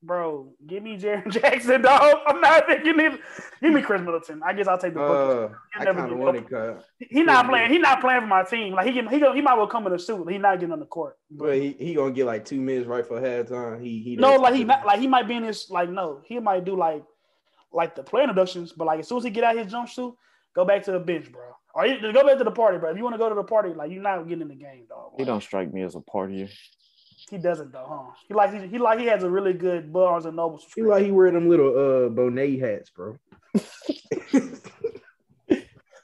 Bro, 0.05 0.49
give 0.67 0.83
me 0.83 0.97
Jaren 0.97 1.29
Jackson, 1.41 1.81
dog. 1.81 2.17
I'm 2.27 2.41
not 2.41 2.67
thinking 2.67 2.99
it. 2.99 3.21
Give 3.61 3.73
me 3.73 3.81
Khris 3.81 4.01
Middleton. 4.01 4.41
I 4.45 4.51
guess 4.51 4.67
I'll 4.67 4.77
take 4.77 4.93
the 4.93 4.99
book. 4.99 5.51
Uh, 5.51 5.79
I 5.79 5.85
kind 5.85 6.11
of 6.11 6.17
want 6.17 6.37
it. 6.37 6.77
He's 7.09 7.25
not 7.25 7.47
playing. 7.47 7.71
He's 7.71 7.79
not 7.79 8.01
playing 8.01 8.19
for 8.19 8.27
my 8.27 8.43
team. 8.43 8.73
Like 8.73 8.85
he 8.85 8.91
can, 8.91 9.07
he 9.07 9.19
he 9.19 9.41
might 9.41 9.55
well 9.55 9.67
come 9.67 9.87
in 9.87 9.93
a 9.93 9.99
suit. 9.99 10.29
He's 10.29 10.41
not 10.41 10.59
getting 10.59 10.73
on 10.73 10.81
the 10.81 10.85
court. 10.85 11.17
But 11.31 11.55
he, 11.55 11.75
he 11.79 11.93
gonna 11.93 12.11
get 12.11 12.25
like 12.25 12.43
two 12.43 12.59
minutes 12.59 12.85
right 12.85 13.05
for 13.05 13.21
halftime. 13.21 13.81
He 13.81 13.99
he. 13.99 14.15
No, 14.17 14.35
like 14.35 14.55
he 14.55 14.65
not 14.65 14.85
like 14.85 14.99
he 14.99 15.07
might 15.07 15.27
be 15.27 15.35
in 15.35 15.43
his 15.43 15.69
Like 15.69 15.89
no, 15.89 16.21
he 16.25 16.37
might 16.39 16.65
do 16.65 16.75
like 16.75 17.03
like 17.71 17.95
the 17.95 18.03
play 18.03 18.23
introductions. 18.23 18.73
But 18.73 18.87
like 18.87 18.99
as 18.99 19.07
soon 19.07 19.19
as 19.19 19.23
he 19.23 19.29
get 19.29 19.45
out 19.45 19.57
his 19.57 19.71
jumpsuit, 19.71 20.15
go 20.53 20.65
back 20.65 20.83
to 20.83 20.91
the 20.91 20.99
bench, 20.99 21.31
bro. 21.31 21.43
Or 21.75 21.87
you, 21.87 22.11
go 22.11 22.25
back 22.25 22.37
to 22.37 22.43
the 22.43 22.51
party, 22.51 22.77
bro. 22.77 22.91
If 22.91 22.97
you 22.97 23.03
want 23.03 23.13
to 23.13 23.19
go 23.19 23.29
to 23.29 23.35
the 23.35 23.43
party, 23.43 23.69
like 23.73 23.89
you're 23.89 24.03
not 24.03 24.21
getting 24.27 24.41
in 24.41 24.47
the 24.49 24.55
game, 24.55 24.85
dog. 24.89 25.13
He 25.17 25.23
don't 25.23 25.41
strike 25.41 25.73
me 25.73 25.81
as 25.81 25.95
a 25.95 25.99
partier. 25.99 26.51
He 27.33 27.39
doesn't 27.39 27.71
though, 27.71 27.87
huh? 27.89 28.13
He 28.27 28.35
like 28.35 28.53
he, 28.53 28.67
he 28.67 28.77
like 28.77 28.99
he 28.99 29.07
has 29.07 29.23
a 29.23 29.29
really 29.29 29.53
good 29.53 29.91
Barnes 29.91 30.25
and 30.25 30.35
Noble. 30.35 30.61
He 30.75 30.83
like 30.83 31.03
he 31.03 31.09
wear 31.09 31.31
them 31.31 31.49
little 31.49 31.69
uh 31.69 32.09
Bonet 32.09 32.59
hats, 32.59 32.91
bro. 32.91 33.17
the 33.55 34.61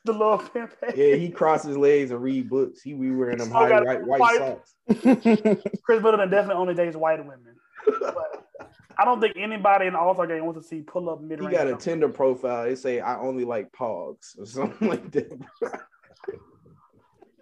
little 0.07 0.39
pimp 0.39 0.73
hat. 0.81 0.97
Yeah, 0.97 1.13
he 1.13 1.29
crosses 1.29 1.67
his 1.67 1.77
legs 1.77 2.09
and 2.09 2.19
read 2.23 2.49
books. 2.49 2.81
He 2.81 2.93
be 2.93 3.11
wearing 3.11 3.37
them 3.37 3.51
high 3.51 3.79
white, 3.79 4.03
white, 4.03 4.19
white 4.19 4.37
socks. 4.39 4.73
Khris 5.83 6.01
Middleton 6.01 6.31
definitely 6.31 6.59
only 6.61 6.73
dates 6.73 6.95
white 6.95 7.19
women. 7.19 7.57
But 7.85 8.47
I 8.97 9.05
don't 9.05 9.21
think 9.21 9.35
anybody 9.37 9.85
in 9.85 9.93
the 9.93 9.99
All 9.99 10.15
Star 10.15 10.25
game 10.25 10.43
wants 10.43 10.63
to 10.63 10.67
see 10.67 10.81
pull 10.81 11.11
up 11.11 11.21
mid 11.21 11.41
range. 11.41 11.51
He 11.51 11.57
got 11.57 11.67
a 11.67 11.75
Tinder 11.75 12.09
profile. 12.09 12.63
They 12.63 12.73
say 12.73 13.01
I 13.01 13.19
only 13.19 13.45
like 13.45 13.71
pogs 13.71 14.35
or 14.39 14.47
something 14.47 14.87
like 14.87 15.11
that. 15.11 15.29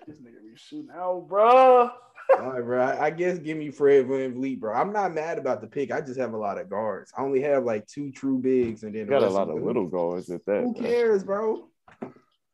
this 0.06 0.18
nigga 0.18 0.44
be 0.44 0.58
shooting 0.58 0.90
out, 0.94 1.26
bro. 1.30 1.90
All 2.30 2.52
right, 2.52 2.64
bro. 2.64 2.98
I, 3.00 3.10
guess 3.10 3.40
give 3.40 3.58
me 3.58 3.70
Fred 3.70 4.08
Van 4.08 4.34
VanVleet, 4.34 4.60
bro. 4.60 4.74
I'm 4.74 4.92
not 4.92 5.14
mad 5.14 5.38
about 5.38 5.62
the 5.62 5.68
pick. 5.68 5.92
I 5.92 6.02
just 6.02 6.20
have 6.20 6.34
a 6.34 6.38
lot 6.38 6.60
of 6.60 6.70
guards. 6.70 7.12
I 7.18 7.22
only 7.22 7.42
have 7.42 7.64
like 7.64 7.88
two 7.88 8.12
true 8.12 8.38
bigs, 8.38 8.84
and 8.84 8.94
then 8.94 9.06
you 9.06 9.08
got 9.08 9.24
a 9.24 9.30
lot 9.30 9.50
of 9.50 9.62
little 9.62 9.88
guards 9.88 10.30
at 10.30 10.46
that. 10.46 10.64
Who 10.64 10.74
cares, 10.74 11.24
bro? 11.24 11.70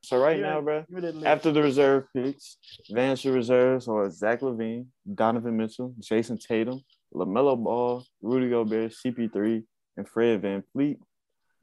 So 0.04 0.22
right 0.22 0.38
yeah, 0.38 0.60
now, 0.60 0.62
bro, 0.62 0.86
after 1.26 1.52
the 1.52 1.62
reserve 1.62 2.06
picks, 2.14 2.58
Vance 2.92 3.24
reserves 3.24 3.88
are 3.88 4.10
Zach 4.10 4.42
LaVine, 4.42 4.88
Donovan 5.14 5.56
Mitchell, 5.56 5.96
Jayson 6.00 6.38
Tatum, 6.38 6.84
LaMelo 7.16 7.62
Ball, 7.62 8.06
Rudy 8.22 8.50
Gobert, 8.50 8.92
CP3, 8.92 9.64
and 9.98 10.08
Fred 10.08 10.42
Van 10.42 10.64
VanVleet. 10.76 10.98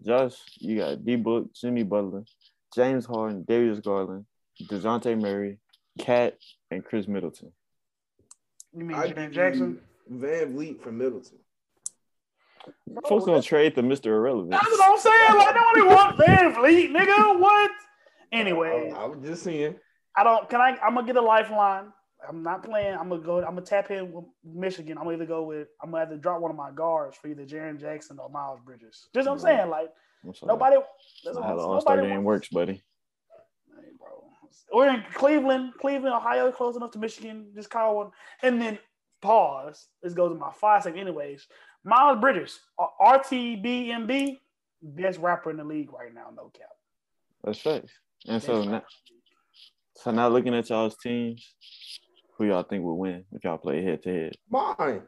Josh, 0.05 0.37
you 0.59 0.79
got 0.79 1.05
D 1.05 1.17
Book, 1.17 1.53
Jimmy 1.55 1.83
Butler, 1.83 2.25
James 2.75 3.05
Harden, 3.05 3.45
Darius 3.47 3.81
Garland, 3.81 4.25
Dejounte 4.63 5.21
Murray, 5.21 5.59
Cat, 5.99 6.39
and 6.71 6.85
Khris 6.85 7.07
Middleton. 7.07 7.53
You 8.73 8.85
mean 8.85 8.97
Jaren 8.97 9.33
Jackson? 9.33 9.81
VanVleet 10.13 10.81
from 10.81 10.99
Middleton. 10.99 11.39
Bro, 12.87 13.03
Folks 13.09 13.25
gonna 13.25 13.43
trade 13.43 13.75
the 13.75 13.83
Mr. 13.83 14.07
Irrelevant. 14.07 14.51
That's 14.51 14.67
what 14.67 14.91
I'm 14.91 14.99
saying. 14.99 15.39
Like, 15.39 15.55
nobody 15.55 15.95
want 15.95 16.19
VanVleet, 16.19 16.91
nigga. 16.91 17.39
What? 17.39 17.71
Anyway, 18.33 18.93
I, 18.95 19.03
I 19.03 19.07
was 19.07 19.19
just 19.27 19.43
saying. 19.43 19.77
I 20.17 20.25
don't. 20.25 20.49
Can 20.49 20.61
I? 20.61 20.77
I'm 20.83 20.95
gonna 20.95 21.07
get 21.07 21.17
a 21.17 21.23
lifeline. 21.23 21.93
I'm 22.29 22.43
not 22.43 22.63
playing. 22.63 22.95
I'm 22.95 23.09
gonna 23.09 23.23
go. 23.23 23.39
I'm 23.39 23.55
gonna 23.55 23.63
tap 23.63 23.91
in 23.91 24.13
with 24.13 24.25
Michigan. 24.45 24.99
I'm 24.99 25.05
gonna 25.05 25.17
either 25.17 25.27
go 25.27 25.45
with. 25.45 25.69
I'm 25.83 25.91
gonna 25.91 26.01
have 26.01 26.11
to 26.11 26.19
drop 26.19 26.41
one 26.41 26.51
of 26.51 26.57
my 26.57 26.71
guards 26.71 27.17
for 27.17 27.29
either 27.29 27.45
Jaren 27.45 27.81
Jackson 27.81 28.19
or 28.19 28.29
Miles 28.29 28.61
Bridges. 28.65 29.09
Just 29.15 29.27
what 29.27 29.35
I'm 29.35 29.39
saying. 29.39 29.71
Like 29.71 29.89
nobody. 30.45 30.77
That's 31.25 31.39
how 31.39 31.57
the 31.57 31.63
All 31.63 31.81
Star 31.81 32.01
game 32.03 32.25
works, 32.25 32.49
buddy. 32.49 32.83
We're 34.73 34.89
in 34.89 35.05
Cleveland, 35.15 35.73
Cleveland, 35.81 36.15
Ohio, 36.15 36.51
close 36.53 36.77
enough 36.77 36.93
to 36.93 36.99
Michigan. 36.99 37.47
Just 37.55 37.71
call 37.71 37.97
one, 37.97 38.11
and 38.43 38.61
then 38.61 38.79
pause. 39.21 39.89
This 40.03 40.15
goes 40.15 40.33
to 40.33 40.39
my 40.39 40.53
five 40.53 40.83
second, 40.83 40.99
anyways. 40.99 41.47
Miles 41.85 42.21
Bridges, 42.21 42.61
RTBMB, 43.01 44.39
best 44.83 45.19
rapper 45.19 45.51
in 45.51 45.57
the 45.57 45.65
league 45.65 45.93
right 45.93 46.13
now, 46.15 46.29
no 46.35 46.51
cap. 46.51 46.69
That's 47.43 47.59
facts. 47.59 47.93
And 48.27 48.43
so 48.43 48.63
now, 48.65 48.83
so 49.97 50.11
now 50.11 50.29
looking 50.29 50.55
at 50.55 50.69
y'all's 50.69 50.97
teams, 50.99 51.55
who 52.37 52.47
y'all 52.47 52.63
think 52.63 52.85
will 52.85 52.99
win 52.99 53.25
if 53.33 53.45
y'all 53.45 53.59
play 53.59 53.83
head 53.83 54.03
to 54.03 54.13
head? 54.13 54.33
Mine. 54.51 55.03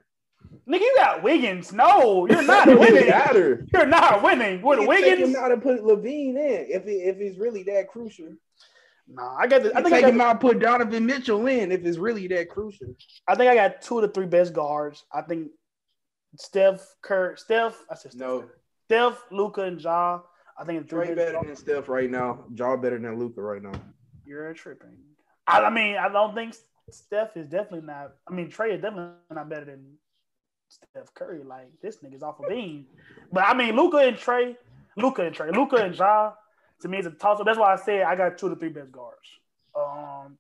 Nigga, 0.68 0.80
you 0.80 0.94
got 0.96 1.22
Wiggins. 1.22 1.72
No, 1.72 2.26
you're 2.26 2.42
not 2.42 2.66
winning. 2.78 3.08
Matter. 3.08 3.66
You're 3.72 3.86
not 3.86 4.22
winning 4.22 4.60
with 4.62 4.80
Wiggins. 4.86 5.18
Take 5.18 5.36
him 5.36 5.36
out 5.36 5.52
and 5.52 5.62
put 5.62 5.82
LaVine 5.82 6.36
in 6.36 6.66
if 6.68 6.86
it, 6.86 6.90
if 6.90 7.16
it's 7.18 7.38
really 7.38 7.62
that 7.64 7.88
crucial. 7.88 8.28
Nah, 9.08 9.36
I 9.38 9.46
got. 9.46 9.62
The, 9.62 9.70
I 9.76 9.82
think 9.82 9.94
take 9.94 10.04
I 10.04 10.08
got 10.08 10.10
him 10.10 10.20
out, 10.20 10.40
put 10.40 10.60
Donovan 10.60 11.06
Mitchell 11.06 11.46
in 11.46 11.72
if 11.72 11.84
it's 11.84 11.98
really 11.98 12.26
that 12.28 12.48
crucial. 12.48 12.94
I 13.28 13.34
think 13.34 13.50
I 13.50 13.54
got 13.54 13.82
two 13.82 13.98
of 13.98 14.02
the 14.02 14.08
three 14.08 14.26
best 14.26 14.52
guards. 14.52 15.04
I 15.12 15.22
think 15.22 15.48
Steph, 16.36 16.86
Kerr, 17.02 17.36
Steph. 17.36 17.82
I 17.90 17.94
said 17.94 18.12
Steph, 18.12 18.20
no. 18.20 18.44
Steph, 18.86 19.22
Luka, 19.30 19.62
and 19.62 19.80
Ja. 19.80 20.20
I 20.58 20.64
think 20.64 20.86
Trae 20.86 21.16
better 21.16 21.40
than 21.44 21.56
Steph 21.56 21.88
right 21.88 22.10
now. 22.10 22.44
Ja 22.54 22.76
better 22.76 22.98
than 22.98 23.18
Luka 23.18 23.42
right 23.42 23.62
now. 23.62 23.72
You're 24.24 24.52
tripping. 24.54 24.98
I, 25.46 25.62
I 25.62 25.70
mean, 25.70 25.96
I 25.96 26.08
don't 26.08 26.34
think 26.34 26.54
Steph 26.90 27.36
is 27.36 27.48
definitely 27.48 27.86
not. 27.86 28.12
I 28.28 28.32
mean, 28.32 28.50
Trae 28.50 28.74
is 28.74 28.80
definitely 28.80 29.14
not 29.30 29.48
better 29.48 29.64
than 29.64 29.94
Steph 30.68 31.12
Curry. 31.14 31.42
Like 31.42 31.70
this 31.82 31.98
nigga's 31.98 32.22
off 32.22 32.38
a 32.40 32.44
of 32.44 32.48
beam. 32.50 32.86
But 33.32 33.44
I 33.44 33.54
mean, 33.54 33.74
Luka 33.76 33.98
and 33.98 34.16
Trae, 34.16 34.56
Luka 34.96 35.22
and 35.22 35.34
Trae, 35.34 35.54
Luka 35.54 35.76
and 35.76 35.96
Ja 35.96 36.32
to 36.82 36.88
me 36.88 36.98
it's 36.98 37.06
a 37.06 37.10
toss 37.10 37.40
up. 37.40 37.46
That's 37.46 37.58
why 37.58 37.72
I 37.72 37.76
said 37.76 38.02
I 38.02 38.14
got 38.14 38.38
two 38.38 38.48
to 38.48 38.56
three 38.56 38.68
best 38.68 38.92
guards. 38.92 39.28
Um, 39.74 40.38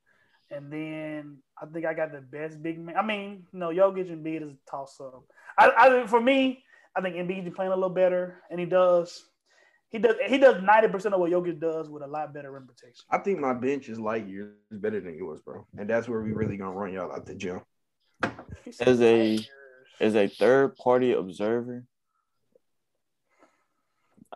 and 0.50 0.70
then 0.70 1.38
I 1.60 1.66
think 1.66 1.86
I 1.86 1.94
got 1.94 2.12
the 2.12 2.20
best 2.20 2.62
big 2.62 2.78
man. 2.78 2.96
I 2.96 3.02
mean, 3.02 3.46
no, 3.52 3.70
know, 3.70 3.90
Jokic 3.90 4.10
and 4.12 4.24
Embiid 4.24 4.42
is 4.42 4.50
a 4.50 4.70
toss 4.70 5.00
up. 5.00 5.24
I, 5.56 5.70
I 5.76 6.06
for 6.06 6.20
me, 6.20 6.62
I 6.94 7.00
think 7.00 7.16
Embiid 7.16 7.46
is 7.46 7.54
playing 7.54 7.72
a 7.72 7.74
little 7.74 7.90
better, 7.90 8.42
and 8.50 8.60
he 8.60 8.66
does. 8.66 9.24
He 9.88 9.98
does. 9.98 10.16
He 10.26 10.38
does 10.38 10.62
ninety 10.62 10.88
percent 10.88 11.14
of 11.14 11.20
what 11.20 11.30
Jokic 11.30 11.60
does 11.60 11.88
with 11.88 12.02
a 12.02 12.06
lot 12.06 12.34
better 12.34 12.50
rim 12.50 12.66
protection. 12.66 13.04
I 13.10 13.18
think 13.18 13.38
my 13.38 13.54
bench 13.54 13.88
is 13.88 13.98
light 13.98 14.26
years 14.26 14.54
better 14.70 15.00
than 15.00 15.16
yours, 15.16 15.40
bro, 15.40 15.66
and 15.76 15.88
that's 15.88 16.08
where 16.08 16.20
we 16.20 16.32
really 16.32 16.56
gonna 16.56 16.72
run 16.72 16.92
y'all 16.92 17.12
out 17.12 17.26
the 17.26 17.34
gym. 17.34 17.60
As 18.80 19.00
a 19.00 19.38
as 20.00 20.14
a 20.16 20.28
third 20.28 20.76
party 20.76 21.12
observer, 21.12 21.84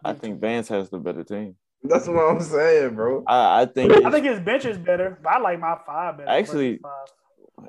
I 0.05 0.13
think 0.13 0.41
Vance 0.41 0.69
has 0.69 0.91
the 0.91 0.99
better 0.99 1.25
team. 1.25 1.57
That's 1.89 2.09
what 2.09 2.19
I'm 2.19 2.41
saying, 2.41 2.95
bro. 2.95 3.25
I, 3.27 3.63
I 3.63 3.67
think 3.67 3.93
I 4.05 4.11
think 4.11 4.27
his 4.27 4.41
bench 4.41 4.65
is 4.65 4.79
better, 4.79 5.19
but 5.23 5.33
I 5.33 5.39
like 5.39 5.61
my 5.61 5.77
five 5.87 6.19
better. 6.19 6.31
Actually, 6.31 6.79
five. 6.79 7.69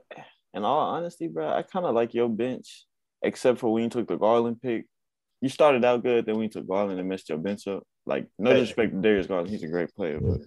in 0.53 0.63
all 0.63 0.80
honesty, 0.80 1.28
bro, 1.28 1.49
I 1.49 1.61
kind 1.61 1.86
of 1.86 1.95
like 1.95 2.13
your 2.13 2.30
bench, 2.30 2.86
except 3.22 3.59
for 3.59 3.72
when 3.72 3.84
you 3.84 3.89
took 3.89 4.07
the 4.07 4.18
Garland 4.18 4.61
pick. 4.61 4.86
You 5.41 5.49
started 5.49 5.86
out 5.86 6.01
good, 6.01 6.26
then 6.26 6.36
when 6.36 6.45
you 6.45 6.49
took 6.49 6.68
Garland 6.68 6.99
and 6.99 7.07
messed 7.07 7.30
your 7.30 7.38
bench 7.38 7.68
up. 7.68 7.84
Like, 8.07 8.28
no 8.39 8.53
disrespect 8.53 8.93
to 8.93 9.01
Darius 9.01 9.28
Garland, 9.28 9.49
he's 9.49 9.63
a 9.63 9.68
great 9.68 9.93
player, 9.93 10.20
but 10.20 10.39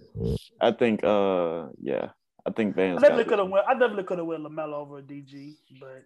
I 0.59 0.71
think, 0.71 1.03
uh, 1.03 1.67
yeah, 1.79 2.09
I 2.45 2.51
think 2.51 2.75
Vance. 2.75 2.97
I 2.97 3.01
definitely 3.01 3.25
could 3.25 3.39
have 3.39 3.49
went. 3.49 3.65
I 3.67 3.73
definitely 3.73 4.03
could 4.03 4.17
have 4.17 4.27
went 4.27 4.43
LaMelo 4.43 4.73
over 4.73 5.01
DG, 5.01 5.55
but 5.79 6.03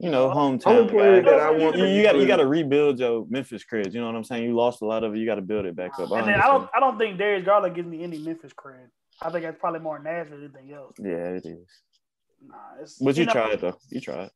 you 0.00 0.08
know, 0.10 0.30
hometown 0.30 0.88
player 0.88 1.22
that 1.22 1.40
I 1.40 1.50
want. 1.50 1.76
You, 1.76 1.84
you 1.84 2.02
got 2.02 2.16
you 2.16 2.26
got 2.26 2.36
to 2.36 2.46
rebuild 2.46 2.98
your 2.98 3.26
Memphis 3.28 3.62
cred. 3.70 3.92
You 3.92 4.00
know 4.00 4.06
what 4.06 4.16
I'm 4.16 4.24
saying? 4.24 4.44
You 4.44 4.56
lost 4.56 4.80
a 4.80 4.86
lot 4.86 5.04
of 5.04 5.14
it. 5.14 5.18
You 5.18 5.26
got 5.26 5.34
to 5.34 5.42
build 5.42 5.66
it 5.66 5.76
back 5.76 5.98
up. 5.98 6.10
I, 6.10 6.20
and 6.20 6.28
then 6.28 6.40
I 6.40 6.46
don't 6.46 6.70
I 6.74 6.80
don't 6.80 6.98
think 6.98 7.18
Darius 7.18 7.44
Garland 7.44 7.74
gives 7.74 7.86
me 7.86 8.02
any 8.02 8.18
Memphis 8.18 8.52
cred. 8.54 8.88
I 9.20 9.30
think 9.30 9.44
that's 9.44 9.58
probably 9.60 9.80
more 9.80 9.98
Nashville 9.98 10.38
than 10.38 10.52
anything 10.56 10.72
else. 10.74 10.94
Yeah, 10.98 11.36
it 11.36 11.44
is. 11.44 11.68
Nah, 12.42 12.56
it's, 12.80 12.94
but 12.94 13.14
you, 13.16 13.20
you 13.20 13.26
know, 13.26 13.32
tried 13.32 13.60
though. 13.60 13.76
You 13.90 14.00
tried. 14.00 14.30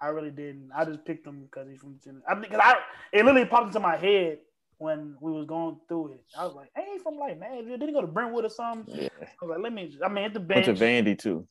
I 0.00 0.08
really 0.08 0.30
didn't. 0.30 0.70
I 0.74 0.86
just 0.86 1.04
picked 1.04 1.26
him 1.26 1.42
because 1.42 1.68
he's 1.68 1.80
from 1.80 1.98
Tennessee. 2.02 2.24
I 2.26 2.34
mean, 2.34 2.50
cause 2.50 2.60
I 2.62 2.76
it 3.12 3.26
literally 3.26 3.44
popped 3.44 3.66
into 3.66 3.80
my 3.80 3.96
head 3.96 4.38
when 4.78 5.16
we 5.20 5.32
was 5.32 5.46
going 5.46 5.76
through 5.86 6.14
it. 6.14 6.24
I 6.38 6.46
was 6.46 6.54
like, 6.54 6.70
"Hey, 6.74 6.86
he's 6.94 7.02
from 7.02 7.18
like 7.18 7.38
Nashville. 7.38 7.76
Did 7.76 7.90
he 7.90 7.92
go 7.92 8.00
to 8.00 8.06
Brentwood 8.06 8.46
or 8.46 8.50
something?" 8.50 8.94
Yeah. 8.94 9.08
I 9.20 9.44
was 9.44 9.50
like, 9.50 9.58
"Let 9.60 9.72
me." 9.74 9.94
I 10.02 10.08
mean, 10.08 10.24
at 10.24 10.32
the 10.32 10.40
bench. 10.40 10.66
Went 10.66 10.78
to 10.78 10.84
Vandy 10.84 11.18
too. 11.18 11.46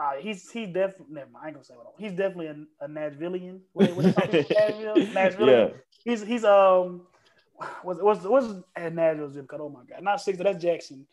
Uh, 0.00 0.12
he's 0.18 0.50
he's 0.50 0.68
definitely 0.68 1.14
never 1.14 1.30
mind. 1.30 1.44
I 1.44 1.46
ain't 1.48 1.56
gonna 1.56 1.64
say 1.64 1.74
what 1.74 1.92
He's 1.98 2.12
definitely 2.12 2.46
a, 2.46 2.84
a 2.84 2.88
Nashvilleian. 2.88 3.60
What, 3.74 3.94
what 3.94 4.06
Nashville? 4.16 4.96
Nashville. 5.14 5.48
Yeah. 5.48 5.68
He's 6.04 6.22
he's 6.22 6.44
um 6.44 7.02
what's 7.82 8.00
what's 8.00 8.24
what's 8.24 8.46
at 8.76 8.94
Nashville 8.94 9.28
zip 9.28 9.46
code? 9.46 9.60
Oh 9.60 9.68
my 9.68 9.80
god, 9.88 10.02
not 10.02 10.22
six. 10.22 10.38
That's 10.38 10.62
Jackson. 10.62 11.06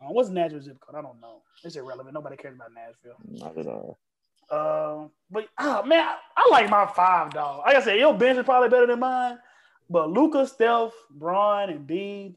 Uh, 0.00 0.06
what's 0.08 0.28
Nashville 0.28 0.60
zip 0.60 0.80
code? 0.80 0.96
I 0.98 1.02
don't 1.02 1.20
know. 1.20 1.42
It's 1.62 1.76
irrelevant. 1.76 2.14
Nobody 2.14 2.36
cares 2.36 2.56
about 2.56 2.70
Nashville. 2.74 3.16
Not 3.28 3.56
at 3.56 3.66
all. 3.68 3.98
Um, 4.50 5.10
but 5.30 5.46
oh 5.58 5.84
man, 5.84 6.00
I, 6.04 6.16
I 6.36 6.48
like 6.50 6.68
my 6.68 6.86
five 6.86 7.30
dog. 7.32 7.62
Like 7.64 7.76
I 7.76 7.80
said, 7.80 8.00
your 8.00 8.12
bench 8.12 8.38
is 8.38 8.44
probably 8.44 8.70
better 8.70 8.88
than 8.88 8.98
mine. 8.98 9.38
But 9.88 10.10
Luka, 10.10 10.48
Steph, 10.48 10.90
Bron, 11.10 11.70
and 11.70 11.86
Bede, 11.86 12.34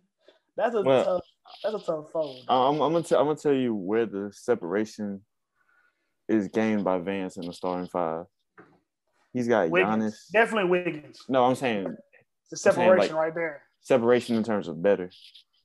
that's 0.56 0.76
a 0.76 0.82
Well- 0.82 1.04
tough. 1.04 1.26
That's 1.64 1.76
a 1.76 1.80
tough 1.80 2.12
fold. 2.12 2.44
I'm, 2.48 2.82
I'm 2.82 2.92
gonna 2.92 3.04
tell 3.04 3.20
I'm 3.20 3.28
gonna 3.28 3.38
tell 3.38 3.54
you 3.54 3.74
where 3.76 4.06
the 4.08 4.32
separation 4.34 5.22
is 6.28 6.48
gained 6.48 6.84
by 6.84 6.98
Vance 7.00 7.38
in 7.38 7.46
the 7.46 7.54
starting 7.54 7.88
five. 7.88 8.26
He's 9.34 9.48
got 9.48 9.70
Wiggins, 9.70 10.04
Giannis. 10.04 10.32
definitely 10.32 10.70
Wiggins. 10.70 11.18
No, 11.28 11.44
I'm 11.46 11.56
saying 11.56 11.96
The 12.52 12.58
saying, 12.58 12.74
separation 12.76 13.16
like- 13.16 13.26
right 13.26 13.36
there. 13.36 13.62
separation 13.82 14.36
in 14.36 14.44
terms 14.44 14.68
of 14.68 14.82
better. 14.82 15.10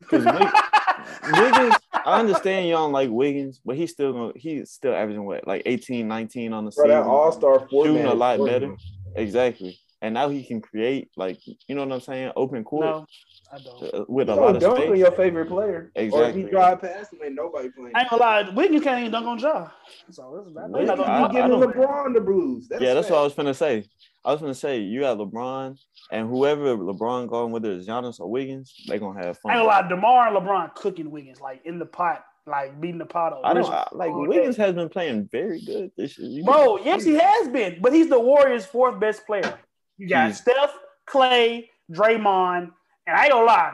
Because 0.00 0.24
Wiggins, 1.32 1.74
I 1.92 2.18
understand 2.20 2.66
you 2.66 2.72
don't 2.72 2.92
like 2.92 3.10
Wiggins, 3.10 3.60
but 3.64 3.76
he's 3.76 3.90
still 3.92 4.12
gonna 4.12 4.32
he's 4.36 4.70
still 4.70 4.94
averaging 4.94 5.24
what 5.24 5.46
like 5.46 5.62
18, 5.66 6.06
19 6.08 6.52
on 6.52 6.64
the 6.64 6.70
Bro, 6.70 6.84
season. 6.86 6.88
that 7.00 7.06
All 7.06 7.30
Star 7.32 7.66
shooting 7.70 8.04
a 8.06 8.14
lot 8.14 8.44
better. 8.44 8.74
Exactly. 9.16 9.78
And 10.02 10.14
now 10.14 10.28
he 10.30 10.42
can 10.44 10.60
create 10.60 11.10
like 11.16 11.38
you 11.68 11.74
know 11.74 11.84
what 11.84 11.92
I'm 11.94 12.00
saying, 12.00 12.32
open 12.36 12.64
court 12.64 12.86
no, 12.86 13.06
I 13.52 13.58
don't. 13.58 13.82
uh, 13.94 14.04
with 14.08 14.28
a 14.28 14.32
You 14.34 14.38
lot 14.40 14.46
don't 14.46 14.56
of 14.56 14.62
dunk 14.62 14.90
on 14.90 14.96
your 14.96 15.10
favorite 15.12 15.48
player. 15.48 15.90
Exactly. 15.96 16.20
Or 16.20 16.22
if 16.22 16.28
Exactly. 16.28 16.42
he 16.44 16.48
drive 16.50 16.80
past 16.80 17.12
him, 17.12 17.18
ain't 17.24 17.34
nobody 17.34 17.68
playing. 17.70 17.92
I 17.96 18.00
ain't 18.02 18.10
gonna 18.10 18.22
lie, 18.22 18.48
Wiggins 18.50 18.84
can't 18.84 19.00
even 19.00 19.10
dunk 19.12 19.26
on 19.26 19.38
Ja. 19.38 19.68
So 20.10 20.36
this 20.38 20.50
is, 20.50 20.56
I 20.56 20.66
know 20.68 20.78
Wiggins- 20.78 20.88
you're 20.98 21.06
not 21.06 21.32
You 21.32 21.38
gonna- 21.38 21.44
I- 21.44 21.48
giving 21.48 21.82
LeBron 21.82 22.14
the 22.14 22.20
bruise. 22.20 22.68
That's 22.68 22.82
yeah, 22.82 22.94
that's 22.94 23.08
fact. 23.08 23.14
what 23.14 23.20
I 23.20 23.24
was 23.24 23.34
gonna 23.34 23.54
say. 23.54 23.84
I 24.24 24.32
was 24.32 24.40
gonna 24.40 24.54
say 24.54 24.78
you 24.80 25.00
got 25.00 25.18
LeBron 25.18 25.78
and 26.12 26.28
whoever 26.28 26.76
LeBron 26.76 27.28
going, 27.28 27.52
whether 27.52 27.72
it's 27.72 27.88
Giannis 27.88 28.20
or 28.20 28.30
Wiggins, 28.30 28.74
they 28.86 28.98
gonna 28.98 29.18
have 29.24 29.38
fun. 29.38 29.50
I 29.52 29.56
ain't 29.58 29.66
gonna 29.68 29.80
lie, 29.82 29.88
DeMar 29.88 30.28
and 30.28 30.36
LeBron 30.36 30.74
cooking 30.74 31.10
Wiggins 31.10 31.40
like 31.40 31.62
in 31.64 31.78
the 31.78 31.86
pot, 31.86 32.24
like 32.46 32.80
beating 32.80 32.98
the 32.98 33.06
pot 33.06 33.32
over. 33.32 33.44
I 33.44 33.54
don't 33.54 33.64
I, 33.68 33.88
like 33.92 34.10
All 34.12 34.24
day. 34.26 34.28
Wiggins 34.38 34.56
has 34.58 34.74
been 34.74 34.88
playing 34.90 35.28
very 35.32 35.60
good 35.64 35.90
this 35.96 36.18
year. 36.18 36.28
You- 36.30 36.44
Bro, 36.44 36.78
yes, 36.84 37.02
he 37.02 37.14
has 37.14 37.48
been, 37.48 37.78
but 37.80 37.92
he's 37.92 38.08
the 38.08 38.20
Warriors' 38.20 38.64
fourth 38.66 39.00
best 39.00 39.26
player. 39.26 39.58
You 39.96 40.08
got 40.08 40.26
He's- 40.26 40.40
Steph, 40.42 40.72
Clay, 41.06 41.70
Draymond, 41.90 42.70
and 43.10 43.18
I 43.18 43.24
ain't 43.24 43.32
gonna 43.32 43.46
lie, 43.46 43.72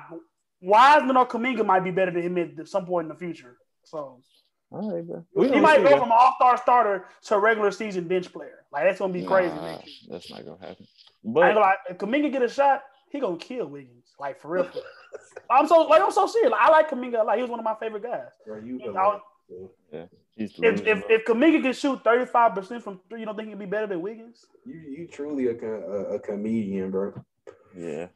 Wiseman 0.63 1.17
or 1.17 1.27
Kuminga 1.27 1.65
might 1.65 1.85
be 1.85 1.91
better 1.91 2.11
than 2.11 2.23
him 2.23 2.39
at 2.59 2.69
some 2.69 2.87
point 2.87 3.05
in 3.05 3.09
the 3.09 3.15
future. 3.19 3.57
So 3.85 4.21
All 4.73 4.91
right, 4.93 5.07
bro. 5.07 5.25
He 5.47 5.61
might 5.61 5.83
go 5.83 5.91
bro. 5.91 5.99
from 6.01 6.11
an 6.11 6.17
all-star 6.19 6.57
starter 6.59 7.07
to 7.25 7.35
a 7.35 7.39
regular 7.39 7.71
season 7.71 8.09
bench 8.09 8.33
player. 8.33 8.65
Like 8.73 8.85
that's 8.85 8.99
gonna 8.99 9.13
be 9.13 9.25
crazy. 9.25 9.55
Nah, 9.55 9.73
next 9.77 9.87
year. 10.03 10.09
that's 10.13 10.31
not 10.31 10.45
gonna 10.45 10.59
happen. 10.67 10.77
I 10.81 11.27
ain't 11.27 11.35
But 11.35 11.41
gonna 11.55 11.61
lie, 11.61 11.75
if 11.91 11.99
Kuminga 11.99 12.33
get 12.33 12.43
a 12.43 12.49
shot, 12.49 12.83
he 13.11 13.21
gonna 13.21 13.37
kill 13.37 13.67
Wiggins. 13.67 14.15
Like 14.19 14.41
for 14.41 14.49
real. 14.49 14.69
I'm 15.51 15.67
so 15.69 15.83
like 15.83 16.03
I'm 16.03 16.11
so 16.11 16.27
serious. 16.27 16.51
Like, 16.51 16.61
I 16.63 16.71
like 16.71 16.91
Kuminga. 16.91 17.25
Like 17.25 17.37
he 17.37 17.43
was 17.43 17.51
one 17.51 17.61
of 17.61 17.65
my 17.65 17.77
favorite 17.79 18.03
guys. 18.03 18.31
Bro, 18.47 18.59
you 18.59 18.79
You 18.79 18.79
the 18.87 18.93
know, 18.93 19.21
man. 19.93 20.09
he's 20.37 20.53
the 20.55 20.67
If 20.69 20.79
loser, 20.81 20.91
if, 20.91 21.05
if 21.11 21.25
Kuminga 21.27 21.63
can 21.63 21.73
shoot 21.73 22.03
35 22.03 22.55
percent 22.55 22.83
from 22.83 23.01
three, 23.09 23.21
you 23.21 23.27
don't 23.27 23.37
think 23.37 23.49
he'd 23.51 23.59
be 23.59 23.67
better 23.67 23.87
than 23.87 24.01
Wiggins? 24.03 24.47
you 24.65 24.75
you 24.75 25.07
truly 25.07 25.47
a, 25.47 25.53
a, 25.53 26.15
a 26.17 26.19
comedian, 26.19 26.91
bro. 26.91 27.13
yeah, 27.77 28.07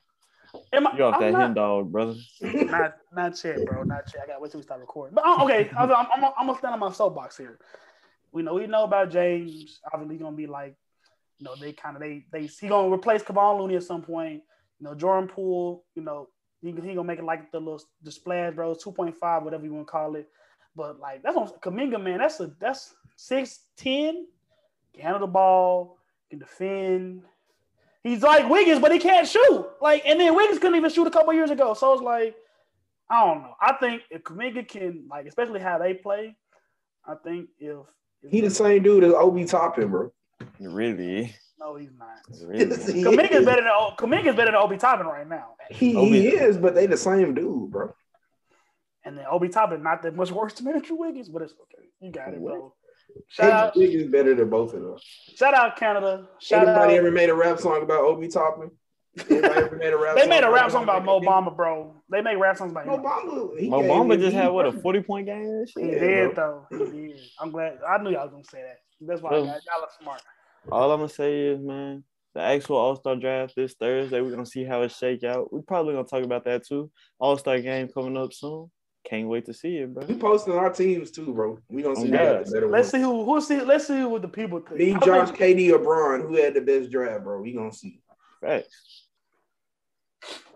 Am 0.72 0.86
I, 0.86 0.96
you 0.96 1.04
off 1.04 1.14
I'm 1.14 1.20
that 1.20 1.32
not- 1.32 1.40
hen 1.42 1.54
dog, 1.54 1.92
brother. 1.92 2.14
not 2.40 2.96
not 3.14 3.44
yet, 3.44 3.64
bro. 3.66 3.82
Not 3.84 4.04
yet. 4.14 4.24
I 4.24 4.26
gotta 4.26 4.40
wait 4.40 4.50
till 4.50 4.60
we 4.60 4.64
start 4.64 4.80
recording. 4.80 5.14
But 5.14 5.26
uh, 5.26 5.44
okay, 5.44 5.70
I'm, 5.76 5.90
I'm, 5.90 6.06
I'm, 6.12 6.24
I'm 6.38 6.46
gonna 6.46 6.58
stand 6.58 6.74
on 6.74 6.80
my 6.80 6.92
soapbox 6.92 7.36
here. 7.36 7.58
We 8.32 8.42
know 8.42 8.54
we 8.54 8.66
know 8.66 8.84
about 8.84 9.10
James. 9.10 9.80
Obviously, 9.92 10.16
gonna 10.16 10.36
be 10.36 10.46
like, 10.46 10.76
you 11.38 11.44
know, 11.44 11.54
they 11.56 11.72
kind 11.72 11.96
of 11.96 12.02
they 12.02 12.24
they 12.32 12.46
he 12.46 12.68
gonna 12.68 12.92
replace 12.92 13.22
Kevon 13.22 13.58
Looney 13.60 13.76
at 13.76 13.82
some 13.82 14.02
point. 14.02 14.42
You 14.78 14.84
know, 14.86 14.94
Jordan 14.94 15.28
Poole. 15.28 15.84
You 15.94 16.02
know, 16.02 16.28
he, 16.60 16.68
he 16.68 16.72
gonna 16.94 17.04
make 17.04 17.18
it 17.18 17.24
like 17.24 17.50
the 17.52 17.58
little 17.58 17.82
the 18.02 18.10
splash, 18.12 18.54
bro. 18.54 18.74
Two 18.74 18.92
point 18.92 19.16
five, 19.16 19.42
whatever 19.42 19.64
you 19.64 19.74
want 19.74 19.86
to 19.86 19.90
call 19.90 20.14
it. 20.16 20.28
But 20.76 21.00
like 21.00 21.22
that's 21.22 21.36
on 21.36 21.48
Kuminga, 21.60 22.02
man. 22.02 22.18
That's 22.18 22.38
a 22.40 22.52
that's 22.60 22.94
six 23.16 23.60
ten. 23.76 24.26
Can 24.94 25.02
handle 25.02 25.20
the 25.20 25.26
ball, 25.26 25.98
can 26.30 26.38
defend. 26.38 27.22
He's 28.02 28.22
like 28.22 28.48
Wiggins, 28.48 28.80
but 28.80 28.92
he 28.92 28.98
can't 28.98 29.26
shoot. 29.28 29.66
Like, 29.80 30.02
and 30.06 30.18
then 30.18 30.34
Wiggins 30.34 30.58
couldn't 30.58 30.76
even 30.76 30.90
shoot 30.90 31.06
a 31.06 31.10
couple 31.10 31.32
years 31.34 31.50
ago. 31.50 31.74
So 31.74 31.92
it's 31.92 32.02
like, 32.02 32.34
I 33.10 33.26
don't 33.26 33.42
know. 33.42 33.54
I 33.60 33.74
think 33.74 34.02
if 34.10 34.22
Kuminga 34.22 34.66
can, 34.66 35.06
like, 35.10 35.26
especially 35.26 35.60
how 35.60 35.78
they 35.78 35.94
play, 35.94 36.36
I 37.04 37.14
think 37.22 37.48
if, 37.58 37.76
if 38.22 38.30
He 38.30 38.40
the 38.40 38.50
same 38.50 38.82
dude 38.82 39.04
as 39.04 39.12
Obi 39.12 39.44
Toppin, 39.44 39.88
bro. 39.88 40.12
Really, 40.58 41.34
no, 41.58 41.76
he's 41.76 41.90
not. 41.98 42.18
really. 42.46 42.64
He 42.92 43.02
Kuminga's 43.04 43.40
is. 43.40 43.44
better 43.46 43.62
than 43.62 43.70
O- 43.70 43.92
Kuminga's 43.98 44.36
better 44.36 44.46
than 44.52 44.54
Obi 44.56 44.78
Toppin 44.78 45.06
right 45.06 45.28
now, 45.28 45.54
He, 45.70 45.94
Obi- 45.96 46.22
he 46.22 46.28
is, 46.28 46.56
but 46.56 46.74
they 46.74 46.86
the 46.86 46.96
same 46.96 47.34
dude, 47.34 47.70
bro. 47.70 47.92
and 49.04 49.18
then 49.18 49.26
Obi 49.30 49.48
Toppin 49.48 49.82
not 49.82 50.02
that 50.02 50.16
much 50.16 50.30
worse 50.30 50.54
than 50.54 50.68
Andrew 50.68 50.96
Wiggins, 50.96 51.28
but 51.28 51.42
it's 51.42 51.52
okay. 51.52 51.88
You 52.00 52.10
got 52.12 52.32
it, 52.32 52.40
bro. 52.42 52.74
Shout 53.28 53.50
out, 53.52 53.76
Andrew 53.76 53.82
Wiggins 53.88 54.10
better 54.12 54.34
than 54.34 54.50
both 54.50 54.74
of 54.74 54.82
them. 54.82 54.96
shout 55.36 55.54
out 55.54 55.76
Canada. 55.76 56.28
Shout 56.40 56.66
Anybody 56.68 56.94
out. 56.94 56.98
ever 56.98 57.10
made 57.10 57.28
a 57.30 57.34
rap 57.34 57.58
song 57.60 57.82
about 57.82 58.00
Obi 58.04 58.28
Toppin? 58.28 58.70
Anybody 59.28 59.60
ever 59.60 59.76
made 59.76 59.92
a 59.92 59.98
rap 59.98 60.14
They 60.16 60.20
song 60.22 60.28
made 60.30 60.44
a 60.44 60.50
rap 60.50 60.70
song 60.70 60.82
about 60.84 61.04
Mo 61.04 61.20
Bamba, 61.20 61.56
bro. 61.56 61.94
They 62.10 62.20
make 62.22 62.38
rap 62.38 62.56
songs 62.56 62.72
about 62.72 62.86
Mo 62.86 62.94
him. 62.96 63.02
Bamba. 63.02 63.68
Mo 63.68 63.82
Bamba 63.82 64.18
just 64.20 64.34
had 64.34 64.48
what 64.48 64.66
a 64.66 64.72
forty 64.72 65.00
point 65.02 65.26
game. 65.26 65.64
shit? 65.66 65.84
He 65.84 65.90
Yeah, 65.92 65.98
did 65.98 66.36
though. 66.36 66.66
He 66.70 66.78
did. 66.78 67.20
I'm 67.40 67.50
glad. 67.50 67.78
I 67.88 67.98
knew 68.02 68.10
y'all 68.10 68.22
was 68.24 68.30
gonna 68.32 68.44
say 68.44 68.62
that. 68.62 68.78
That's 69.00 69.20
why 69.22 69.30
I 69.30 69.32
Well- 69.34 69.44
got 69.46 69.60
y'all 69.64 69.80
look 69.80 69.90
smart. 70.00 70.22
All 70.70 70.92
I'm 70.92 70.98
gonna 71.00 71.08
say 71.08 71.40
is, 71.46 71.60
man, 71.60 72.04
the 72.34 72.40
actual 72.40 72.76
All 72.76 72.94
Star 72.96 73.16
draft 73.16 73.54
this 73.56 73.74
Thursday. 73.74 74.20
We're 74.20 74.30
gonna 74.30 74.46
see 74.46 74.64
how 74.64 74.82
it 74.82 74.92
shake 74.92 75.24
out. 75.24 75.52
We're 75.52 75.62
probably 75.62 75.94
gonna 75.94 76.06
talk 76.06 76.22
about 76.22 76.44
that 76.44 76.64
too. 76.66 76.90
All 77.18 77.36
Star 77.38 77.58
game 77.60 77.88
coming 77.88 78.16
up 78.16 78.32
soon. 78.32 78.70
Can't 79.04 79.28
wait 79.28 79.46
to 79.46 79.54
see 79.54 79.78
it, 79.78 79.94
bro. 79.94 80.04
We 80.04 80.14
posting 80.14 80.52
our 80.52 80.70
teams 80.70 81.10
too, 81.10 81.32
bro. 81.32 81.58
We 81.68 81.82
gonna 81.82 81.96
see 81.96 82.12
Oh, 82.14 82.44
who 82.44 82.60
the 82.60 82.66
Let's 82.66 82.92
one. 82.92 83.00
see 83.00 83.04
who 83.04 83.24
who 83.24 83.40
see. 83.40 83.60
Let's 83.60 83.86
see 83.86 84.04
what 84.04 84.22
the 84.22 84.28
people 84.28 84.60
think. 84.60 84.78
Me, 84.78 84.92
Josh, 85.04 85.30
KD, 85.30 85.72
or 85.72 85.78
Braun, 85.78 86.20
who 86.20 86.36
had 86.36 86.54
the 86.54 86.60
best 86.60 86.90
draft, 86.90 87.24
bro? 87.24 87.40
We 87.40 87.54
gonna 87.54 87.72
see. 87.72 88.00
Facts. 88.40 89.06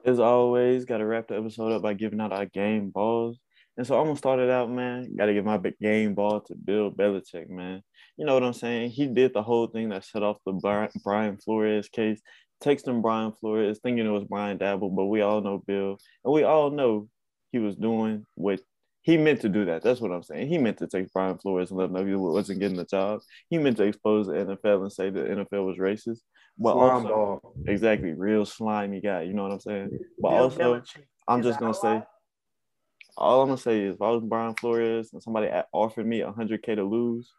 As 0.05 0.21
always, 0.21 0.85
got 0.85 0.99
to 0.99 1.07
wrap 1.07 1.29
the 1.29 1.37
episode 1.39 1.73
up 1.73 1.83
by 1.83 1.95
giving 1.95 2.21
out 2.21 2.33
our 2.33 2.45
game 2.45 2.91
balls. 2.91 3.39
And 3.77 3.87
so 3.87 3.99
I'm 3.99 4.07
gonna 4.07 4.17
start 4.19 4.39
it 4.39 4.51
out, 4.51 4.71
man. 4.71 5.17
Got 5.17 5.27
to 5.27 5.35
give 5.35 5.45
my 5.47 5.57
big 5.57 5.79
game 5.81 6.15
ball 6.15 6.41
to 6.43 6.55
Bill 6.55 6.91
Belichick, 6.91 7.49
man. 7.49 7.83
You 8.17 8.27
know 8.27 8.35
what 8.35 8.45
I'm 8.45 8.53
saying? 8.53 8.91
He 8.91 9.07
did 9.07 9.33
the 9.33 9.43
whole 9.43 9.67
thing 9.67 9.89
that 9.89 10.05
set 10.05 10.23
off 10.23 10.37
the 10.45 10.53
Brian, 10.53 10.91
Brian 11.03 11.39
Flores 11.39 11.89
case. 11.89 12.21
Texting 12.63 13.03
Brian 13.03 13.33
Flores, 13.33 13.81
thinking 13.83 14.07
it 14.07 14.11
was 14.11 14.25
Brian 14.25 14.59
Daboll, 14.59 14.95
but 14.95 15.07
we 15.07 15.23
all 15.23 15.41
know 15.41 15.59
Bill, 15.67 15.99
and 16.25 16.33
we 16.33 16.45
all 16.45 16.71
know 16.71 17.09
he 17.55 17.61
was 17.61 17.77
doing 17.77 18.27
what 18.35 18.61
he 19.03 19.17
meant 19.17 19.43
to 19.43 19.49
do. 19.49 19.65
That. 19.67 19.83
That's 19.83 20.01
what 20.01 20.11
I'm 20.11 20.25
saying. 20.25 20.49
He 20.49 20.59
meant 20.59 20.79
to 20.79 20.89
take 20.89 21.13
Brian 21.13 21.39
Flores 21.39 21.71
and 21.71 21.79
let 21.79 21.85
him 21.85 21.93
know 21.93 22.05
he 22.05 22.17
wasn't 22.17 22.59
getting 22.59 22.77
the 22.77 22.85
job. 22.85 23.21
He 23.49 23.59
meant 23.59 23.77
to 23.77 23.85
expose 23.85 24.27
the 24.27 24.33
NFL 24.33 24.83
and 24.83 24.93
say 24.93 25.11
the 25.11 25.21
NFL 25.21 25.65
was 25.65 25.79
racist. 25.79 26.19
But 26.59 26.73
Slime 26.73 26.91
also, 26.91 27.09
ball. 27.09 27.55
Exactly, 27.69 28.13
real 28.13 28.45
slimy 28.45 29.01
guy. 29.01 29.23
You 29.23 29.35
know 29.35 29.45
what 29.45 29.53
I'm 29.53 29.61
saying? 29.61 29.99
But 30.21 30.31
Bill 30.31 30.43
also, 30.43 30.59
Belichick 30.59 31.05
I'm 31.29 31.43
just 31.45 31.61
gonna 31.61 31.75
say, 31.75 32.03
all 33.17 33.43
I'm 33.43 33.49
gonna 33.51 33.59
say 33.59 33.83
is, 33.83 33.95
if 33.95 34.03
I 34.03 34.11
was 34.11 34.25
Brian 34.25 34.55
Flores 34.55 35.13
and 35.13 35.23
somebody 35.23 35.49
offered 35.73 36.07
me 36.07 36.19
100k 36.19 36.75
to 36.75 36.83
lose, 36.83 37.33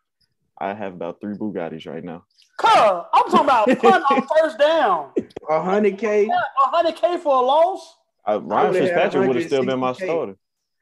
I 0.58 0.74
have 0.74 0.94
about 0.94 1.20
three 1.20 1.36
Bugattis 1.36 1.88
right 1.88 2.04
now. 2.06 2.24
Cuz, 2.58 2.70
I'm 2.72 3.30
talking 3.30 3.40
about 3.42 3.68
punt 3.82 4.06
on 4.12 4.28
first 4.40 4.60
down. 4.60 5.12
Hundred 5.50 5.98
K 5.98 6.30
hundred 6.56 6.96
K 6.96 7.18
for 7.18 7.36
a 7.36 7.46
loss. 7.46 7.98
I, 8.26 8.36
Ryan 8.38 8.68
would've 8.74 8.84
Fitzpatrick 8.88 9.28
would 9.28 9.36
have 9.38 9.46
still 9.46 9.66
been 9.66 9.80
my 9.80 9.94
starter. 9.94 10.36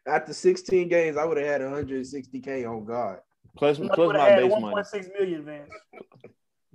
after 0.07 0.33
16 0.33 0.87
games, 0.87 1.17
I 1.17 1.25
would 1.25 1.37
have 1.37 1.45
had 1.45 1.61
160 1.61 2.39
K 2.39 2.65
on 2.65 2.85
God. 2.85 3.19
Plus, 3.57 3.77
You 3.79 3.89
plus 3.93 4.13
my 4.13 4.29
have 4.29 4.37
base 4.41 4.51
had 4.53 4.61
money. 4.61 4.75
1.6 4.75 5.13
million, 5.19 5.45
Vance. 5.45 5.69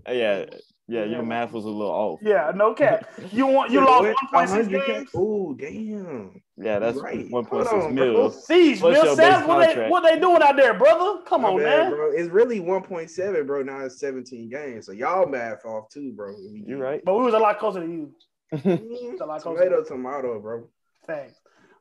Uh, 0.09 0.13
Yeah, 0.13 0.45
yeah, 0.87 1.05
your 1.05 1.23
math 1.25 1.53
was 1.53 1.65
a 1.65 1.69
little 1.69 1.91
off. 1.93 2.21
Yeah, 2.23 2.53
no 2.55 2.73
cap. 2.73 3.11
You 3.33 3.47
want 3.47 3.73
you 3.73 3.81
lost 3.85 4.15
What? 4.33 4.49
1.6 4.49 4.69
100K? 4.69 4.87
games. 4.87 5.11
Oh, 5.15 5.55
damn. 5.55 6.41
Yeah, 6.57 6.79
that's 6.79 6.99
Right. 6.99 7.29
1.6 7.29 7.47
Hold 7.49 7.67
on, 7.67 7.95
mil. 7.95 8.15
bro. 8.15 8.31
Siege, 8.31 8.81
What's 8.81 8.97
Bill 8.97 9.05
your 9.07 9.17
Sams, 9.17 9.39
base 9.41 9.49
what 9.49 9.75
they, 9.75 9.89
what 9.89 10.03
they 10.03 10.19
doing 10.21 10.41
out 10.43 10.57
there, 10.57 10.75
brother? 10.75 11.21
Come 11.27 11.43
My 11.43 11.49
on, 11.51 11.59
bad, 11.59 11.65
man. 11.89 11.91
bro. 11.91 12.11
It's 12.13 12.31
really 12.31 12.61
1.7, 12.61 13.47
bro. 13.47 13.63
Now 13.63 13.81
it's 13.85 13.99
17 14.01 14.49
games. 14.49 14.87
So 14.87 14.93
y'all 14.93 15.27
math 15.29 15.65
off 15.65 15.89
too, 15.91 16.13
bro. 16.13 16.35
You're 16.67 16.79
right. 16.79 17.03
But 17.05 17.17
we 17.19 17.25
was 17.25 17.35
a 17.35 17.39
lot 17.39 17.59
closer 17.59 17.81
to 17.81 17.87
you. 17.87 18.13
A 18.53 19.25
lot 19.25 19.43
closer. 19.43 19.65
tomato, 19.65 19.85
tomato, 19.85 20.41
bro. 20.41 20.69
Thanks. 21.07 21.35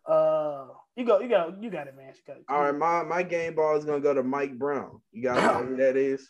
Uh, 0.06 0.68
you 0.96 1.06
go, 1.06 1.20
you 1.20 1.30
got, 1.30 1.62
you 1.62 1.70
got 1.70 1.88
it, 1.88 1.96
man. 1.96 2.08
You 2.08 2.22
got 2.26 2.38
it. 2.38 2.46
All 2.50 2.62
right, 2.62 2.76
my, 2.76 3.04
my 3.04 3.24
game 3.24 3.56
ball 3.56 3.78
is 3.78 3.86
gonna 3.86 4.00
go 4.00 4.14
to 4.14 4.24
Mike 4.24 4.58
Brown. 4.58 5.02
You 5.12 5.24
got 5.24 5.36
know 5.36 5.66
who 5.68 5.76
that 5.78 5.98
is? 5.98 6.30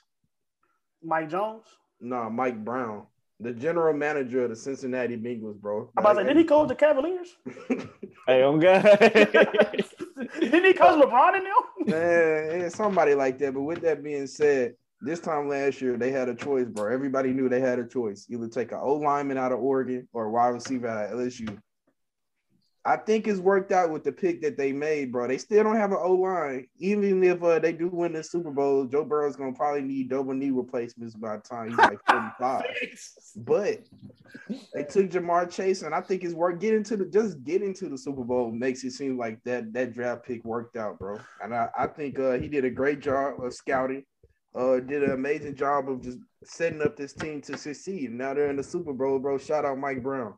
Mike 1.04 1.30
Jones. 1.30 1.66
No, 2.00 2.30
Mike 2.30 2.64
Brown, 2.64 3.06
the 3.40 3.54
general 3.54 3.94
manager 3.94 4.44
of 4.44 4.50
the 4.50 4.56
Cincinnati 4.56 5.16
Bengals, 5.16 5.60
bro. 5.60 5.92
I'm 5.98 6.04
about 6.04 6.14
to 6.14 6.22
say, 6.22 6.28
did 6.28 6.38
he 6.38 6.44
coach 6.44 6.68
the 6.68 6.76
Cavaliers? 6.76 7.36
hey, 8.28 8.44
I'm 8.44 8.60
good. 8.60 8.84
Didn't 10.40 10.66
he 10.66 10.74
coach 10.74 11.02
LeBron 11.02 11.38
in 11.38 11.44
them? 11.44 11.54
Man, 11.88 12.62
yeah, 12.62 12.70
somebody 12.70 13.16
like 13.16 13.38
that. 13.40 13.54
But 13.54 13.62
with 13.62 13.82
that 13.82 14.04
being 14.04 14.28
said, 14.28 14.76
this 15.02 15.20
time 15.20 15.48
last 15.48 15.82
year 15.82 15.98
they 15.98 16.12
had 16.12 16.30
a 16.30 16.36
choice, 16.36 16.68
bro. 16.68 16.92
Everybody 16.92 17.32
knew 17.32 17.50
they 17.50 17.62
had 17.62 17.80
a 17.80 17.88
choice: 17.88 18.26
either 18.30 18.48
take 18.48 18.72
an 18.72 18.80
O 18.82 18.96
lineman 18.96 19.38
out 19.38 19.52
of 19.52 19.60
Oregon 19.60 20.08
or 20.14 20.26
a 20.26 20.32
wide 20.32 20.50
receiver 20.50 20.88
out 20.88 21.12
of 21.12 21.20
LSU. 21.20 21.58
I 22.88 22.96
think 22.96 23.28
it's 23.28 23.42
worked 23.42 23.74
out 23.74 23.92
with 23.92 24.06
the 24.06 24.14
pick 24.14 24.42
that 24.44 24.58
they 24.58 24.72
made, 24.72 25.12
bro. 25.12 25.28
They 25.28 25.38
still 25.38 25.62
don't 25.62 25.76
have 25.76 25.92
an 25.92 25.98
O 26.00 26.14
line. 26.14 26.68
Even 26.78 27.22
if 27.22 27.44
uh, 27.44 27.60
they 27.60 27.74
do 27.74 27.90
win 27.90 28.14
the 28.14 28.24
Super 28.24 28.50
Bowl, 28.50 28.86
Joe 28.86 29.04
Burrow's 29.04 29.36
gonna 29.36 29.52
probably 29.52 29.82
need 29.82 30.10
double 30.10 30.34
knee 30.34 30.52
replacements 30.52 31.14
by 31.14 31.36
the 31.36 31.42
time 31.42 31.68
he's 31.68 31.78
like 31.78 32.00
45. 32.10 32.64
but 33.36 33.80
they 34.74 34.84
took 34.86 35.10
Ja'Marr 35.10 35.52
Chase, 35.52 35.82
and 35.82 35.94
I 35.94 36.00
think 36.00 36.24
it's 36.24 36.34
worth 36.34 36.62
getting 36.62 36.84
to 36.84 36.96
the 36.96 37.06
just 37.06 37.44
getting 37.44 37.74
to 37.74 37.90
the 37.90 37.98
Super 37.98 38.24
Bowl 38.24 38.52
makes 38.52 38.86
it 38.86 38.92
seem 38.92 39.18
like 39.18 39.44
that 39.44 39.74
that 39.74 39.94
draft 39.94 40.26
pick 40.26 40.46
worked 40.46 40.78
out, 40.78 40.98
bro. 40.98 41.20
And 41.44 41.54
I, 41.54 41.68
I 41.78 41.88
think 41.88 42.18
uh, 42.18 42.38
he 42.38 42.48
did 42.48 42.64
a 42.64 42.70
great 42.70 43.02
job 43.02 43.44
of 43.44 43.54
scouting. 43.54 44.06
Uh, 44.56 44.80
did 44.80 45.04
an 45.04 45.12
amazing 45.12 45.56
job 45.56 45.90
of 45.90 46.02
just 46.02 46.18
setting 46.44 46.82
up 46.82 46.98
this 46.98 47.14
team 47.14 47.42
to 47.42 47.58
succeed. 47.58 48.12
Now 48.12 48.34
they're 48.34 48.50
in 48.50 48.56
the 48.56 48.64
Super 48.64 48.94
Bowl, 48.94 49.20
bro. 49.20 49.38
Shout 49.38 49.66
out 49.66 49.78
Mike 49.78 50.02
Brown. 50.02 50.34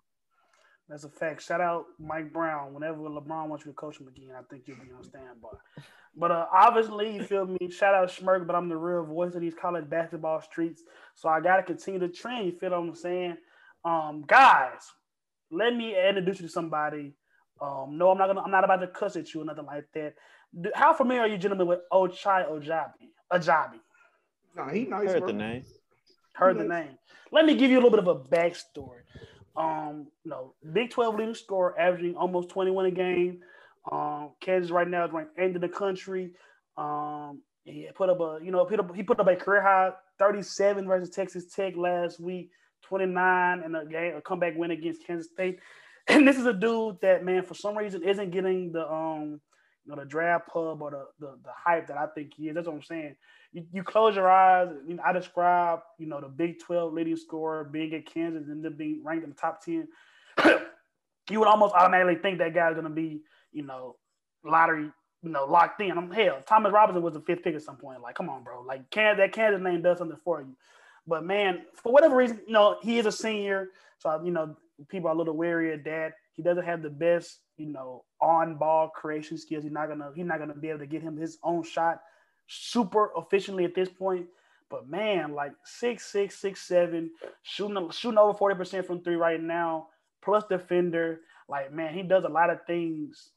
That's 0.89 1.03
a 1.03 1.09
fact. 1.09 1.43
Shout 1.43 1.61
out 1.61 1.85
Mike 1.99 2.33
Brown. 2.33 2.73
Whenever 2.73 2.97
LeBron 2.97 3.47
wants 3.47 3.65
you 3.65 3.71
to 3.71 3.75
coach 3.75 3.99
him 3.99 4.07
again, 4.07 4.31
I 4.37 4.41
think 4.49 4.63
you'll 4.65 4.77
be 4.77 4.91
on 4.91 5.03
standby. 5.03 5.49
But 6.15 6.31
uh, 6.31 6.47
obviously, 6.51 7.15
you 7.15 7.23
feel 7.23 7.45
me? 7.45 7.69
Shout 7.69 7.93
out 7.93 8.09
Schmirk, 8.09 8.47
but 8.47 8.55
I'm 8.55 8.67
the 8.67 8.75
real 8.75 9.05
voice 9.05 9.35
of 9.35 9.41
these 9.41 9.53
college 9.53 9.87
basketball 9.87 10.41
streets. 10.41 10.81
So 11.13 11.29
I 11.29 11.39
got 11.39 11.57
to 11.57 11.63
continue 11.63 11.99
the 11.99 12.07
trend. 12.07 12.47
You 12.47 12.51
feel 12.53 12.71
what 12.71 12.77
I'm 12.79 12.95
saying? 12.95 13.37
Um, 13.85 14.23
guys, 14.25 14.81
let 15.51 15.75
me 15.75 15.95
introduce 15.95 16.41
you 16.41 16.47
to 16.47 16.51
somebody. 16.51 17.13
Um, 17.61 17.97
no, 17.97 18.09
I'm 18.09 18.17
not 18.17 18.27
gonna. 18.27 18.41
I'm 18.41 18.51
not 18.51 18.63
about 18.63 18.77
to 18.77 18.87
cuss 18.87 19.15
at 19.15 19.33
you 19.33 19.41
or 19.41 19.45
nothing 19.45 19.65
like 19.65 19.85
that. 19.93 20.15
How 20.73 20.93
familiar 20.93 21.21
are 21.21 21.27
you, 21.27 21.37
gentlemen, 21.37 21.67
with 21.67 21.79
Ochai 21.93 22.49
Agbaji? 22.49 22.89
Ajabi. 23.31 23.79
No, 24.55 24.65
he 24.67 24.85
nice. 24.85 25.09
Heard 25.09 25.19
bro. 25.19 25.27
the 25.27 25.33
name. 25.33 25.63
Heard 26.33 26.57
the 26.57 26.63
name. 26.63 26.97
Let 27.31 27.45
me 27.45 27.55
give 27.55 27.69
you 27.69 27.77
a 27.77 27.81
little 27.81 27.91
bit 27.91 27.99
of 27.99 28.07
a 28.07 28.15
backstory. 28.15 29.01
Um, 29.55 30.07
you 30.23 30.31
know, 30.31 30.53
Big 30.73 30.89
12 30.89 31.15
leading 31.15 31.35
scorer, 31.35 31.77
averaging 31.79 32.15
almost 32.15 32.49
21 32.49 32.85
a 32.85 32.91
game. 32.91 33.41
Um, 33.91 34.31
Kansas 34.39 34.71
right 34.71 34.87
now 34.87 35.05
is 35.05 35.11
ranked 35.11 35.37
eighth 35.37 35.55
in 35.55 35.61
the 35.61 35.69
country. 35.69 36.31
Um, 36.77 37.41
he 37.65 37.87
put 37.93 38.09
up 38.09 38.19
a, 38.19 38.39
you 38.41 38.51
know, 38.51 38.65
put 38.65 38.79
up, 38.79 38.95
he 38.95 39.03
put 39.03 39.19
up 39.19 39.27
a 39.27 39.35
career 39.35 39.61
high 39.61 39.91
37 40.17 40.87
versus 40.87 41.13
Texas 41.13 41.45
Tech 41.53 41.75
last 41.75 42.19
week, 42.19 42.51
29 42.83 43.61
and 43.63 43.75
a 43.75 43.85
game, 43.85 44.15
a 44.15 44.21
comeback 44.21 44.53
win 44.55 44.71
against 44.71 45.05
Kansas 45.05 45.31
State. 45.31 45.59
And 46.07 46.27
this 46.27 46.39
is 46.39 46.47
a 46.47 46.53
dude 46.53 46.99
that, 47.01 47.23
man, 47.23 47.43
for 47.43 47.53
some 47.53 47.77
reason 47.77 48.01
isn't 48.01 48.31
getting 48.31 48.71
the 48.71 48.81
um, 48.91 49.39
know, 49.89 49.95
the 49.95 50.05
draft 50.05 50.47
pub 50.47 50.81
or 50.81 50.91
the, 50.91 51.05
the 51.19 51.37
the 51.43 51.51
hype 51.55 51.87
that 51.87 51.97
I 51.97 52.07
think 52.07 52.33
he 52.35 52.49
is. 52.49 52.55
That's 52.55 52.67
what 52.67 52.75
I'm 52.75 52.83
saying. 52.83 53.15
You, 53.51 53.65
you 53.71 53.83
close 53.83 54.15
your 54.15 54.29
eyes. 54.29 54.69
You 54.87 54.95
know, 54.95 55.03
I 55.05 55.13
describe, 55.13 55.79
you 55.97 56.05
know, 56.05 56.21
the 56.21 56.27
Big 56.27 56.59
12 56.59 56.93
leading 56.93 57.15
scorer 57.15 57.63
being 57.63 57.93
at 57.93 58.05
Kansas 58.05 58.47
and 58.47 58.63
then 58.63 58.75
being 58.77 59.01
ranked 59.03 59.23
in 59.23 59.31
the 59.31 59.35
top 59.35 59.63
10. 59.63 59.87
you 61.29 61.39
would 61.39 61.47
almost 61.47 61.73
automatically 61.73 62.15
think 62.15 62.37
that 62.39 62.53
guy's 62.53 62.75
gonna 62.75 62.89
be, 62.89 63.21
you 63.51 63.63
know, 63.63 63.95
lottery, 64.43 64.89
you 65.23 65.29
know, 65.29 65.45
locked 65.45 65.81
in. 65.81 65.97
I'm 65.97 66.11
hell. 66.11 66.41
Thomas 66.47 66.71
Robinson 66.71 67.01
was 67.01 67.13
the 67.13 67.21
fifth 67.21 67.43
pick 67.43 67.55
at 67.55 67.61
some 67.61 67.77
point. 67.77 68.01
Like, 68.01 68.15
come 68.15 68.29
on, 68.29 68.43
bro. 68.43 68.61
Like, 68.61 68.89
can 68.89 69.17
that 69.17 69.33
Kansas 69.33 69.61
name 69.61 69.81
does 69.81 69.97
something 69.97 70.19
for 70.23 70.41
you. 70.41 70.55
But 71.07 71.25
man, 71.25 71.63
for 71.73 71.91
whatever 71.91 72.15
reason, 72.15 72.39
you 72.45 72.53
know, 72.53 72.77
he 72.81 72.99
is 72.99 73.05
a 73.05 73.11
senior, 73.11 73.69
so 73.97 74.21
you 74.23 74.31
know, 74.31 74.55
people 74.87 75.09
are 75.09 75.13
a 75.13 75.17
little 75.17 75.35
wary 75.35 75.73
of 75.73 75.83
that. 75.85 76.13
He 76.39 76.43
doesn't 76.43 76.63
have 76.63 76.81
the 76.81 76.89
best, 76.89 77.41
you 77.57 77.65
know, 77.65 78.05
on-ball 78.21 78.91
creation 78.95 79.37
skills. 79.37 79.61
He's 79.61 79.73
not 79.73 79.89
gonna 79.89 80.09
he's 80.15 80.25
not 80.25 80.39
gonna 80.39 80.55
be 80.55 80.69
able 80.69 80.79
to 80.79 80.85
get 80.85 81.01
him 81.01 81.17
his 81.17 81.37
own 81.43 81.63
shot 81.63 81.99
super 82.47 83.11
efficiently 83.17 83.65
at 83.65 83.75
this 83.75 83.89
point. 83.89 84.25
But 84.69 84.87
man, 84.87 85.33
like 85.33 85.51
six 85.65 86.05
six 86.05 86.39
six 86.39 86.61
seven, 86.61 87.11
shooting 87.43 87.89
shooting 87.91 88.17
over 88.17 88.37
forty 88.37 88.55
percent 88.55 88.87
from 88.87 89.03
three 89.03 89.17
right 89.17 89.43
now, 89.43 89.87
plus 90.23 90.45
defender. 90.49 91.19
Like 91.49 91.73
man, 91.73 91.93
he 91.93 92.03
does 92.03 92.23
a 92.23 92.29
lot 92.29 92.49
of 92.49 92.59
things 92.65 93.31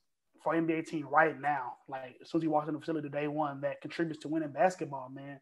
for 0.44 0.54
NBA 0.54 0.86
team 0.86 1.08
right 1.10 1.40
now. 1.40 1.72
Like 1.88 2.18
as 2.22 2.30
soon 2.30 2.38
as 2.38 2.42
he 2.44 2.48
walks 2.48 2.68
in 2.68 2.74
the 2.74 2.78
facility 2.78 3.08
day 3.08 3.26
one, 3.26 3.62
that 3.62 3.80
contributes 3.80 4.22
to 4.22 4.28
winning 4.28 4.52
basketball, 4.52 5.08
man. 5.12 5.40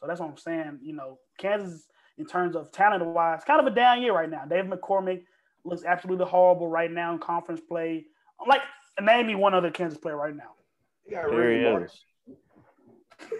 So 0.00 0.08
that's 0.08 0.18
what 0.18 0.30
I'm 0.30 0.36
saying. 0.36 0.80
You 0.82 0.96
know, 0.96 1.20
Kansas 1.38 1.86
in 2.16 2.26
terms 2.26 2.56
of 2.56 2.72
talent 2.72 3.06
wise, 3.06 3.44
kind 3.46 3.60
of 3.60 3.72
a 3.72 3.76
down 3.76 4.02
year 4.02 4.12
right 4.12 4.28
now. 4.28 4.44
Dave 4.44 4.64
McCormack 4.64 5.22
looks 5.68 5.84
absolutely 5.84 6.26
horrible 6.26 6.68
right 6.68 6.90
now 6.90 7.12
in 7.12 7.18
conference 7.18 7.60
play. 7.60 8.06
Like, 8.46 8.60
name 9.00 9.26
me 9.26 9.34
one 9.34 9.54
other 9.54 9.70
Kansas 9.70 9.98
player 9.98 10.16
right 10.16 10.34
now. 10.34 10.54
He 11.04 11.12
got 11.14 11.30
There 11.30 11.50
he 11.52 11.58
Randy 11.64 11.64
Moore. 11.70 11.84
is. 11.84 12.04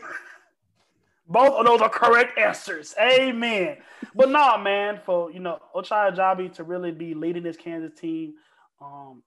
Both 1.31 1.53
of 1.55 1.67
those 1.67 1.81
are 1.83 1.91
correct 1.91 2.39
answers. 2.39 2.95
Amen. 2.99 3.77
But 4.15 4.31
no, 4.31 4.57
man, 4.59 5.01
for 5.05 5.31
you 5.31 5.41
know 5.41 5.59
Ochai 5.75 6.15
Agbaji 6.15 6.55
to 6.55 6.65
really 6.65 6.91
be 6.91 7.13
leading 7.15 7.43
this 7.43 7.57
Kansas 7.57 7.99
team, 7.99 8.35
um, 8.81 9.23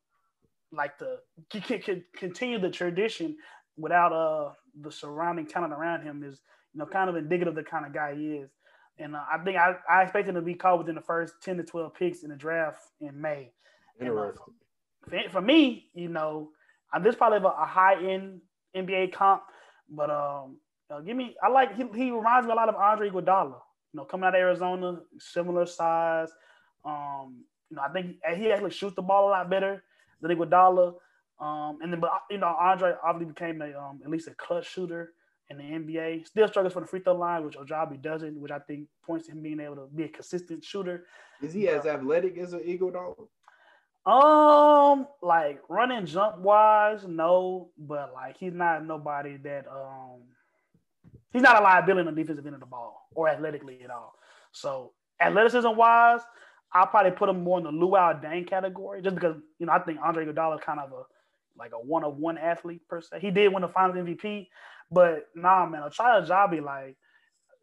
like 0.72 0.98
the 0.98 1.20
c- 1.54 1.62
c- 1.62 1.82
c- 1.82 2.04
continue 2.18 2.58
the 2.60 2.72
tradition 2.72 3.38
without 3.78 4.12
uh 4.14 4.52
the 4.82 4.92
surrounding 4.92 5.46
talent 5.46 5.74
around 5.74 6.02
him 6.02 6.24
is 6.24 6.42
you 6.74 6.80
know 6.80 6.86
kind 6.88 7.10
of 7.10 7.16
indicative 7.16 7.50
of 7.50 7.56
the 7.56 7.64
kind 7.70 7.86
of 7.86 7.94
guy 7.94 8.16
he 8.16 8.34
is. 8.38 8.50
And 8.98 9.16
uh, 9.16 9.22
I 9.32 9.38
think 9.40 9.58
I, 9.58 9.76
I 9.90 10.04
expect 10.04 10.28
him 10.28 10.36
to 10.36 10.42
be 10.42 10.54
called 10.54 10.80
within 10.80 10.96
the 10.96 11.02
first 11.02 11.36
ten 11.42 11.58
to 11.58 11.64
twelve 11.64 11.94
picks 11.96 12.24
in 12.24 12.30
the 12.30 12.36
draft 12.36 12.82
in 13.00 13.20
May. 13.20 13.52
And, 14.00 14.18
uh, 14.18 14.32
for, 15.32 15.42
me, 15.42 15.88
you 15.94 16.10
know, 16.10 16.50
uh, 16.94 17.00
this 17.00 17.16
probably 17.16 17.40
a, 17.40 17.42
a 17.42 17.66
high 17.66 18.04
end 18.04 18.42
NBA 18.76 19.14
comp, 19.14 19.44
but 19.90 20.10
um, 20.10 20.58
uh, 20.90 21.00
give 21.02 21.16
me. 21.16 21.36
I 21.42 21.50
like 21.50 21.76
he, 21.76 21.86
he 21.96 22.12
reminds 22.12 22.48
me 22.48 22.54
a 22.54 22.56
lot 22.56 22.70
of 22.70 22.76
Andre 22.76 23.10
Iguodala. 23.10 23.60
You 23.94 23.98
know, 23.98 24.06
coming 24.06 24.26
out 24.26 24.36
of 24.36 24.40
Arizona, 24.40 25.00
similar 25.20 25.66
size. 25.66 26.30
Um, 26.86 27.44
you 27.70 27.78
know, 27.78 27.84
I 27.84 27.90
think 27.90 28.18
he 28.36 28.52
actually 28.52 28.72
shoots 28.72 28.96
the 28.96 29.02
ball 29.02 29.30
a 29.30 29.32
lot 29.32 29.50
better 29.50 29.84
than 30.22 30.36
Iguodala. 30.36 30.94
Um, 31.40 31.80
and 31.82 31.92
then, 31.92 32.00
but 32.00 32.12
you 32.30 32.38
know, 32.38 32.56
Andre 32.60 32.94
obviously 33.04 33.34
became 33.34 33.62
a 33.62 33.78
um, 33.78 34.00
at 34.04 34.10
least 34.10 34.28
a 34.28 34.36
clutch 34.36 34.70
shooter 34.70 35.14
in 35.52 35.86
the 35.86 35.94
NBA. 35.94 36.26
Still 36.28 36.48
struggles 36.48 36.74
for 36.74 36.82
the 36.82 36.88
free 36.88 37.02
throw 37.02 37.16
line, 37.16 37.46
which 37.46 37.56
Agbaji 37.58 38.02
doesn't, 38.02 38.40
which 38.40 38.52
I 38.52 38.60
think 38.60 38.88
points 39.06 39.28
to 39.28 39.34
him 39.34 39.42
being 39.42 39.60
able 39.60 39.76
to 39.76 39.88
be 39.94 40.04
a 40.04 40.10
consistent 40.10 40.64
shooter. 40.64 41.06
Is 41.42 41.54
he 41.54 41.68
as 41.68 41.86
athletic 41.86 42.38
as 42.38 42.54
an 42.54 42.62
Iguodala? 42.62 43.28
Um, 44.04 45.08
like 45.22 45.62
running 45.70 46.08
jump 46.08 46.40
wise, 46.40 47.06
no, 47.08 47.70
but 47.78 48.14
like 48.14 48.38
he's 48.38 48.54
not 48.54 48.84
nobody 48.86 49.38
that 49.38 49.68
um 49.68 50.22
he's 51.32 51.44
not 51.44 51.60
a 51.60 51.64
liability 51.64 52.08
on 52.08 52.16
the 52.16 52.22
defensive 52.22 52.46
end 52.46 52.56
of 52.56 52.62
the 52.62 52.66
ball 52.66 53.08
or 53.14 53.30
athletically 53.30 53.80
at 53.84 53.92
all. 53.92 54.16
So 54.54 54.94
athleticism 55.20 55.76
wise, 55.76 56.22
I'll 56.74 56.88
probably 56.88 57.12
put 57.12 57.30
him 57.30 57.44
more 57.44 57.60
in 57.60 57.64
the 57.64 57.72
Luol 57.72 58.24
Deng 58.24 58.48
category 58.48 59.04
just 59.04 59.16
because 59.16 59.36
you 59.60 59.68
know 59.68 59.74
I 59.74 59.80
think 59.80 60.00
Andre 60.04 60.26
Iguodala 60.26 60.56
is 60.56 60.64
kind 60.66 60.80
of 60.80 60.92
a 60.92 61.04
like 61.58 61.72
a 61.74 61.78
one 61.78 62.04
of 62.04 62.18
one 62.18 62.40
athlete 62.40 62.82
per 62.88 63.02
se. 63.02 63.20
He 63.20 63.30
did 63.30 63.54
win 63.54 63.62
the 63.62 63.68
Finals 63.68 63.98
MVP, 63.98 64.48
but 64.92 65.28
nah, 65.36 65.66
man, 65.66 65.84
a 65.84 65.90
child 65.90 66.28
Jabi 66.28 66.62
like 66.64 66.98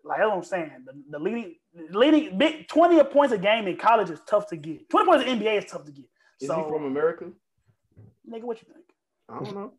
like 0.05 0.18
that's 0.18 0.29
what 0.29 0.37
I'm 0.37 0.45
saying. 0.45 0.70
The, 0.87 0.93
the 1.11 1.18
leading 1.18 1.55
leading 1.91 2.39
big 2.39 2.68
twenty 2.68 3.03
points 3.05 3.33
a 3.33 3.39
game 3.39 3.66
in 3.66 3.76
college 3.76 4.11
is 4.11 4.20
tough 4.26 4.49
to 4.49 4.57
get. 4.57 4.89
Twenty 4.91 5.07
points 5.07 5.24
in 5.26 5.39
NBA 5.39 5.59
is 5.59 5.70
tough 5.70 5.85
to 5.85 5.93
get. 5.93 6.07
Is 6.41 6.49
so, 6.49 6.64
he 6.64 6.70
from 6.70 6.85
America? 6.85 7.26
nigga, 8.29 8.43
what 8.43 8.61
you 8.61 8.68
think? 8.72 8.85
I 9.29 9.43
don't 9.43 9.55
know. 9.55 9.72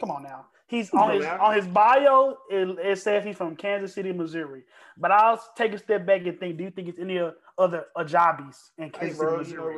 Come 0.00 0.10
on 0.10 0.22
now. 0.22 0.46
He's 0.68 0.90
on 0.90 1.14
his 1.14 1.24
on 1.24 1.54
his 1.54 1.66
bio. 1.66 2.36
It, 2.50 2.78
it 2.80 2.98
says 2.98 3.24
he's 3.24 3.36
from 3.36 3.54
Kansas 3.54 3.94
City, 3.94 4.12
Missouri. 4.12 4.64
But 4.98 5.12
I'll 5.12 5.42
take 5.56 5.72
a 5.72 5.78
step 5.78 6.04
back 6.04 6.26
and 6.26 6.38
think: 6.40 6.58
Do 6.58 6.64
you 6.64 6.70
think 6.70 6.88
it's 6.88 6.98
any 6.98 7.20
other 7.56 7.84
Ajabis 7.96 8.56
in 8.76 8.84
Hey, 8.86 8.90
Kansas 8.90 9.18
bro, 9.18 9.42
City, 9.44 9.56
Missouri? 9.56 9.76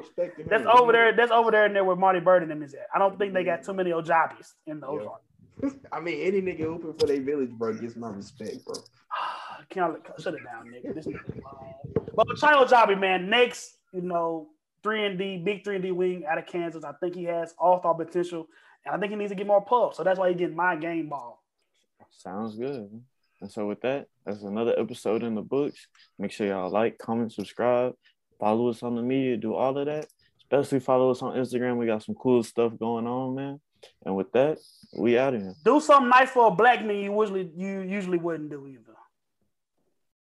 That's 0.48 0.64
over 0.66 0.92
there. 0.92 1.14
That's 1.14 1.30
over 1.30 1.50
there 1.50 1.66
and 1.66 1.76
there 1.76 1.84
where 1.84 1.96
Marty 1.96 2.20
Byrde 2.20 2.42
and 2.42 2.50
them 2.50 2.62
is 2.62 2.72
at. 2.72 2.86
I 2.94 2.98
don't 2.98 3.18
think 3.18 3.34
they 3.34 3.44
got 3.44 3.62
too 3.62 3.74
many 3.74 3.90
Ojabis 3.90 4.54
in 4.66 4.80
the 4.80 4.86
Yeah. 4.86 5.00
Ozark. 5.00 5.20
I 5.92 6.00
mean, 6.00 6.20
any 6.20 6.40
nigga 6.40 6.64
hooping 6.64 6.94
for 6.98 7.06
their 7.06 7.20
village, 7.20 7.50
bro, 7.50 7.74
gets 7.74 7.96
my 7.96 8.10
respect, 8.10 8.64
bro. 8.64 8.74
Can 9.70 9.82
I 9.82 10.20
shut 10.20 10.34
it 10.34 10.44
down, 10.44 10.66
nigga? 10.68 10.94
This 10.94 11.06
nigga 11.06 11.28
lying. 11.28 11.74
But 12.14 12.26
Chino 12.36 12.64
Jabi, 12.64 12.98
man, 12.98 13.28
next, 13.28 13.78
you 13.92 14.02
know, 14.02 14.48
three 14.82 15.04
and 15.04 15.18
D, 15.18 15.38
big 15.38 15.64
three 15.64 15.76
and 15.76 15.84
D 15.84 15.90
wing 15.90 16.24
out 16.26 16.38
of 16.38 16.46
Kansas. 16.46 16.84
I 16.84 16.92
think 16.92 17.14
he 17.14 17.24
has 17.24 17.54
all 17.58 17.80
star 17.80 17.94
potential, 17.94 18.48
and 18.84 18.94
I 18.94 18.98
think 18.98 19.10
he 19.10 19.16
needs 19.16 19.30
to 19.30 19.36
get 19.36 19.46
more 19.46 19.64
pub. 19.64 19.94
So 19.94 20.04
that's 20.04 20.18
why 20.18 20.28
he 20.28 20.34
getting 20.34 20.56
my 20.56 20.76
game 20.76 21.08
ball. 21.08 21.42
Sounds 22.10 22.56
good. 22.56 22.88
And 23.40 23.50
so 23.50 23.66
with 23.66 23.80
that, 23.82 24.06
that's 24.24 24.42
another 24.42 24.74
episode 24.78 25.22
in 25.22 25.34
the 25.34 25.42
books. 25.42 25.86
Make 26.18 26.32
sure 26.32 26.46
y'all 26.46 26.70
like, 26.70 26.98
comment, 26.98 27.32
subscribe, 27.32 27.94
follow 28.40 28.68
us 28.68 28.82
on 28.82 28.96
the 28.96 29.02
media, 29.02 29.36
do 29.36 29.54
all 29.54 29.78
of 29.78 29.86
that. 29.86 30.06
Especially 30.40 30.80
follow 30.80 31.10
us 31.10 31.22
on 31.22 31.36
Instagram. 31.36 31.76
We 31.76 31.86
got 31.86 32.02
some 32.02 32.14
cool 32.14 32.42
stuff 32.42 32.72
going 32.78 33.06
on, 33.06 33.34
man. 33.34 33.60
And 34.04 34.16
with 34.16 34.32
that, 34.32 34.58
we 34.96 35.18
out 35.18 35.34
of 35.34 35.42
here. 35.42 35.54
Do 35.64 35.80
something 35.80 36.08
nice 36.08 36.30
for 36.30 36.48
a 36.48 36.50
black 36.50 36.84
man 36.84 36.96
you 36.96 37.20
usually 37.20 37.50
you 37.56 37.80
usually 37.80 38.18
wouldn't 38.18 38.50
do 38.50 38.66
either. 38.66 38.97